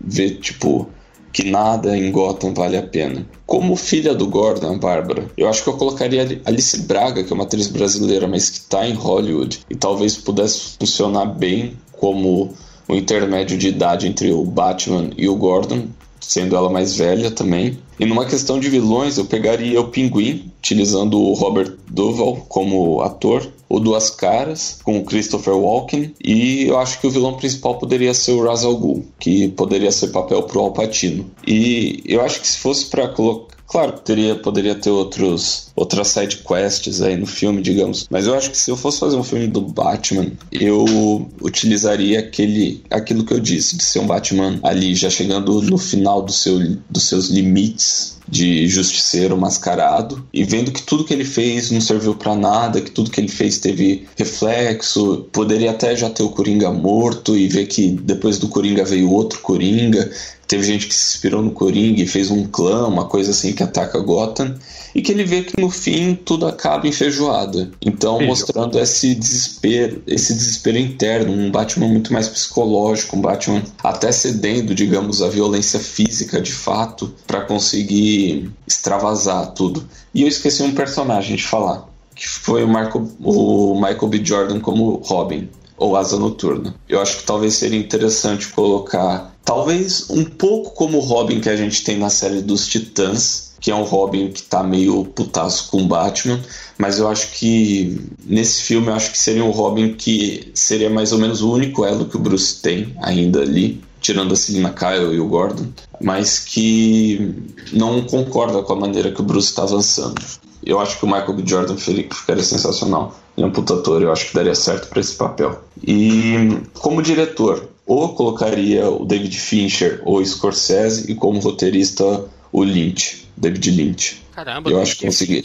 vê 0.00 0.30
tipo 0.30 0.88
que 1.32 1.44
nada 1.44 1.96
em 1.96 2.10
Gotham 2.10 2.52
vale 2.52 2.76
a 2.76 2.82
pena. 2.82 3.24
Como 3.46 3.76
filha 3.76 4.14
do 4.14 4.26
Gordon, 4.26 4.78
Bárbara, 4.78 5.30
eu 5.36 5.48
acho 5.48 5.62
que 5.62 5.68
eu 5.68 5.76
colocaria 5.76 6.42
Alice 6.44 6.78
Braga, 6.80 7.22
que 7.22 7.32
é 7.32 7.34
uma 7.34 7.44
atriz 7.44 7.68
brasileira, 7.68 8.26
mas 8.26 8.50
que 8.50 8.58
está 8.58 8.86
em 8.86 8.94
Hollywood 8.94 9.60
e 9.70 9.76
talvez 9.76 10.16
pudesse 10.16 10.76
funcionar 10.78 11.26
bem 11.26 11.78
como 11.92 12.52
o 12.88 12.94
intermédio 12.94 13.56
de 13.56 13.68
idade 13.68 14.06
entre 14.06 14.32
o 14.32 14.44
Batman 14.44 15.10
e 15.16 15.28
o 15.28 15.36
Gordon, 15.36 15.86
sendo 16.20 16.56
ela 16.56 16.70
mais 16.70 16.96
velha 16.96 17.30
também. 17.30 17.78
E 17.98 18.06
numa 18.06 18.24
questão 18.24 18.58
de 18.58 18.68
vilões, 18.68 19.18
eu 19.18 19.24
pegaria 19.24 19.80
o 19.80 19.88
Pinguim, 19.88 20.50
utilizando 20.58 21.20
o 21.20 21.34
Robert 21.34 21.76
Duvall 21.88 22.44
como 22.48 23.00
ator, 23.00 23.46
o 23.68 23.80
Duas 23.80 24.10
Caras, 24.10 24.78
com 24.84 24.98
o 24.98 25.04
Christopher 25.04 25.54
Walken, 25.54 26.14
e 26.22 26.64
eu 26.64 26.78
acho 26.78 27.00
que 27.00 27.06
o 27.06 27.10
vilão 27.10 27.36
principal 27.36 27.78
poderia 27.78 28.12
ser 28.12 28.32
o 28.32 28.44
Ra's 28.44 28.64
al 28.64 28.76
Ghul, 28.76 29.04
que 29.18 29.48
poderia 29.48 29.90
ser 29.90 30.08
papel 30.08 30.42
pro 30.42 30.60
Al 30.60 30.72
Pacino. 30.72 31.26
E 31.46 32.02
eu 32.06 32.20
acho 32.20 32.40
que 32.40 32.48
se 32.48 32.58
fosse 32.58 32.86
para 32.86 33.08
colocar 33.08 33.51
Claro 33.72 33.94
que 33.94 34.02
teria, 34.02 34.34
poderia 34.34 34.74
ter 34.74 34.90
outros, 34.90 35.72
outras 35.74 36.08
side 36.08 36.36
quests 36.46 37.00
aí 37.00 37.16
no 37.16 37.24
filme, 37.24 37.62
digamos. 37.62 38.06
Mas 38.10 38.26
eu 38.26 38.34
acho 38.34 38.50
que 38.50 38.58
se 38.58 38.70
eu 38.70 38.76
fosse 38.76 39.00
fazer 39.00 39.16
um 39.16 39.24
filme 39.24 39.46
do 39.46 39.62
Batman, 39.62 40.30
eu 40.52 41.26
utilizaria 41.40 42.18
aquele, 42.20 42.84
aquilo 42.90 43.24
que 43.24 43.32
eu 43.32 43.40
disse, 43.40 43.74
de 43.78 43.82
ser 43.82 44.00
um 44.00 44.06
Batman 44.06 44.60
ali 44.62 44.94
já 44.94 45.08
chegando 45.08 45.62
no 45.62 45.78
final 45.78 46.20
do 46.20 46.32
seu, 46.32 46.58
dos 46.90 47.08
seus 47.08 47.30
limites 47.30 48.20
de 48.32 48.66
justiceiro 48.66 49.36
mascarado. 49.36 50.26
E 50.32 50.42
vendo 50.42 50.72
que 50.72 50.80
tudo 50.80 51.04
que 51.04 51.12
ele 51.12 51.24
fez 51.24 51.70
não 51.70 51.82
serviu 51.82 52.14
para 52.14 52.34
nada, 52.34 52.80
que 52.80 52.90
tudo 52.90 53.10
que 53.10 53.20
ele 53.20 53.28
fez 53.28 53.58
teve 53.58 54.08
reflexo, 54.16 55.28
poderia 55.30 55.70
até 55.70 55.94
já 55.94 56.08
ter 56.08 56.22
o 56.22 56.30
Coringa 56.30 56.70
morto 56.70 57.36
e 57.36 57.46
ver 57.46 57.66
que 57.66 57.90
depois 57.90 58.38
do 58.38 58.48
Coringa 58.48 58.86
veio 58.86 59.10
outro 59.10 59.40
Coringa, 59.40 60.10
teve 60.52 60.64
gente 60.64 60.86
que 60.86 60.94
se 60.94 61.16
inspirou 61.16 61.42
no 61.42 61.50
Coringa 61.50 62.02
e 62.02 62.06
fez 62.06 62.30
um 62.30 62.44
clã, 62.44 62.86
uma 62.86 63.06
coisa 63.06 63.30
assim 63.30 63.52
que 63.52 63.62
ataca 63.62 63.98
Gotham, 63.98 64.54
e 64.94 65.00
que 65.00 65.10
ele 65.10 65.24
vê 65.24 65.42
que 65.42 65.58
no 65.58 65.70
fim 65.70 66.14
tudo 66.14 66.46
acaba 66.46 66.86
em 66.86 66.92
feijoada. 66.92 67.70
Então, 67.80 68.20
mostrando 68.20 68.78
esse 68.78 69.14
desespero, 69.14 70.02
esse 70.06 70.34
desespero 70.34 70.76
interno, 70.76 71.32
um 71.32 71.50
Batman 71.50 71.88
muito 71.88 72.12
mais 72.12 72.28
psicológico, 72.28 73.16
um 73.16 73.20
Batman 73.22 73.62
até 73.82 74.12
cedendo, 74.12 74.74
digamos, 74.74 75.22
a 75.22 75.28
violência 75.28 75.80
física 75.80 76.40
de 76.40 76.52
fato 76.52 77.14
para 77.26 77.40
conseguir 77.40 78.21
extravasar 78.66 79.52
tudo. 79.52 79.84
E 80.14 80.22
eu 80.22 80.28
esqueci 80.28 80.62
um 80.62 80.74
personagem 80.74 81.36
de 81.36 81.44
falar, 81.44 81.88
que 82.14 82.28
foi 82.28 82.64
o, 82.64 82.68
Marco, 82.68 83.10
o 83.20 83.74
Michael 83.74 84.08
B. 84.08 84.24
Jordan 84.24 84.60
como 84.60 85.00
Robin 85.04 85.48
ou 85.76 85.96
Asa 85.96 86.18
Noturna. 86.18 86.74
Eu 86.88 87.00
acho 87.00 87.18
que 87.18 87.24
talvez 87.24 87.54
seria 87.54 87.78
interessante 87.78 88.48
colocar, 88.48 89.34
talvez 89.44 90.08
um 90.10 90.24
pouco 90.24 90.70
como 90.70 90.98
o 90.98 91.00
Robin 91.00 91.40
que 91.40 91.48
a 91.48 91.56
gente 91.56 91.82
tem 91.82 91.98
na 91.98 92.10
série 92.10 92.40
dos 92.40 92.66
Titãs, 92.68 93.52
que 93.60 93.70
é 93.70 93.74
um 93.74 93.84
Robin 93.84 94.30
que 94.30 94.42
tá 94.42 94.62
meio 94.62 95.04
putaço 95.04 95.70
com 95.70 95.82
o 95.82 95.86
Batman, 95.86 96.40
mas 96.76 96.98
eu 96.98 97.08
acho 97.08 97.30
que 97.32 97.96
nesse 98.24 98.62
filme 98.62 98.88
eu 98.88 98.94
acho 98.94 99.12
que 99.12 99.18
seria 99.18 99.44
um 99.44 99.50
Robin 99.50 99.94
que 99.94 100.50
seria 100.52 100.90
mais 100.90 101.12
ou 101.12 101.18
menos 101.18 101.42
o 101.42 101.52
único 101.52 101.84
elo 101.84 102.06
que 102.06 102.16
o 102.16 102.20
Bruce 102.20 102.60
tem 102.60 102.94
ainda 103.00 103.40
ali, 103.40 103.80
tirando 104.02 104.34
a 104.34 104.36
Selina 104.36 104.70
Kyle 104.70 105.14
e 105.14 105.20
o 105.20 105.28
Gordon, 105.28 105.68
mas 106.00 106.40
que 106.40 107.34
não 107.72 108.02
concorda 108.02 108.62
com 108.62 108.72
a 108.72 108.76
maneira 108.76 109.12
que 109.12 109.20
o 109.20 109.24
Bruce 109.24 109.48
está 109.48 109.62
avançando. 109.62 110.20
Eu 110.64 110.78
acho 110.78 110.98
que 110.98 111.04
o 111.04 111.08
Michael 111.08 111.32
B. 111.34 111.42
Jordan 111.46 111.76
ficaria 111.76 112.42
sensacional. 112.42 113.18
Ele 113.36 113.46
é 113.46 113.48
um 113.48 113.52
puta 113.52 113.74
ator, 113.74 114.02
eu 114.02 114.12
acho 114.12 114.28
que 114.28 114.34
daria 114.34 114.54
certo 114.54 114.88
para 114.88 115.00
esse 115.00 115.14
papel. 115.14 115.64
E 115.82 116.58
como 116.74 117.02
diretor, 117.02 117.68
ou 117.86 118.14
colocaria 118.14 118.88
o 118.88 119.04
David 119.04 119.36
Fincher 119.38 120.02
ou 120.04 120.24
Scorsese, 120.24 121.10
e 121.10 121.14
como 121.14 121.40
roteirista, 121.40 122.24
o 122.52 122.62
Lynch, 122.62 123.26
David 123.36 123.70
Lynch. 123.70 124.22
Caramba, 124.32 124.70
eu 124.70 124.80
acho 124.80 124.96
que 124.96 125.06
consegui. 125.06 125.42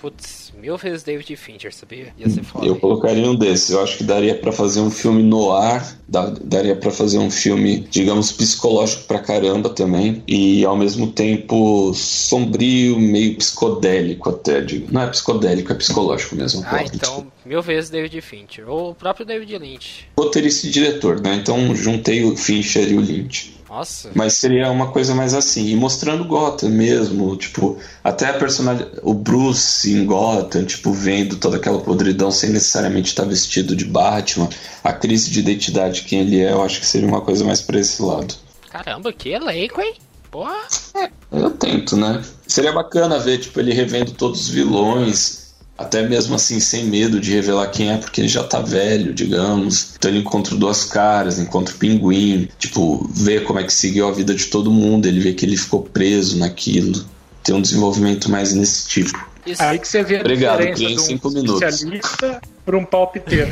Putz, 0.00 0.50
mil 0.58 0.78
vezes 0.78 1.02
David 1.02 1.36
Fincher, 1.36 1.74
sabia? 1.74 2.14
Ia 2.16 2.30
ser 2.30 2.42
foda. 2.42 2.64
Eu 2.64 2.76
colocaria 2.76 3.28
um 3.28 3.34
desses. 3.34 3.68
Eu 3.68 3.82
acho 3.82 3.98
que 3.98 4.04
daria 4.04 4.34
para 4.34 4.50
fazer 4.50 4.80
um 4.80 4.90
filme 4.90 5.22
no 5.22 5.52
ar, 5.52 5.94
daria 6.42 6.74
para 6.74 6.90
fazer 6.90 7.18
um 7.18 7.30
filme, 7.30 7.86
digamos, 7.90 8.32
psicológico 8.32 9.04
pra 9.04 9.18
caramba 9.18 9.68
também, 9.68 10.22
e 10.26 10.64
ao 10.64 10.76
mesmo 10.76 11.12
tempo 11.12 11.92
sombrio, 11.92 12.98
meio 12.98 13.36
psicodélico 13.36 14.30
até. 14.30 14.64
Não 14.90 15.02
é 15.02 15.06
psicodélico, 15.08 15.70
é 15.70 15.74
psicológico 15.74 16.34
mesmo. 16.34 16.64
Ah, 16.66 16.82
então 16.82 17.26
mil 17.44 17.60
vezes 17.60 17.90
David 17.90 18.20
Fincher, 18.22 18.70
ou 18.70 18.92
o 18.92 18.94
próprio 18.94 19.26
David 19.26 19.58
Lynch. 19.58 20.08
Roteirista 20.18 20.66
e 20.66 20.70
diretor, 20.70 21.20
né? 21.20 21.34
Então 21.34 21.74
juntei 21.74 22.24
o 22.24 22.34
Fincher 22.36 22.90
e 22.90 22.94
o 22.94 23.00
Lynch. 23.00 23.59
Nossa. 23.70 24.10
Mas 24.16 24.34
seria 24.34 24.68
uma 24.68 24.88
coisa 24.88 25.14
mais 25.14 25.32
assim, 25.32 25.68
e 25.68 25.76
mostrando 25.76 26.24
Gotham 26.24 26.70
mesmo, 26.70 27.36
tipo, 27.36 27.78
até 28.02 28.28
a 28.28 28.32
personalidade, 28.34 28.90
o 29.04 29.14
Bruce 29.14 29.92
em 29.92 30.04
Gotham, 30.04 30.64
tipo, 30.64 30.92
vendo 30.92 31.36
toda 31.36 31.56
aquela 31.56 31.78
podridão 31.78 32.32
sem 32.32 32.50
necessariamente 32.50 33.10
estar 33.10 33.24
vestido 33.24 33.76
de 33.76 33.84
Batman, 33.84 34.48
a 34.82 34.92
crise 34.92 35.30
de 35.30 35.38
identidade 35.38 36.02
quem 36.02 36.20
ele 36.22 36.40
é, 36.40 36.50
eu 36.50 36.64
acho 36.64 36.80
que 36.80 36.86
seria 36.86 37.06
uma 37.06 37.20
coisa 37.20 37.44
mais 37.44 37.60
pra 37.60 37.78
esse 37.78 38.02
lado. 38.02 38.34
Caramba, 38.68 39.12
que 39.12 39.28
elenco, 39.28 39.80
hein? 39.80 39.94
Porra. 40.32 40.56
É, 40.96 41.08
eu 41.30 41.50
tento, 41.50 41.96
né? 41.96 42.22
Seria 42.48 42.72
bacana 42.72 43.20
ver, 43.20 43.38
tipo, 43.38 43.60
ele 43.60 43.72
revendo 43.72 44.10
todos 44.10 44.40
os 44.40 44.48
vilões, 44.48 45.39
até 45.80 46.06
mesmo 46.06 46.34
assim 46.34 46.60
sem 46.60 46.84
medo 46.84 47.18
de 47.18 47.32
revelar 47.32 47.66
quem 47.68 47.90
é, 47.90 47.96
porque 47.96 48.20
ele 48.20 48.28
já 48.28 48.44
tá 48.44 48.60
velho, 48.60 49.14
digamos. 49.14 49.94
Então 49.96 50.10
ele 50.10 50.20
encontra 50.20 50.54
duas 50.54 50.84
caras, 50.84 51.38
encontra 51.38 51.74
o 51.74 51.78
pinguim, 51.78 52.48
tipo, 52.58 53.08
vê 53.14 53.40
como 53.40 53.58
é 53.58 53.64
que 53.64 53.72
seguiu 53.72 54.06
a 54.06 54.12
vida 54.12 54.34
de 54.34 54.44
todo 54.46 54.70
mundo, 54.70 55.06
ele 55.06 55.20
vê 55.20 55.32
que 55.32 55.46
ele 55.46 55.56
ficou 55.56 55.82
preso 55.82 56.38
naquilo. 56.38 57.02
Tem 57.42 57.54
um 57.54 57.62
desenvolvimento 57.62 58.30
mais 58.30 58.52
nesse 58.52 58.86
tipo. 58.88 59.30
Isso. 59.46 59.62
Aí 59.62 59.78
que 59.78 59.88
você 59.88 60.02
vê 60.02 60.18
a 60.18 60.20
Obrigado, 60.20 60.58
diferença 60.58 60.86
de 60.86 60.94
um 60.94 60.98
cinco 60.98 61.30
minutos. 61.30 61.62
especialista 61.62 62.42
para 62.64 62.76
um 62.76 62.84
palpiteiro. 62.84 63.50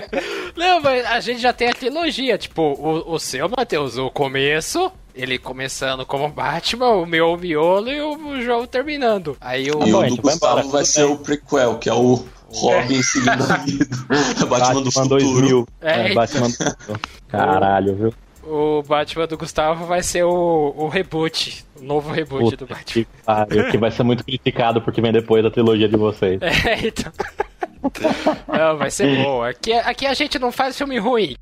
Não, 0.54 0.80
mas 0.82 1.06
a 1.06 1.20
gente 1.20 1.40
já 1.40 1.54
tem 1.54 1.70
a 1.70 1.74
trilogia. 1.74 2.36
Tipo, 2.36 2.62
o, 2.62 3.14
o 3.14 3.18
seu, 3.18 3.48
Matheus, 3.48 3.96
o 3.96 4.10
começo. 4.10 4.92
Ele 5.14 5.38
começando 5.38 6.06
como 6.06 6.28
Batman, 6.28 6.90
o 6.90 7.06
meu 7.06 7.32
o 7.32 7.36
miolo 7.36 7.90
e 7.90 8.00
o 8.00 8.42
João 8.42 8.66
terminando. 8.66 9.36
Aí 9.40 9.70
o. 9.70 9.82
E 9.86 9.92
o 9.92 10.02
do 10.06 10.16
vai 10.22 10.34
Gustavo 10.36 10.60
embora, 10.60 10.62
vai 10.68 10.84
ser 10.84 11.04
bem. 11.04 11.12
o 11.14 11.18
prequel, 11.18 11.78
que 11.78 11.88
é 11.88 11.94
o 11.94 12.24
Robin 12.48 13.02
seguindo 13.02 13.30
a 13.52 13.56
vida. 13.64 13.96
Batman 14.48 14.82
do 14.82 14.90
Batman 14.90 14.92
futuro. 14.92 15.08
2000. 15.08 15.68
É, 15.80 16.10
É, 16.10 16.14
Batman 16.14 16.48
2000. 16.48 17.00
Caralho, 17.28 17.94
viu? 17.96 18.14
O 18.44 18.82
Batman 18.82 19.26
do 19.26 19.38
Gustavo 19.38 19.86
vai 19.86 20.02
ser 20.02 20.24
o, 20.24 20.74
o 20.76 20.88
reboot. 20.88 21.64
O 21.80 21.84
novo 21.84 22.10
reboot 22.12 22.56
do 22.56 22.66
Puta 22.66 22.74
Batman. 22.74 23.04
que 23.04 23.06
pariu, 23.24 23.70
que 23.70 23.78
vai 23.78 23.90
ser 23.90 24.02
muito 24.02 24.24
criticado 24.24 24.80
porque 24.82 25.00
vem 25.00 25.12
depois 25.12 25.42
da 25.44 25.50
trilogia 25.50 25.88
de 25.88 25.96
vocês. 25.96 26.40
É, 26.42 26.86
então. 26.86 27.12
Não, 28.48 28.76
vai 28.78 28.90
ser 28.90 29.16
bom. 29.22 29.42
Aqui, 29.42 29.72
aqui 29.72 30.06
a 30.06 30.14
gente 30.14 30.38
não 30.38 30.52
faz 30.52 30.76
filme 30.78 30.98
ruim. 30.98 31.34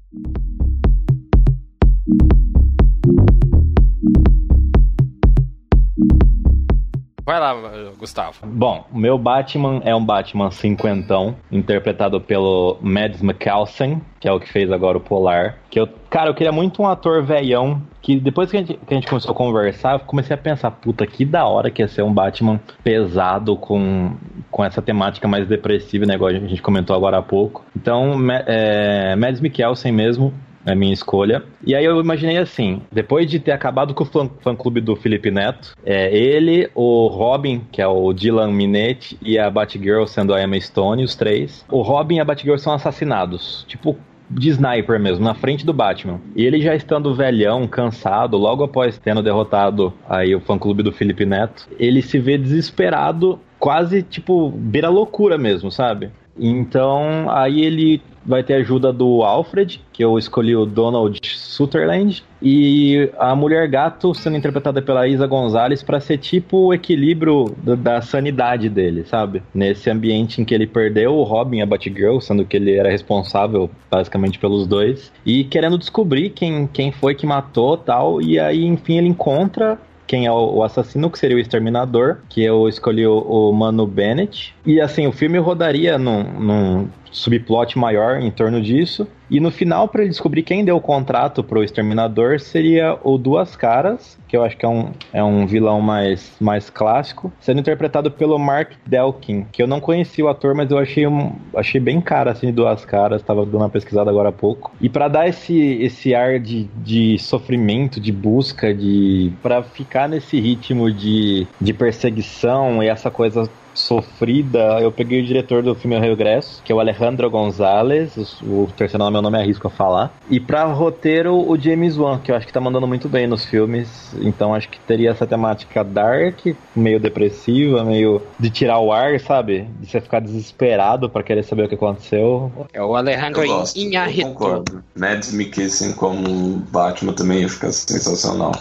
Vai 7.30 7.38
lá, 7.38 7.54
Gustavo. 7.96 8.44
Bom, 8.44 8.84
o 8.92 8.98
meu 8.98 9.16
Batman 9.16 9.80
é 9.84 9.94
um 9.94 10.04
Batman 10.04 10.50
cinquentão, 10.50 11.36
interpretado 11.52 12.20
pelo 12.20 12.76
Mads 12.80 13.22
Mikkelsen, 13.22 14.02
que 14.18 14.26
é 14.26 14.32
o 14.32 14.40
que 14.40 14.50
fez 14.50 14.72
agora 14.72 14.98
o 14.98 15.00
Polar. 15.00 15.58
Que 15.70 15.78
eu, 15.78 15.88
cara, 16.10 16.28
eu 16.30 16.34
queria 16.34 16.50
muito 16.50 16.82
um 16.82 16.88
ator 16.88 17.22
velhão, 17.22 17.80
que 18.02 18.18
depois 18.18 18.50
que 18.50 18.56
a, 18.56 18.60
gente, 18.60 18.74
que 18.74 18.92
a 18.92 18.96
gente 18.96 19.06
começou 19.06 19.30
a 19.30 19.34
conversar, 19.36 19.92
eu 19.92 20.00
comecei 20.00 20.34
a 20.34 20.36
pensar, 20.36 20.72
puta, 20.72 21.06
que 21.06 21.24
da 21.24 21.46
hora 21.46 21.70
que 21.70 21.80
ia 21.80 21.86
ser 21.86 22.02
um 22.02 22.12
Batman 22.12 22.58
pesado 22.82 23.54
com, 23.56 24.12
com 24.50 24.64
essa 24.64 24.82
temática 24.82 25.28
mais 25.28 25.46
depressiva, 25.46 26.04
né, 26.04 26.14
igual 26.14 26.30
a 26.30 26.34
gente 26.34 26.60
comentou 26.60 26.96
agora 26.96 27.18
há 27.18 27.22
pouco. 27.22 27.64
Então, 27.76 28.18
é, 28.44 29.14
Mads 29.14 29.40
Mikkelsen 29.40 29.92
mesmo, 29.92 30.34
a 30.64 30.74
minha 30.74 30.92
escolha. 30.92 31.42
E 31.64 31.74
aí 31.74 31.84
eu 31.84 32.00
imaginei 32.00 32.38
assim, 32.38 32.82
depois 32.92 33.30
de 33.30 33.38
ter 33.38 33.52
acabado 33.52 33.94
com 33.94 34.04
o 34.04 34.06
fã, 34.06 34.30
fã 34.40 34.54
clube 34.54 34.80
do 34.80 34.96
Felipe 34.96 35.30
Neto, 35.30 35.74
é 35.84 36.14
ele, 36.16 36.70
o 36.74 37.06
Robin, 37.08 37.62
que 37.72 37.80
é 37.80 37.86
o 37.86 38.12
Dylan 38.12 38.52
Minetti, 38.52 39.18
e 39.22 39.38
a 39.38 39.50
Batgirl 39.50 40.04
sendo 40.06 40.34
a 40.34 40.42
Emma 40.42 40.60
Stone, 40.60 41.04
os 41.04 41.14
três. 41.14 41.64
O 41.70 41.82
Robin 41.82 42.16
e 42.16 42.20
a 42.20 42.24
Batgirl 42.24 42.58
são 42.58 42.72
assassinados. 42.72 43.64
Tipo, 43.66 43.96
de 44.30 44.50
sniper 44.50 45.00
mesmo, 45.00 45.24
na 45.24 45.34
frente 45.34 45.66
do 45.66 45.72
Batman. 45.72 46.20
E 46.36 46.44
ele 46.44 46.60
já 46.60 46.74
estando 46.74 47.14
velhão, 47.14 47.66
cansado, 47.66 48.36
logo 48.36 48.62
após 48.62 48.96
tendo 48.98 49.22
derrotado 49.22 49.92
aí 50.08 50.34
o 50.34 50.40
fã-clube 50.40 50.82
do 50.82 50.92
Felipe 50.92 51.26
Neto, 51.26 51.68
ele 51.78 52.00
se 52.00 52.18
vê 52.18 52.38
desesperado, 52.38 53.40
quase 53.58 54.02
tipo, 54.02 54.50
beira 54.50 54.88
loucura 54.88 55.36
mesmo, 55.36 55.70
sabe? 55.70 56.10
Então, 56.38 57.28
aí 57.28 57.62
ele 57.62 58.00
vai 58.24 58.42
ter 58.42 58.54
ajuda 58.54 58.92
do 58.92 59.22
Alfred, 59.22 59.80
que 59.92 60.04
eu 60.04 60.18
escolhi 60.18 60.54
o 60.54 60.66
Donald 60.66 61.18
Sutherland, 61.24 62.22
e 62.42 63.10
a 63.18 63.34
Mulher 63.34 63.68
Gato 63.68 64.14
sendo 64.14 64.36
interpretada 64.36 64.80
pela 64.80 65.06
Isa 65.08 65.26
Gonzalez 65.26 65.82
para 65.82 66.00
ser 66.00 66.18
tipo 66.18 66.66
o 66.66 66.74
equilíbrio 66.74 67.54
do- 67.62 67.76
da 67.76 68.00
sanidade 68.00 68.68
dele, 68.68 69.04
sabe? 69.04 69.42
Nesse 69.54 69.90
ambiente 69.90 70.40
em 70.40 70.44
que 70.44 70.54
ele 70.54 70.66
perdeu 70.66 71.14
o 71.16 71.22
Robin 71.22 71.60
a 71.60 71.66
Batgirl, 71.66 72.20
sendo 72.20 72.44
que 72.44 72.56
ele 72.56 72.74
era 72.74 72.90
responsável 72.90 73.70
basicamente 73.90 74.38
pelos 74.38 74.66
dois, 74.66 75.12
e 75.24 75.44
querendo 75.44 75.78
descobrir 75.78 76.30
quem, 76.30 76.66
quem 76.66 76.92
foi 76.92 77.14
que 77.14 77.26
matou 77.26 77.76
tal, 77.76 78.20
e 78.22 78.38
aí 78.38 78.64
enfim 78.64 78.98
ele 78.98 79.08
encontra 79.08 79.78
quem 80.06 80.26
é 80.26 80.32
o 80.32 80.50
o 80.56 80.64
assassino, 80.64 81.08
que 81.08 81.18
seria 81.18 81.36
o 81.36 81.40
Exterminador, 81.40 82.16
que 82.28 82.42
eu 82.42 82.68
escolhi 82.68 83.06
o, 83.06 83.18
o 83.20 83.52
Mano 83.52 83.86
Bennett. 83.86 84.52
E 84.64 84.80
assim, 84.80 85.06
o 85.06 85.12
filme 85.12 85.38
rodaria 85.38 85.98
num, 85.98 86.22
num 86.22 86.88
subplot 87.10 87.78
maior 87.78 88.20
em 88.20 88.30
torno 88.30 88.60
disso. 88.60 89.06
E 89.30 89.38
no 89.38 89.50
final, 89.52 89.86
para 89.86 90.02
ele 90.02 90.10
descobrir 90.10 90.42
quem 90.42 90.64
deu 90.64 90.76
o 90.76 90.80
contrato 90.80 91.44
pro 91.44 91.62
Exterminador, 91.62 92.40
seria 92.40 92.98
o 93.04 93.16
Duas 93.16 93.54
Caras, 93.54 94.18
que 94.26 94.36
eu 94.36 94.42
acho 94.42 94.56
que 94.56 94.66
é 94.66 94.68
um, 94.68 94.90
é 95.12 95.22
um 95.22 95.46
vilão 95.46 95.80
mais, 95.80 96.32
mais 96.40 96.68
clássico, 96.68 97.32
sendo 97.40 97.60
interpretado 97.60 98.10
pelo 98.10 98.36
Mark 98.38 98.72
Delkin, 98.84 99.46
que 99.52 99.62
eu 99.62 99.68
não 99.68 99.80
conhecia 99.80 100.24
o 100.24 100.28
ator, 100.28 100.52
mas 100.54 100.68
eu 100.72 100.78
achei, 100.78 101.06
um, 101.06 101.32
achei 101.54 101.80
bem 101.80 102.00
cara, 102.00 102.32
assim, 102.32 102.52
Duas 102.52 102.84
Caras, 102.84 103.22
tava 103.22 103.46
dando 103.46 103.58
uma 103.58 103.68
pesquisada 103.68 104.10
agora 104.10 104.30
há 104.30 104.32
pouco. 104.32 104.72
E 104.80 104.88
para 104.88 105.06
dar 105.06 105.28
esse, 105.28 105.56
esse 105.80 106.12
ar 106.12 106.40
de, 106.40 106.64
de 106.76 107.16
sofrimento, 107.18 108.00
de 108.00 108.10
busca, 108.10 108.74
de 108.74 109.32
para 109.40 109.62
ficar 109.62 110.08
nesse 110.08 110.40
ritmo 110.40 110.90
de, 110.90 111.46
de 111.60 111.72
perseguição 111.72 112.82
e 112.82 112.88
essa 112.88 113.12
coisa 113.12 113.48
sofrida, 113.74 114.80
eu 114.80 114.90
peguei 114.92 115.20
o 115.20 115.24
diretor 115.24 115.62
do 115.62 115.74
filme 115.74 115.96
O 115.96 116.00
Regresso, 116.00 116.60
que 116.64 116.72
é 116.72 116.74
o 116.74 116.80
Alejandro 116.80 117.28
Gonzalez, 117.30 118.16
o, 118.42 118.64
o 118.64 118.72
terceiro 118.76 119.04
nome 119.04 119.18
eu 119.18 119.22
não 119.22 119.30
me 119.30 119.38
arrisco 119.38 119.66
a 119.66 119.70
falar. 119.70 120.12
E 120.28 120.38
pra 120.40 120.64
roteiro, 120.64 121.34
o 121.34 121.58
James 121.58 121.96
Wan, 121.96 122.18
que 122.18 122.30
eu 122.30 122.36
acho 122.36 122.46
que 122.46 122.52
tá 122.52 122.60
mandando 122.60 122.86
muito 122.86 123.08
bem 123.08 123.26
nos 123.26 123.44
filmes. 123.44 124.14
Então 124.20 124.54
acho 124.54 124.68
que 124.68 124.78
teria 124.80 125.10
essa 125.10 125.26
temática 125.26 125.82
dark, 125.84 126.38
meio 126.74 127.00
depressiva, 127.00 127.84
meio 127.84 128.22
de 128.38 128.50
tirar 128.50 128.78
o 128.78 128.92
ar, 128.92 129.18
sabe? 129.20 129.68
De 129.80 129.86
você 129.90 130.00
ficar 130.00 130.20
desesperado 130.20 131.08
pra 131.08 131.22
querer 131.22 131.42
saber 131.44 131.64
o 131.64 131.68
que 131.68 131.74
aconteceu. 131.74 132.52
É 132.72 132.82
o 132.82 132.94
Alejandro 132.94 133.42
Eu 133.42 133.48
gosto, 133.48 133.76
eu 133.78 133.82
Inharrito. 133.84 134.28
concordo. 134.28 134.84
Mads 134.96 135.32
Mikkelsen 135.32 135.92
como 135.92 136.56
Batman 136.70 137.12
também 137.12 137.40
ia 137.40 137.48
ficar 137.48 137.72
sensacional. 137.72 138.52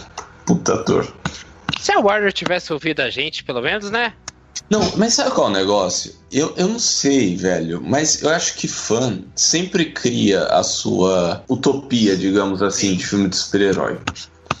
Puta 0.46 0.74
ator. 0.74 1.06
Se 1.78 1.92
a 1.92 1.98
Warner 1.98 2.32
tivesse 2.32 2.72
ouvido 2.72 3.00
a 3.00 3.08
gente, 3.10 3.42
pelo 3.44 3.62
menos, 3.62 3.90
né? 3.90 4.12
Não, 4.68 4.80
mas 4.96 5.14
sabe 5.14 5.30
qual 5.32 5.48
é 5.48 5.50
o 5.50 5.52
negócio? 5.52 6.12
Eu, 6.30 6.54
eu 6.56 6.68
não 6.68 6.78
sei, 6.78 7.36
velho, 7.36 7.82
mas 7.82 8.22
eu 8.22 8.30
acho 8.30 8.56
que 8.56 8.68
fã 8.68 9.18
sempre 9.34 9.86
cria 9.86 10.44
a 10.44 10.62
sua 10.62 11.42
utopia, 11.48 12.16
digamos 12.16 12.62
assim, 12.62 12.94
de 12.94 13.04
filme 13.04 13.28
de 13.28 13.36
super-herói. 13.36 13.98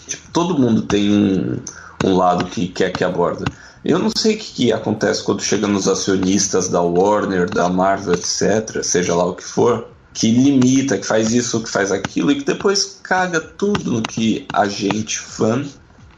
Tipo, 0.08 0.30
todo 0.32 0.58
mundo 0.58 0.82
tem 0.82 1.10
um, 1.10 1.60
um 2.04 2.16
lado 2.16 2.46
que 2.46 2.66
quer 2.68 2.90
que 2.90 3.04
aborda. 3.04 3.44
Eu 3.84 3.98
não 3.98 4.10
sei 4.14 4.34
o 4.34 4.38
que, 4.38 4.52
que 4.52 4.72
acontece 4.72 5.22
quando 5.22 5.42
chega 5.42 5.66
nos 5.66 5.88
acionistas 5.88 6.68
da 6.68 6.82
Warner, 6.82 7.48
da 7.48 7.68
Marvel, 7.68 8.14
etc., 8.14 8.82
seja 8.82 9.14
lá 9.14 9.24
o 9.24 9.34
que 9.34 9.44
for, 9.44 9.88
que 10.12 10.30
limita, 10.30 10.98
que 10.98 11.06
faz 11.06 11.32
isso, 11.32 11.62
que 11.62 11.70
faz 11.70 11.90
aquilo, 11.90 12.30
e 12.30 12.36
que 12.36 12.44
depois 12.44 12.98
caga 13.02 13.40
tudo 13.40 13.92
no 13.92 14.02
que 14.02 14.46
a 14.52 14.68
gente, 14.68 15.18
fã, 15.18 15.64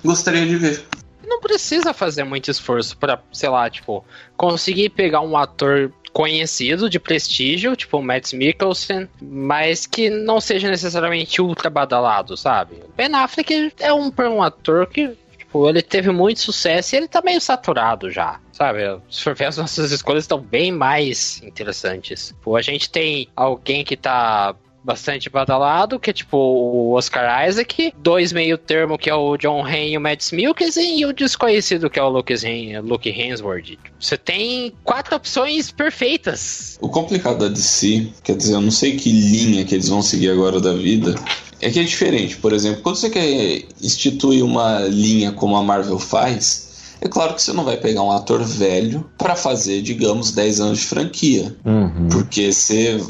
gostaria 0.02 0.46
de 0.46 0.56
ver. 0.56 0.84
Não 1.32 1.40
precisa 1.40 1.94
fazer 1.94 2.24
muito 2.24 2.50
esforço 2.50 2.94
pra, 2.94 3.18
sei 3.32 3.48
lá, 3.48 3.70
tipo, 3.70 4.04
conseguir 4.36 4.90
pegar 4.90 5.22
um 5.22 5.34
ator 5.34 5.90
conhecido, 6.12 6.90
de 6.90 7.00
prestígio, 7.00 7.74
tipo 7.74 7.96
o 7.96 8.02
Mads 8.02 8.34
Mikkelsen, 8.34 9.08
mas 9.18 9.86
que 9.86 10.10
não 10.10 10.42
seja 10.42 10.68
necessariamente 10.68 11.40
ultra 11.40 11.70
badalado, 11.70 12.36
sabe? 12.36 12.82
Ben 12.94 13.14
Affleck 13.14 13.72
é 13.80 13.94
um, 13.94 14.12
um 14.28 14.42
ator 14.42 14.86
que, 14.86 15.16
tipo, 15.38 15.66
ele 15.66 15.80
teve 15.80 16.10
muito 16.10 16.40
sucesso 16.40 16.94
e 16.94 16.98
ele 16.98 17.08
tá 17.08 17.22
meio 17.22 17.40
saturado 17.40 18.10
já, 18.10 18.38
sabe? 18.52 18.80
Se 19.08 19.22
for 19.22 19.34
ver, 19.34 19.46
as 19.46 19.56
nossas 19.56 19.90
escolhas 19.90 20.24
estão 20.24 20.38
bem 20.38 20.70
mais 20.70 21.42
interessantes. 21.42 22.28
Tipo, 22.28 22.56
a 22.56 22.60
gente 22.60 22.90
tem 22.90 23.26
alguém 23.34 23.82
que 23.82 23.96
tá 23.96 24.54
bastante 24.84 25.30
badalado, 25.30 25.98
que 26.00 26.10
é 26.10 26.12
tipo 26.12 26.36
o 26.36 26.92
Oscar 26.94 27.48
Isaac, 27.48 27.92
dois 27.98 28.32
meio 28.32 28.58
termo 28.58 28.98
que 28.98 29.08
é 29.08 29.14
o 29.14 29.36
John 29.36 29.64
Hamm 29.64 29.88
e 29.92 29.96
o 29.96 30.00
Mads 30.00 30.32
Mikkelsen 30.32 30.98
e 31.00 31.06
o 31.06 31.12
desconhecido 31.12 31.88
que 31.88 31.98
é 31.98 32.02
o 32.02 32.08
Luke, 32.08 32.32
Hem- 32.44 32.78
Luke 32.80 33.08
Hemsworth. 33.08 33.78
Você 34.00 34.16
tem 34.16 34.72
quatro 34.82 35.14
opções 35.16 35.70
perfeitas. 35.70 36.78
O 36.80 36.88
complicado 36.88 37.38
da 37.38 37.48
DC, 37.48 38.08
quer 38.22 38.36
dizer, 38.36 38.54
eu 38.54 38.60
não 38.60 38.70
sei 38.70 38.96
que 38.96 39.10
linha 39.10 39.64
que 39.64 39.74
eles 39.74 39.88
vão 39.88 40.02
seguir 40.02 40.30
agora 40.30 40.60
da 40.60 40.72
vida, 40.74 41.14
é 41.60 41.70
que 41.70 41.78
é 41.78 41.84
diferente. 41.84 42.36
Por 42.36 42.52
exemplo, 42.52 42.82
quando 42.82 42.96
você 42.96 43.08
quer 43.08 43.62
instituir 43.80 44.44
uma 44.44 44.80
linha 44.80 45.30
como 45.32 45.56
a 45.56 45.62
Marvel 45.62 45.98
faz, 45.98 46.96
é 47.00 47.08
claro 47.08 47.34
que 47.34 47.42
você 47.42 47.52
não 47.52 47.64
vai 47.64 47.76
pegar 47.76 48.02
um 48.02 48.10
ator 48.10 48.42
velho 48.44 49.08
para 49.16 49.34
fazer, 49.36 49.80
digamos, 49.82 50.32
10 50.32 50.60
anos 50.60 50.78
de 50.80 50.86
franquia. 50.86 51.56
Uhum. 51.64 52.08
Porque 52.10 52.52
você. 52.52 53.00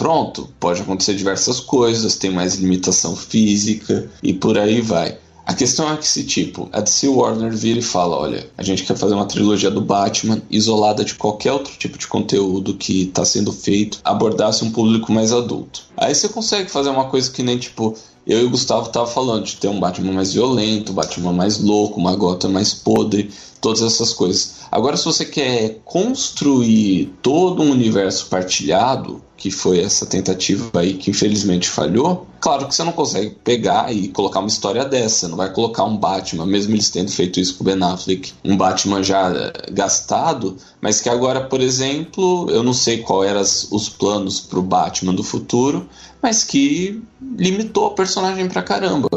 Pronto, 0.00 0.48
pode 0.58 0.80
acontecer 0.80 1.14
diversas 1.14 1.60
coisas, 1.60 2.16
tem 2.16 2.30
mais 2.30 2.54
limitação 2.54 3.14
física 3.14 4.10
e 4.22 4.32
por 4.32 4.56
aí 4.56 4.80
vai. 4.80 5.18
A 5.44 5.52
questão 5.52 5.92
é 5.92 5.96
que 5.98 6.08
se 6.08 6.24
tipo, 6.24 6.70
a 6.72 6.80
DC 6.80 7.06
Warner 7.06 7.54
vira 7.54 7.80
e 7.80 7.82
fala, 7.82 8.16
olha, 8.16 8.48
a 8.56 8.62
gente 8.62 8.82
quer 8.84 8.96
fazer 8.96 9.12
uma 9.12 9.26
trilogia 9.26 9.70
do 9.70 9.82
Batman 9.82 10.40
isolada 10.50 11.04
de 11.04 11.16
qualquer 11.16 11.52
outro 11.52 11.74
tipo 11.76 11.98
de 11.98 12.06
conteúdo 12.06 12.72
que 12.72 13.02
está 13.02 13.26
sendo 13.26 13.52
feito, 13.52 14.00
abordasse 14.02 14.64
um 14.64 14.70
público 14.70 15.12
mais 15.12 15.34
adulto. 15.34 15.82
Aí 15.98 16.14
você 16.14 16.30
consegue 16.30 16.70
fazer 16.70 16.88
uma 16.88 17.10
coisa 17.10 17.30
que 17.30 17.42
nem 17.42 17.58
tipo, 17.58 17.94
eu 18.30 18.42
e 18.42 18.44
o 18.44 18.50
Gustavo 18.50 18.90
tava 18.90 19.08
falando 19.08 19.44
de 19.44 19.56
ter 19.56 19.66
um 19.66 19.80
Batman 19.80 20.12
mais 20.12 20.32
violento, 20.32 20.92
Batman 20.92 21.32
mais 21.32 21.58
louco, 21.58 21.98
uma 21.98 22.14
gota 22.14 22.48
mais 22.48 22.72
podre, 22.72 23.28
todas 23.60 23.82
essas 23.82 24.12
coisas. 24.12 24.60
Agora, 24.70 24.96
se 24.96 25.04
você 25.04 25.24
quer 25.24 25.80
construir 25.84 27.12
todo 27.20 27.60
um 27.60 27.72
universo 27.72 28.26
partilhado, 28.26 29.20
que 29.36 29.50
foi 29.50 29.80
essa 29.80 30.06
tentativa 30.06 30.70
aí 30.78 30.94
que 30.94 31.10
infelizmente 31.10 31.68
falhou, 31.68 32.26
claro 32.38 32.68
que 32.68 32.74
você 32.74 32.84
não 32.84 32.92
consegue 32.92 33.30
pegar 33.42 33.92
e 33.92 34.08
colocar 34.08 34.38
uma 34.38 34.48
história 34.48 34.84
dessa. 34.84 35.26
Não 35.28 35.36
vai 35.36 35.52
colocar 35.52 35.82
um 35.82 35.96
Batman, 35.96 36.46
mesmo 36.46 36.74
eles 36.74 36.90
tendo 36.90 37.10
feito 37.10 37.40
isso 37.40 37.56
com 37.56 37.64
o 37.64 37.66
Ben 37.66 37.82
Affleck, 37.82 38.32
um 38.44 38.56
Batman 38.56 39.02
já 39.02 39.32
eh, 39.32 39.72
gastado, 39.72 40.56
mas 40.80 41.00
que 41.00 41.08
agora, 41.08 41.40
por 41.40 41.60
exemplo, 41.60 42.48
eu 42.50 42.62
não 42.62 42.74
sei 42.74 42.98
qual 42.98 43.24
eram 43.24 43.40
os 43.40 43.88
planos 43.88 44.38
para 44.38 44.58
o 44.58 44.62
Batman 44.62 45.14
do 45.14 45.24
futuro, 45.24 45.88
mas 46.22 46.44
que 46.44 47.02
limitou 47.36 47.86
o 47.86 47.94
personagem 47.94 48.48
pra 48.48 48.62
caramba. 48.62 49.08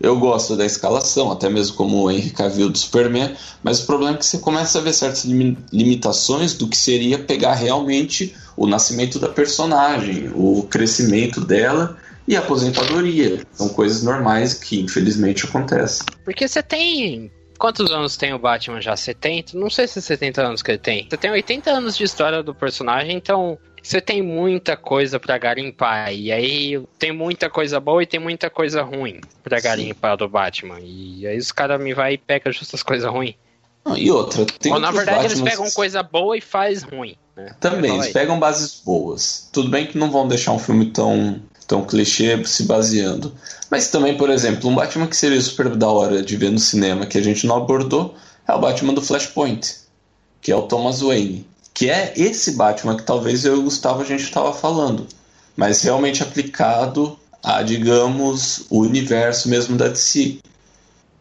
Eu 0.00 0.16
gosto 0.16 0.56
da 0.56 0.64
escalação, 0.64 1.32
até 1.32 1.48
mesmo 1.48 1.76
como 1.76 2.04
o 2.04 2.10
Henry 2.10 2.30
Cavill 2.30 2.70
do 2.70 2.78
Superman, 2.78 3.34
mas 3.64 3.80
o 3.80 3.86
problema 3.86 4.14
é 4.14 4.18
que 4.18 4.26
você 4.26 4.38
começa 4.38 4.78
a 4.78 4.82
ver 4.82 4.92
certas 4.92 5.24
limitações 5.24 6.54
do 6.54 6.68
que 6.68 6.76
seria 6.76 7.18
pegar 7.18 7.54
realmente 7.54 8.34
o 8.56 8.66
nascimento 8.66 9.18
da 9.18 9.28
personagem, 9.28 10.30
o 10.34 10.62
crescimento 10.70 11.40
dela 11.40 11.96
e 12.28 12.36
a 12.36 12.40
aposentadoria. 12.40 13.42
São 13.52 13.70
coisas 13.70 14.04
normais 14.04 14.54
que 14.54 14.80
infelizmente 14.80 15.46
acontecem. 15.46 16.06
Porque 16.24 16.46
você 16.46 16.62
tem 16.62 17.32
Quantos 17.58 17.90
anos 17.90 18.16
tem 18.16 18.32
o 18.32 18.38
Batman 18.38 18.80
já? 18.80 18.94
70? 18.94 19.58
Não 19.58 19.68
sei 19.68 19.88
se 19.88 19.98
é 19.98 20.02
70 20.02 20.42
anos 20.42 20.62
que 20.62 20.70
ele 20.70 20.78
tem. 20.78 21.08
Você 21.10 21.16
tem 21.16 21.28
80 21.28 21.68
anos 21.68 21.96
de 21.96 22.04
história 22.04 22.40
do 22.40 22.54
personagem, 22.54 23.16
então 23.16 23.58
você 23.88 24.02
tem 24.02 24.20
muita 24.20 24.76
coisa 24.76 25.18
para 25.18 25.38
garimpar. 25.38 26.12
E 26.12 26.30
aí 26.30 26.82
tem 26.98 27.10
muita 27.10 27.48
coisa 27.48 27.80
boa 27.80 28.02
e 28.02 28.06
tem 28.06 28.20
muita 28.20 28.50
coisa 28.50 28.82
ruim 28.82 29.20
pra 29.42 29.58
garimpar 29.60 30.16
do 30.16 30.28
Batman. 30.28 30.78
E 30.80 31.26
aí 31.26 31.38
os 31.38 31.50
caras 31.50 31.80
me 31.80 31.94
vai 31.94 32.14
e 32.14 32.18
pega 32.18 32.52
justo 32.52 32.76
as 32.76 32.82
coisas 32.82 33.10
ruins. 33.10 33.34
E 33.96 34.10
outra, 34.10 34.44
tem 34.44 34.70
Ou, 34.70 34.78
na 34.78 34.90
verdade 34.90 35.22
Batmans... 35.22 35.40
eles 35.40 35.50
pegam 35.50 35.70
coisa 35.70 36.02
boa 36.02 36.36
e 36.36 36.40
faz 36.42 36.82
ruim. 36.82 37.16
Né? 37.34 37.54
Também, 37.58 37.94
eles 37.94 38.12
pegam 38.12 38.38
bases 38.38 38.82
boas. 38.84 39.48
Tudo 39.50 39.70
bem 39.70 39.86
que 39.86 39.96
não 39.96 40.10
vão 40.10 40.28
deixar 40.28 40.52
um 40.52 40.58
filme 40.58 40.90
tão, 40.90 41.40
tão 41.66 41.82
clichê 41.82 42.44
se 42.44 42.64
baseando. 42.64 43.34
Mas 43.70 43.90
também, 43.90 44.18
por 44.18 44.28
exemplo, 44.28 44.68
um 44.68 44.74
Batman 44.74 45.06
que 45.06 45.16
seria 45.16 45.40
super 45.40 45.74
da 45.74 45.88
hora 45.88 46.22
de 46.22 46.36
ver 46.36 46.50
no 46.50 46.58
cinema 46.58 47.06
que 47.06 47.16
a 47.16 47.22
gente 47.22 47.46
não 47.46 47.56
abordou 47.56 48.14
é 48.46 48.52
o 48.52 48.60
Batman 48.60 48.92
do 48.92 49.00
Flashpoint, 49.00 49.76
que 50.42 50.52
é 50.52 50.56
o 50.56 50.62
Thomas 50.62 51.00
Wayne 51.00 51.46
que 51.78 51.88
é 51.88 52.12
esse 52.16 52.56
Batman 52.56 52.96
que 52.96 53.04
talvez 53.04 53.44
eu 53.44 53.54
e 53.54 53.58
o 53.60 53.62
Gustavo 53.62 54.02
a 54.02 54.04
gente 54.04 54.24
estava 54.24 54.52
falando, 54.52 55.06
mas 55.56 55.80
realmente 55.80 56.24
aplicado 56.24 57.16
a, 57.40 57.62
digamos, 57.62 58.66
o 58.68 58.80
universo 58.80 59.48
mesmo 59.48 59.76
da 59.76 59.86
DC, 59.86 60.40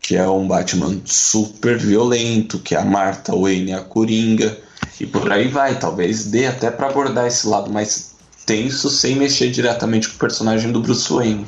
que 0.01 0.15
é 0.15 0.27
um 0.27 0.47
Batman 0.47 0.99
super 1.05 1.77
violento, 1.77 2.57
que 2.57 2.73
é 2.73 2.79
a 2.79 2.83
Martha 2.83 3.35
Wayne 3.35 3.71
a 3.71 3.81
Coringa, 3.81 4.57
e 4.99 5.05
por 5.05 5.31
aí 5.31 5.47
vai, 5.47 5.77
talvez 5.77 6.25
dê 6.25 6.47
até 6.47 6.71
para 6.71 6.87
abordar 6.87 7.27
esse 7.27 7.47
lado 7.47 7.71
mais 7.71 8.15
tenso 8.43 8.89
sem 8.89 9.15
mexer 9.15 9.51
diretamente 9.51 10.09
com 10.09 10.15
o 10.15 10.19
personagem 10.19 10.71
do 10.71 10.81
Bruce 10.81 11.13
Wayne. 11.13 11.45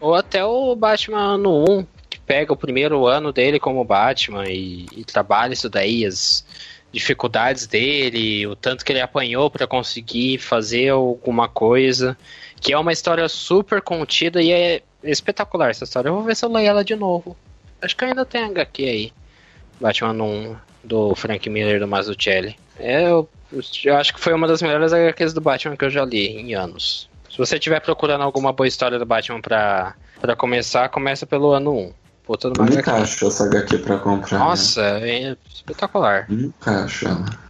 Ou 0.00 0.14
até 0.14 0.44
o 0.44 0.76
Batman 0.76 1.34
ano 1.34 1.64
1, 1.80 1.86
que 2.08 2.20
pega 2.20 2.52
o 2.52 2.56
primeiro 2.56 3.08
ano 3.08 3.32
dele 3.32 3.58
como 3.58 3.84
Batman 3.84 4.44
e, 4.46 4.86
e 4.96 5.04
trabalha 5.04 5.52
isso 5.52 5.68
daí, 5.68 6.06
as 6.06 6.44
dificuldades 6.96 7.66
dele, 7.66 8.46
o 8.46 8.56
tanto 8.56 8.82
que 8.82 8.90
ele 8.90 9.02
apanhou 9.02 9.50
para 9.50 9.66
conseguir 9.66 10.38
fazer 10.38 10.88
alguma 10.88 11.46
coisa, 11.46 12.16
que 12.58 12.72
é 12.72 12.78
uma 12.78 12.90
história 12.90 13.28
super 13.28 13.82
contida 13.82 14.40
e 14.40 14.50
é 14.50 14.82
espetacular 15.04 15.68
essa 15.68 15.84
história. 15.84 16.08
Eu 16.08 16.14
vou 16.14 16.22
ver 16.22 16.34
se 16.34 16.46
eu 16.46 16.50
leio 16.50 16.68
ela 16.68 16.82
de 16.82 16.96
novo. 16.96 17.36
Acho 17.82 17.94
que 17.94 18.06
ainda 18.06 18.24
tem 18.24 18.44
HQ 18.44 18.82
aí. 18.82 19.12
Batman 19.78 20.22
1 20.24 20.56
do 20.82 21.14
Frank 21.14 21.50
Miller 21.50 21.78
do 21.78 21.86
Mazzucchelli. 21.86 22.56
É, 22.78 23.02
eu, 23.02 23.28
eu 23.84 23.96
acho 23.96 24.14
que 24.14 24.20
foi 24.20 24.32
uma 24.32 24.48
das 24.48 24.62
melhores 24.62 24.90
HQs 24.90 25.34
do 25.34 25.42
Batman 25.42 25.76
que 25.76 25.84
eu 25.84 25.90
já 25.90 26.02
li 26.02 26.28
em 26.28 26.54
anos. 26.54 27.10
Se 27.28 27.36
você 27.36 27.56
estiver 27.56 27.80
procurando 27.80 28.22
alguma 28.22 28.54
boa 28.54 28.66
história 28.66 28.98
do 28.98 29.04
Batman 29.04 29.42
pra, 29.42 29.94
pra 30.18 30.34
começar, 30.34 30.88
começa 30.88 31.26
pelo 31.26 31.50
ano 31.50 31.76
1. 31.76 31.92
Puta 32.26 32.50
do 32.50 32.60
Nunca 32.64 32.94
acho 32.96 33.28
essa 33.28 33.44
HQ 33.44 33.78
pra 33.78 33.98
comprar. 33.98 34.40
Nossa, 34.40 34.98
né? 34.98 35.22
é 35.22 35.36
espetacular. 35.54 36.26
Nunca 36.28 36.84
acho 36.84 37.06
ela. 37.06 37.45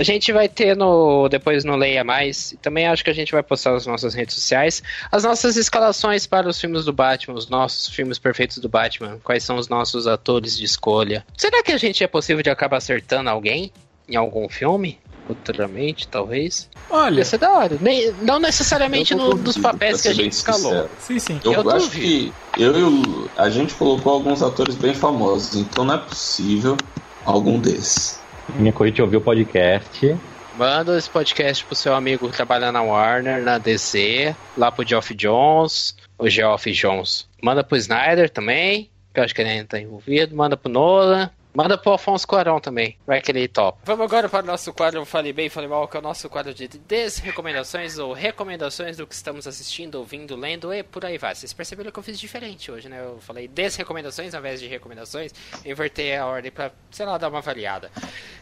A 0.00 0.02
gente 0.02 0.32
vai 0.32 0.48
ter 0.48 0.74
no 0.74 1.28
depois 1.28 1.62
no 1.62 1.76
Leia 1.76 2.02
Mais, 2.02 2.52
e 2.52 2.56
também 2.56 2.86
acho 2.86 3.04
que 3.04 3.10
a 3.10 3.12
gente 3.12 3.32
vai 3.32 3.42
postar 3.42 3.72
nas 3.72 3.84
nossas 3.84 4.14
redes 4.14 4.34
sociais 4.34 4.82
as 5.12 5.24
nossas 5.24 5.58
escalações 5.58 6.26
para 6.26 6.48
os 6.48 6.58
filmes 6.58 6.86
do 6.86 6.92
Batman, 6.92 7.34
os 7.34 7.50
nossos 7.50 7.86
filmes 7.88 8.18
perfeitos 8.18 8.56
do 8.56 8.66
Batman, 8.66 9.18
quais 9.22 9.44
são 9.44 9.56
os 9.56 9.68
nossos 9.68 10.06
atores 10.06 10.56
de 10.56 10.64
escolha. 10.64 11.22
Será 11.36 11.62
que 11.62 11.70
a 11.70 11.76
gente 11.76 12.02
é 12.02 12.06
possível 12.06 12.42
de 12.42 12.48
acabar 12.48 12.78
acertando 12.78 13.28
alguém 13.28 13.70
em 14.08 14.16
algum 14.16 14.48
filme? 14.48 14.98
Futuramente, 15.26 16.08
talvez. 16.08 16.70
Olha. 16.88 17.18
Ia 17.18 17.24
ser 17.26 17.36
da 17.36 17.52
hora. 17.52 17.76
Nem, 17.78 18.10
não 18.22 18.38
necessariamente 18.38 19.14
no, 19.14 19.34
dos 19.34 19.58
papéis 19.58 20.00
que 20.00 20.08
a 20.08 20.14
gente 20.14 20.32
escalou. 20.32 20.88
Sim, 20.98 21.18
sim. 21.18 21.40
Eu, 21.44 21.52
eu 21.52 21.70
acho 21.70 21.90
que 21.90 22.32
eu 22.56 22.78
e 22.78 22.82
o, 22.82 23.30
a 23.36 23.50
gente 23.50 23.74
colocou 23.74 24.14
alguns 24.14 24.42
atores 24.42 24.76
bem 24.76 24.94
famosos, 24.94 25.56
então 25.56 25.84
não 25.84 25.94
é 25.94 25.98
possível 25.98 26.78
algum 27.26 27.58
desses. 27.58 28.19
Minha 28.56 28.72
corrida 28.72 28.96
de 28.96 29.02
ouvir 29.02 29.16
o 29.16 29.20
podcast. 29.20 30.16
Manda 30.56 30.98
esse 30.98 31.08
podcast 31.08 31.64
pro 31.64 31.74
seu 31.74 31.94
amigo 31.94 32.28
que 32.28 32.36
trabalha 32.36 32.70
na 32.70 32.82
Warner, 32.82 33.42
na 33.42 33.58
DC, 33.58 34.34
lá 34.56 34.70
pro 34.70 34.86
Geoff 34.86 35.14
Jones, 35.14 35.96
o 36.18 36.28
Geoff 36.28 36.70
Jones. 36.72 37.26
Manda 37.42 37.64
pro 37.64 37.76
Snyder 37.76 38.28
também, 38.28 38.90
que 39.14 39.20
eu 39.20 39.24
acho 39.24 39.34
que 39.34 39.40
ele 39.40 39.50
ainda 39.50 39.66
tá 39.66 39.80
envolvido. 39.80 40.36
Manda 40.36 40.56
pro 40.56 40.70
Nolan, 40.70 41.30
Manda 41.52 41.76
pro 41.76 41.92
Afonso 41.92 42.26
Cuarão 42.26 42.60
também. 42.60 42.96
Vai 43.06 43.20
que 43.20 43.30
ele 43.30 43.48
top. 43.48 43.78
Vamos 43.84 44.04
agora 44.04 44.28
para 44.28 44.44
o 44.44 44.46
nosso 44.46 44.72
quadro 44.72 45.04
Falei 45.04 45.32
Bem, 45.32 45.48
Falei 45.48 45.68
Mal, 45.68 45.88
que 45.88 45.96
é 45.96 46.00
o 46.00 46.02
nosso 46.02 46.28
quadro 46.28 46.54
de 46.54 46.68
desrecomendações 46.68 47.98
ou 47.98 48.12
recomendações 48.12 48.96
do 48.96 49.06
que 49.06 49.14
estamos 49.14 49.46
assistindo, 49.46 49.96
ouvindo, 49.96 50.36
lendo 50.36 50.72
e 50.72 50.82
por 50.82 51.04
aí 51.04 51.18
vai. 51.18 51.34
Vocês 51.34 51.52
perceberam 51.52 51.90
que 51.90 51.98
eu 51.98 52.02
fiz 52.02 52.18
diferente 52.20 52.70
hoje, 52.70 52.88
né? 52.88 53.00
Eu 53.02 53.18
falei 53.20 53.48
desrecomendações 53.48 54.32
ao 54.32 54.40
invés 54.40 54.60
de 54.60 54.68
recomendações. 54.68 55.32
Invertei 55.64 56.16
a 56.16 56.26
ordem 56.26 56.52
pra, 56.52 56.70
sei 56.90 57.04
lá, 57.04 57.18
dar 57.18 57.28
uma 57.28 57.40
variada. 57.40 57.90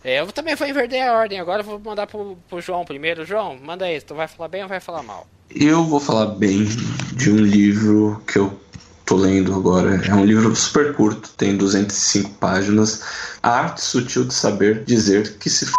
É, 0.05 0.21
eu 0.21 0.27
também 0.33 0.55
vou 0.55 0.69
inverter 0.69 1.09
a 1.09 1.15
ordem 1.15 1.41
agora. 1.41 1.63
Vou 1.63 1.79
mandar 1.79 2.07
pro, 2.07 2.37
pro 2.49 2.61
João 2.61 2.85
primeiro. 2.85 3.25
João, 3.25 3.57
manda 3.57 3.87
aí. 3.87 4.01
Tu 4.01 4.15
vai 4.15 4.29
falar 4.29 4.49
bem 4.49 4.63
ou 4.63 4.69
vai 4.69 4.81
falar 4.81 5.03
mal? 5.03 5.27
Eu 5.51 5.83
vou 5.85 5.99
falar 5.99 6.27
bem 6.27 6.65
de 7.15 7.31
um 7.31 7.37
livro 7.37 8.23
que 8.27 8.39
eu 8.39 8.61
tô 9.09 9.17
lendo 9.17 9.55
agora. 9.55 10.01
É 10.07 10.15
um 10.15 10.25
livro 10.25 10.55
super 10.55 10.95
curto, 10.95 11.31
tem 11.37 11.57
205 11.57 12.31
páginas. 12.35 13.01
A 13.43 13.51
arte 13.51 13.81
sutil 13.81 14.25
de 14.25 14.35
saber 14.35 14.85
dizer 14.85 15.39
que 15.39 15.49
se 15.49 15.65
f... 15.65 15.73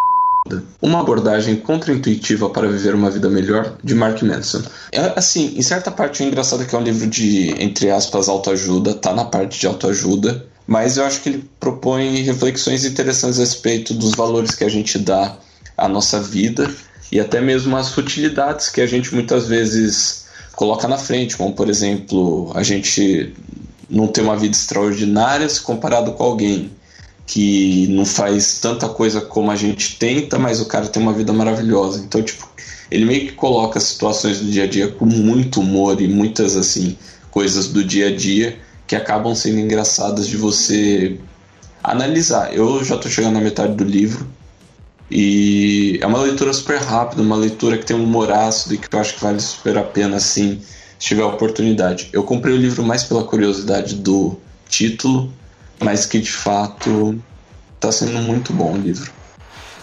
Uma 0.81 1.01
abordagem 1.01 1.57
contraintuitiva 1.57 2.49
para 2.49 2.67
viver 2.67 2.95
uma 2.95 3.11
vida 3.11 3.29
melhor, 3.29 3.77
de 3.83 3.93
Mark 3.93 4.23
Manson. 4.23 4.63
É, 4.91 5.13
assim, 5.15 5.53
em 5.55 5.61
certa 5.61 5.91
parte 5.91 6.23
é 6.23 6.25
engraçado 6.25 6.65
que 6.65 6.73
é 6.73 6.77
um 6.77 6.81
livro 6.81 7.05
de, 7.07 7.51
entre 7.61 7.91
aspas, 7.91 8.27
autoajuda, 8.27 8.95
tá 8.95 9.13
na 9.13 9.25
parte 9.25 9.59
de 9.59 9.67
autoajuda, 9.67 10.47
mas 10.65 10.97
eu 10.97 11.05
acho 11.05 11.21
que 11.21 11.29
ele 11.29 11.49
propõe 11.59 12.23
reflexões 12.23 12.83
interessantes 12.83 13.37
a 13.37 13.43
respeito 13.43 13.93
dos 13.93 14.15
valores 14.15 14.55
que 14.55 14.63
a 14.63 14.69
gente 14.69 14.97
dá 14.97 15.37
à 15.77 15.87
nossa 15.87 16.19
vida 16.19 16.67
e 17.11 17.19
até 17.19 17.39
mesmo 17.39 17.77
as 17.77 17.89
futilidades 17.89 18.69
que 18.69 18.81
a 18.81 18.87
gente 18.87 19.13
muitas 19.13 19.47
vezes 19.47 20.28
coloca 20.59 20.89
na 20.89 20.97
frente, 20.97 21.37
como 21.37 21.53
por 21.53 21.69
exemplo, 21.69 22.51
a 22.53 22.63
gente 22.63 23.33
não 23.89 24.07
ter 24.07 24.19
uma 24.19 24.35
vida 24.35 24.53
extraordinária 24.53 25.47
se 25.47 25.61
comparado 25.61 26.11
com 26.11 26.21
alguém 26.21 26.69
que 27.25 27.87
não 27.87 28.05
faz 28.05 28.59
tanta 28.59 28.89
coisa 28.89 29.21
como 29.21 29.49
a 29.51 29.55
gente 29.55 29.95
tenta, 29.97 30.37
mas 30.37 30.59
o 30.59 30.65
cara 30.65 30.87
tem 30.87 31.01
uma 31.01 31.13
vida 31.13 31.31
maravilhosa. 31.31 32.03
Então, 32.03 32.21
tipo, 32.21 32.45
ele 32.91 33.05
meio 33.05 33.27
que 33.27 33.31
coloca 33.31 33.79
situações 33.79 34.39
do 34.39 34.51
dia 34.51 34.65
a 34.65 34.67
dia 34.67 34.89
com 34.89 35.05
muito 35.05 35.61
humor 35.61 36.01
e 36.01 36.09
muitas 36.09 36.57
assim 36.57 36.97
coisas 37.31 37.67
do 37.69 37.81
dia 37.81 38.07
a 38.07 38.13
dia 38.13 38.59
que 38.85 38.97
acabam 38.97 39.33
sendo 39.33 39.59
engraçadas 39.59 40.27
de 40.27 40.35
você 40.35 41.17
analisar. 41.81 42.53
Eu 42.53 42.83
já 42.83 42.95
estou 42.95 43.09
chegando 43.09 43.35
na 43.35 43.41
metade 43.41 43.75
do 43.75 43.85
livro 43.85 44.27
e 45.11 45.97
é 46.01 46.05
uma 46.05 46.19
leitura 46.19 46.53
super 46.53 46.79
rápida, 46.79 47.21
uma 47.21 47.35
leitura 47.35 47.77
que 47.77 47.85
tem 47.85 47.95
um 47.95 48.03
humor 48.03 48.31
ácido 48.31 48.75
e 48.75 48.77
que 48.77 48.93
eu 48.93 48.99
acho 48.99 49.15
que 49.15 49.21
vale 49.21 49.39
super 49.39 49.77
a 49.77 49.83
pena, 49.83 50.17
assim, 50.17 50.61
se 50.99 51.07
tiver 51.07 51.23
oportunidade. 51.23 52.09
Eu 52.13 52.23
comprei 52.23 52.53
o 52.53 52.57
livro 52.57 52.83
mais 52.83 53.03
pela 53.03 53.23
curiosidade 53.23 53.95
do 53.95 54.37
título, 54.67 55.33
mas 55.79 56.05
que 56.05 56.19
de 56.19 56.31
fato 56.31 57.19
está 57.75 57.91
sendo 57.91 58.19
muito 58.21 58.53
bom 58.53 58.73
o 58.73 58.77
livro. 58.77 59.11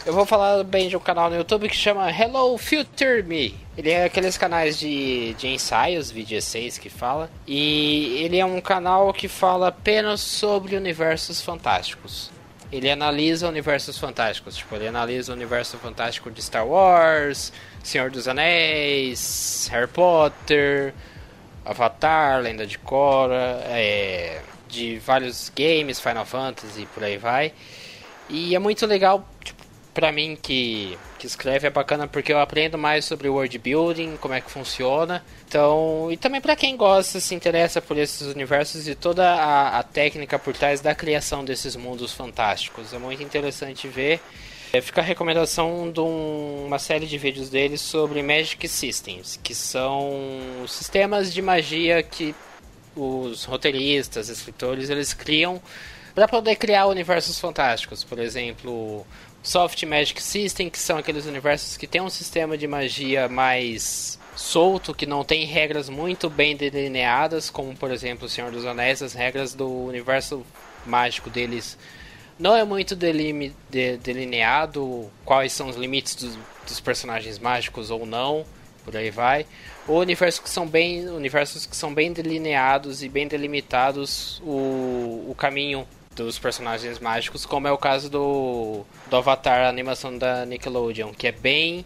Eu 0.05 0.13
vou 0.13 0.25
falar 0.25 0.63
bem 0.63 0.89
de 0.89 0.97
um 0.97 1.01
canal 1.01 1.29
no 1.29 1.35
YouTube 1.35 1.69
que 1.69 1.75
chama 1.75 2.09
Hello 2.09 2.57
Future 2.57 3.25
Me. 3.25 3.53
Ele 3.77 3.91
é 3.91 4.05
aqueles 4.05 4.39
canais 4.39 4.79
de, 4.79 5.35
de 5.35 5.49
ensaios, 5.49 6.13
vídeo 6.13 6.41
6 6.41 6.79
que 6.79 6.89
fala. 6.89 7.29
E 7.45 8.23
ele 8.23 8.39
é 8.39 8.47
um 8.47 8.61
canal 8.61 9.13
que 9.13 9.27
fala 9.27 9.67
apenas 9.67 10.21
sobre 10.21 10.77
universos 10.77 11.41
fantásticos. 11.41 12.31
Ele 12.71 12.91
analisa 12.91 13.49
universos 13.49 13.99
fantásticos. 13.99 14.57
Tipo, 14.57 14.77
ele 14.77 14.89
analisa 14.89 15.33
o 15.33 15.35
universo 15.35 15.79
fantástico 15.79 16.31
de 16.31 16.43
Star 16.43 16.67
Wars, 16.67 17.53
Senhor 17.83 18.11
dos 18.11 18.27
Anéis, 18.27 19.69
Harry 19.71 19.89
Potter, 19.89 20.93
Avatar, 21.65 22.41
Lenda 22.41 22.67
de 22.67 22.79
Korra, 22.79 23.61
é, 23.65 24.41
de 24.69 24.99
vários 24.99 25.51
games, 25.55 26.01
Final 26.01 26.25
Fantasy, 26.25 26.87
por 26.95 27.03
aí 27.03 27.17
vai. 27.17 27.53
E 28.29 28.55
é 28.55 28.59
muito 28.59 28.85
legal, 28.87 29.27
tipo, 29.43 29.56
pra 29.97 30.13
mim 30.13 30.37
que, 30.41 30.99
que 31.19 31.27
escreve 31.27 31.67
é 31.67 31.71
bacana 31.71 32.07
porque 32.07 32.31
eu 32.31 32.39
aprendo 32.39 32.77
mais 32.77 33.07
sobre 33.07 33.31
world 33.31 33.57
building, 33.57 34.19
como 34.19 34.35
é 34.35 34.43
que 34.43 34.51
funciona. 34.51 35.25
Então, 35.49 36.09
e 36.13 36.19
também 36.19 36.39
para 36.39 36.55
quem 36.55 36.77
gosta, 36.77 37.19
se 37.19 37.35
interessa 37.35 37.81
por 37.81 37.97
esses 37.97 38.27
universos 38.27 38.87
e 38.87 38.95
toda 38.95 39.27
a, 39.27 39.79
a 39.79 39.83
técnica 39.83 40.39
por 40.39 40.53
trás 40.55 40.83
da 40.83 40.95
criação 40.95 41.43
desses 41.43 41.77
mundos 41.77 42.13
fantásticos. 42.13 42.93
É 42.93 42.99
muito 42.99 43.23
interessante 43.23 43.89
ver. 43.89 44.21
É, 44.71 44.83
fica 44.83 45.01
a 45.01 45.05
recomendação 45.05 45.91
de 45.91 46.01
um, 46.01 46.67
uma 46.67 46.79
série 46.79 47.07
de 47.07 47.17
vídeos 47.17 47.49
dele 47.49 47.79
sobre 47.79 48.23
Magic 48.23 48.69
Systems, 48.69 49.41
que 49.43 49.55
são 49.55 50.13
sistemas 50.69 51.33
de 51.33 51.41
magia 51.41 52.03
que 52.03 52.35
os 52.95 53.45
roteiristas, 53.45 54.29
escritores, 54.29 54.91
eles 54.91 55.15
criam 55.15 55.59
para 56.17 56.27
poder 56.27 56.57
criar 56.57 56.87
universos 56.87 57.39
fantásticos. 57.39 58.03
Por 58.03 58.19
exemplo, 58.19 59.07
Soft 59.47 59.81
Magic 59.85 60.21
System, 60.21 60.69
que 60.69 60.77
são 60.77 60.99
aqueles 60.99 61.25
universos 61.25 61.77
que 61.77 61.87
tem 61.87 62.01
um 62.01 62.11
sistema 62.11 62.59
de 62.59 62.67
magia 62.67 63.29
mais 63.29 64.19
solto, 64.35 64.93
que 64.93 65.07
não 65.07 65.23
tem 65.23 65.45
regras 65.45 65.89
muito 65.89 66.29
bem 66.29 66.57
delineadas, 66.57 67.49
como 67.49 67.73
por 67.77 67.93
exemplo 67.93 68.27
o 68.27 68.29
Senhor 68.29 68.51
dos 68.51 68.67
Anéis, 68.67 69.03
as 69.03 69.13
regras 69.13 69.55
do 69.55 69.69
universo 69.69 70.45
mágico 70.85 71.31
deles 71.31 71.79
não 72.37 72.57
é 72.57 72.65
muito 72.65 72.97
delime, 72.97 73.55
de, 73.71 73.97
delineado 73.99 75.09
quais 75.25 75.53
são 75.53 75.69
os 75.69 75.77
limites 75.77 76.17
dos, 76.17 76.37
dos, 76.67 76.81
personagens 76.81 77.39
mágicos 77.39 77.89
ou 77.89 78.05
não, 78.05 78.45
por 78.85 78.97
aí 78.97 79.11
vai. 79.11 79.47
Ou 79.87 80.01
universos 80.01 80.41
que 80.41 80.51
são 80.51 80.67
bem, 80.67 81.09
universos 81.09 81.67
que 81.67 81.77
são 81.77 81.95
bem 81.95 82.13
delineados 82.13 83.01
e 83.01 83.09
bem 83.09 83.29
delimitados 83.29 84.43
o, 84.45 85.31
o 85.31 85.37
caminho 85.39 85.87
dos 86.17 86.39
personagens 86.39 86.99
mágicos, 86.99 87.45
como 87.45 87.69
é 87.69 87.73
o 87.73 87.79
caso 87.79 88.09
do, 88.09 88.85
do 89.09 89.17
Avatar, 89.17 89.67
a 89.67 89.69
animação 89.69 90.17
da 90.17 90.47
Nickelodeon, 90.47 91.13
que 91.13 91.27
é 91.27 91.33
bem 91.33 91.85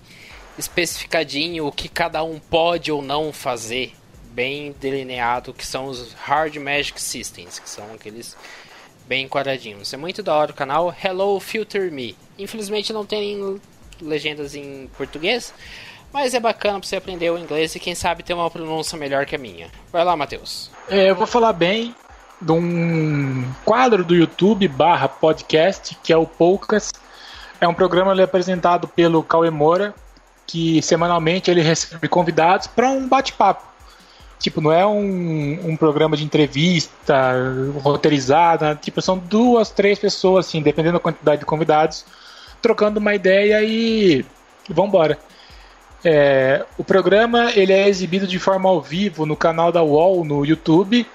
especificadinho 0.56 1.66
o 1.66 1.72
que 1.72 1.88
cada 1.88 2.22
um 2.22 2.38
pode 2.38 2.92
ou 2.92 3.02
não 3.02 3.32
fazer, 3.32 3.92
bem 4.32 4.74
delineado, 4.80 5.52
que 5.52 5.66
são 5.66 5.86
os 5.86 6.12
Hard 6.14 6.56
Magic 6.56 7.00
Systems, 7.00 7.58
que 7.58 7.68
são 7.68 7.92
aqueles 7.94 8.36
bem 9.06 9.28
quadradinhos. 9.28 9.92
É 9.92 9.96
muito 9.96 10.22
da 10.22 10.34
hora 10.34 10.52
o 10.52 10.54
canal 10.54 10.94
Hello 11.02 11.40
Filter 11.40 11.90
Me. 11.90 12.16
Infelizmente 12.38 12.92
não 12.92 13.04
tem 13.04 13.60
legendas 14.00 14.54
em 14.54 14.88
português, 14.96 15.52
mas 16.12 16.34
é 16.34 16.40
bacana 16.40 16.78
pra 16.78 16.88
você 16.88 16.96
aprender 16.96 17.30
o 17.30 17.38
inglês 17.38 17.74
e 17.74 17.80
quem 17.80 17.94
sabe 17.94 18.22
ter 18.22 18.34
uma 18.34 18.50
pronúncia 18.50 18.96
melhor 18.96 19.26
que 19.26 19.34
a 19.34 19.38
minha. 19.38 19.68
Vai 19.90 20.04
lá, 20.04 20.16
Matheus. 20.16 20.70
É, 20.88 21.10
eu 21.10 21.16
vou 21.16 21.26
falar 21.26 21.52
bem 21.52 21.94
de 22.40 22.52
um 22.52 23.44
quadro 23.64 24.04
do 24.04 24.14
YouTube 24.14 24.66
barra 24.68 25.08
podcast, 25.08 25.96
que 26.02 26.12
é 26.12 26.16
o 26.16 26.26
Poucas. 26.26 26.92
É 27.60 27.68
um 27.68 27.74
programa 27.74 28.12
ali 28.12 28.22
apresentado 28.22 28.88
pelo 28.88 29.22
Cauê 29.22 29.50
Moura, 29.50 29.94
que 30.46 30.80
semanalmente 30.82 31.50
ele 31.50 31.60
recebe 31.60 32.08
convidados 32.08 32.66
para 32.66 32.88
um 32.88 33.06
bate-papo. 33.06 33.68
Tipo, 34.38 34.62
não 34.62 34.72
é 34.72 34.86
um, 34.86 35.68
um 35.68 35.76
programa 35.76 36.16
de 36.16 36.24
entrevista 36.24 37.34
roteirizado, 37.82 38.64
né? 38.64 38.78
tipo, 38.80 39.02
são 39.02 39.18
duas, 39.18 39.68
três 39.68 39.98
pessoas, 39.98 40.46
assim, 40.46 40.62
dependendo 40.62 40.94
da 40.94 41.00
quantidade 41.00 41.40
de 41.40 41.44
convidados, 41.44 42.06
trocando 42.62 42.98
uma 42.98 43.14
ideia 43.14 43.62
e 43.62 44.24
vambora. 44.66 45.18
É, 46.02 46.64
o 46.78 46.84
programa 46.84 47.52
ele 47.54 47.74
é 47.74 47.86
exibido 47.86 48.26
de 48.26 48.38
forma 48.38 48.66
ao 48.66 48.80
vivo 48.80 49.26
no 49.26 49.36
canal 49.36 49.70
da 49.70 49.82
UOL 49.82 50.24
no 50.24 50.46
YouTube 50.46 51.06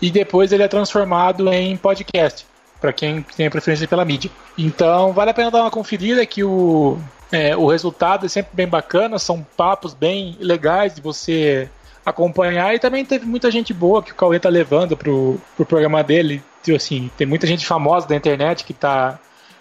e 0.00 0.10
depois 0.10 0.52
ele 0.52 0.62
é 0.62 0.68
transformado 0.68 1.52
em 1.52 1.76
podcast 1.76 2.46
para 2.80 2.92
quem 2.92 3.22
tem 3.36 3.46
a 3.46 3.50
preferência 3.50 3.88
pela 3.88 4.04
mídia. 4.04 4.30
Então 4.56 5.12
vale 5.12 5.30
a 5.30 5.34
pena 5.34 5.50
dar 5.50 5.62
uma 5.62 5.70
conferida 5.70 6.24
que 6.24 6.44
o, 6.44 6.98
é, 7.32 7.56
o 7.56 7.66
resultado 7.66 8.26
é 8.26 8.28
sempre 8.28 8.50
bem 8.54 8.68
bacana, 8.68 9.18
são 9.18 9.44
papos 9.56 9.94
bem 9.94 10.36
legais 10.40 10.94
de 10.94 11.00
você 11.00 11.68
acompanhar 12.04 12.74
e 12.74 12.78
também 12.78 13.04
teve 13.04 13.26
muita 13.26 13.50
gente 13.50 13.74
boa 13.74 14.02
que 14.02 14.12
o 14.12 14.14
Cauê 14.14 14.38
tá 14.38 14.48
levando 14.48 14.96
pro, 14.96 15.38
pro 15.56 15.66
programa 15.66 16.02
dele. 16.02 16.42
Tipo 16.62 16.76
assim, 16.76 17.10
tem 17.16 17.26
muita 17.26 17.46
gente 17.46 17.66
famosa 17.66 18.06
da 18.08 18.16
internet 18.16 18.64
que 18.64 18.72
tá 18.72 19.18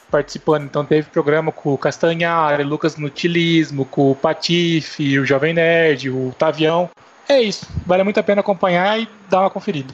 participando. 0.10 0.64
Então 0.64 0.86
teve 0.86 1.10
programa 1.10 1.52
com 1.52 1.74
o 1.74 1.78
Castanhari, 1.78 2.64
Lucas 2.64 2.96
Nutilismo, 2.96 3.86
com 3.86 4.12
o 4.12 4.16
Patife, 4.16 5.20
o 5.20 5.26
Jovem 5.26 5.54
Nerd, 5.54 6.10
o 6.10 6.34
Tavião. 6.38 6.90
É 7.28 7.42
isso, 7.42 7.68
vale 7.86 8.04
muito 8.04 8.20
a 8.20 8.24
pena 8.24 8.40
acompanhar 8.40 9.00
e 9.00 9.08
dar 9.30 9.42
uma 9.42 9.50
conferida. 9.50 9.94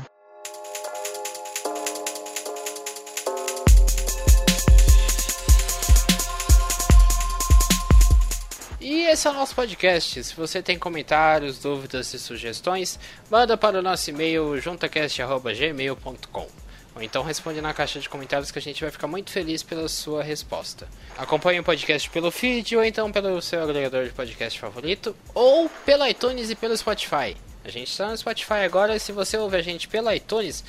Esse 9.24 9.30
é 9.30 9.32
o 9.32 9.36
nosso 9.36 9.56
podcast. 9.56 10.22
Se 10.22 10.36
você 10.36 10.62
tem 10.62 10.78
comentários, 10.78 11.58
dúvidas 11.58 12.14
e 12.14 12.20
sugestões, 12.20 13.00
manda 13.32 13.56
para 13.56 13.80
o 13.80 13.82
nosso 13.82 14.10
e-mail 14.10 14.60
juntacast.gmail.com 14.60 16.48
ou 16.94 17.02
então 17.02 17.24
responde 17.24 17.62
na 17.62 17.74
caixa 17.74 18.02
de 18.02 18.10
comentários 18.10 18.52
que 18.52 18.60
a 18.60 18.62
gente 18.62 18.82
vai 18.82 18.92
ficar 18.92 19.08
muito 19.08 19.32
feliz 19.32 19.64
pela 19.64 19.88
sua 19.88 20.22
resposta. 20.22 20.90
Acompanhe 21.18 21.62
o 21.62 21.64
podcast 21.64 22.10
pelo 22.10 22.32
feed 22.32 22.76
ou 22.76 22.84
então 22.84 23.14
pelo 23.14 23.42
seu 23.42 23.64
agregador 23.64 24.04
de 24.04 24.12
podcast 24.12 24.60
favorito 24.60 25.16
ou 25.34 25.70
pelo 25.86 26.06
iTunes 26.06 26.50
e 26.50 26.56
pelo 26.56 26.76
Spotify. 26.76 27.38
A 27.64 27.70
gente 27.70 27.92
está 27.92 28.10
no 28.10 28.18
Spotify 28.18 28.66
agora 28.66 28.94
e 28.94 29.00
se 29.00 29.14
você 29.14 29.38
ouve 29.38 29.56
a 29.56 29.62
gente 29.62 29.88
pelo 29.88 30.12
iTunes, 30.12 30.66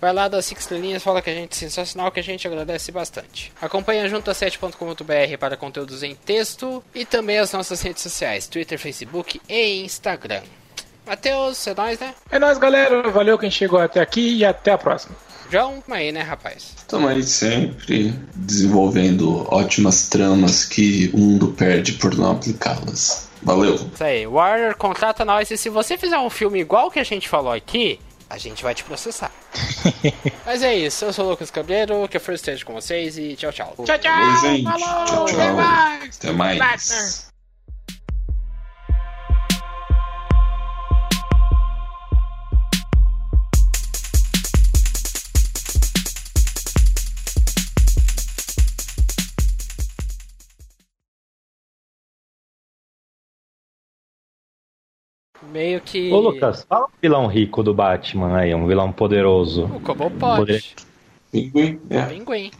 Vai 0.00 0.12
lá 0.12 0.28
das 0.28 0.46
Six 0.46 0.70
Linhas, 0.70 1.02
fala 1.02 1.20
que 1.20 1.28
a 1.30 1.34
gente 1.34 1.52
é 1.52 1.56
sensacional, 1.56 2.12
que 2.12 2.20
a 2.20 2.22
gente 2.22 2.46
agradece 2.46 2.92
bastante. 2.92 3.52
Acompanhe 3.60 4.00
a 4.00 4.08
junta7.com.br 4.08 5.38
para 5.38 5.56
conteúdos 5.56 6.02
em 6.02 6.14
texto 6.14 6.82
e 6.94 7.04
também 7.04 7.38
as 7.38 7.52
nossas 7.52 7.82
redes 7.82 8.02
sociais, 8.02 8.46
Twitter, 8.46 8.78
Facebook 8.78 9.40
e 9.48 9.82
Instagram. 9.84 10.42
Matheus, 11.04 11.66
é 11.66 11.74
nóis, 11.74 11.98
né? 11.98 12.14
É 12.30 12.38
nóis, 12.38 12.58
galera. 12.58 13.10
Valeu 13.10 13.38
quem 13.38 13.50
chegou 13.50 13.80
até 13.80 14.00
aqui 14.00 14.36
e 14.36 14.44
até 14.44 14.72
a 14.72 14.78
próxima. 14.78 15.16
João, 15.50 15.82
aí, 15.90 16.12
né, 16.12 16.20
rapaz? 16.20 16.74
Estamos 16.76 17.10
aí 17.10 17.22
sempre 17.22 18.12
desenvolvendo 18.34 19.46
ótimas 19.50 20.06
tramas 20.08 20.66
que 20.66 21.10
o 21.14 21.18
mundo 21.18 21.48
perde 21.48 21.92
por 21.94 22.14
não 22.14 22.32
aplicá-las. 22.32 23.28
Valeu. 23.42 23.74
Isso 23.76 24.04
aí. 24.04 24.26
Warner, 24.26 24.76
contrata 24.76 25.24
nós. 25.24 25.50
E 25.50 25.56
se 25.56 25.70
você 25.70 25.96
fizer 25.96 26.18
um 26.18 26.28
filme 26.28 26.60
igual 26.60 26.90
que 26.90 26.98
a 26.98 27.04
gente 27.04 27.28
falou 27.28 27.52
aqui, 27.52 27.98
a 28.28 28.38
gente 28.38 28.62
vai 28.62 28.74
te 28.74 28.84
processar. 28.84 29.32
Mas 30.44 30.62
é 30.62 30.74
isso, 30.74 31.04
eu 31.04 31.12
sou 31.12 31.26
o 31.26 31.30
Lucas 31.30 31.50
Cabreiro, 31.50 32.06
que 32.08 32.16
é 32.16 32.20
First 32.20 32.42
Stage 32.42 32.64
com 32.64 32.74
vocês 32.74 33.16
e 33.18 33.36
tchau, 33.36 33.52
tchau. 33.52 33.74
Tchau, 33.84 33.98
tchau. 33.98 34.12
Oi, 34.12 34.40
gente. 34.40 34.64
Falou, 34.64 35.04
tchau, 35.06 35.26
tchau. 35.26 35.36
Até 35.36 35.52
mais. 35.52 36.16
Até 36.18 36.32
mais. 36.32 37.27
Meio 55.52 55.80
que. 55.80 56.12
Ô, 56.12 56.20
Lucas, 56.20 56.66
fala 56.68 56.86
um 56.86 57.00
vilão 57.00 57.26
rico 57.26 57.62
do 57.62 57.72
Batman 57.72 58.36
aí, 58.36 58.54
um 58.54 58.66
vilão 58.66 58.92
poderoso. 58.92 59.64
O 59.64 59.80
Cobblepot. 59.80 60.36
Poder... 60.36 60.64
Pinguim, 61.32 61.80
é. 61.90 62.02
Pinguim. 62.02 62.50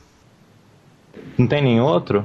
Não 1.37 1.47
tem 1.47 1.63
nenhum 1.63 1.85
outro? 1.85 2.25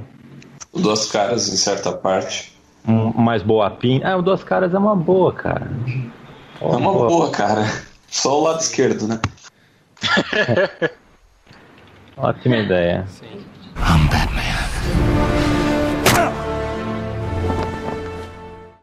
O 0.72 0.80
Duas 0.80 1.12
Caras, 1.12 1.48
em 1.50 1.58
certa 1.58 1.92
parte. 1.92 2.54
Um 2.88 3.14
mais 3.14 3.42
boa 3.42 3.70
pin. 3.70 4.02
Ah, 4.04 4.18
o 4.18 4.22
Duas 4.22 4.44
Caras 4.44 4.74
é 4.74 4.78
uma 4.78 4.96
boa, 4.96 5.32
cara. 5.34 5.72
Oh, 6.60 6.74
é 6.74 6.78
uma 6.78 6.92
boa. 6.92 7.08
boa, 7.08 7.32
cara. 7.32 7.66
Só 8.08 8.40
o 8.40 8.44
lado 8.44 8.60
esquerdo, 8.60 9.08
né? 9.08 9.20
Ótima 12.18 12.58
ideia. 12.58 13.06
Sim. 13.08 13.44
I'm 13.78 14.08
Batman. 14.08 15.13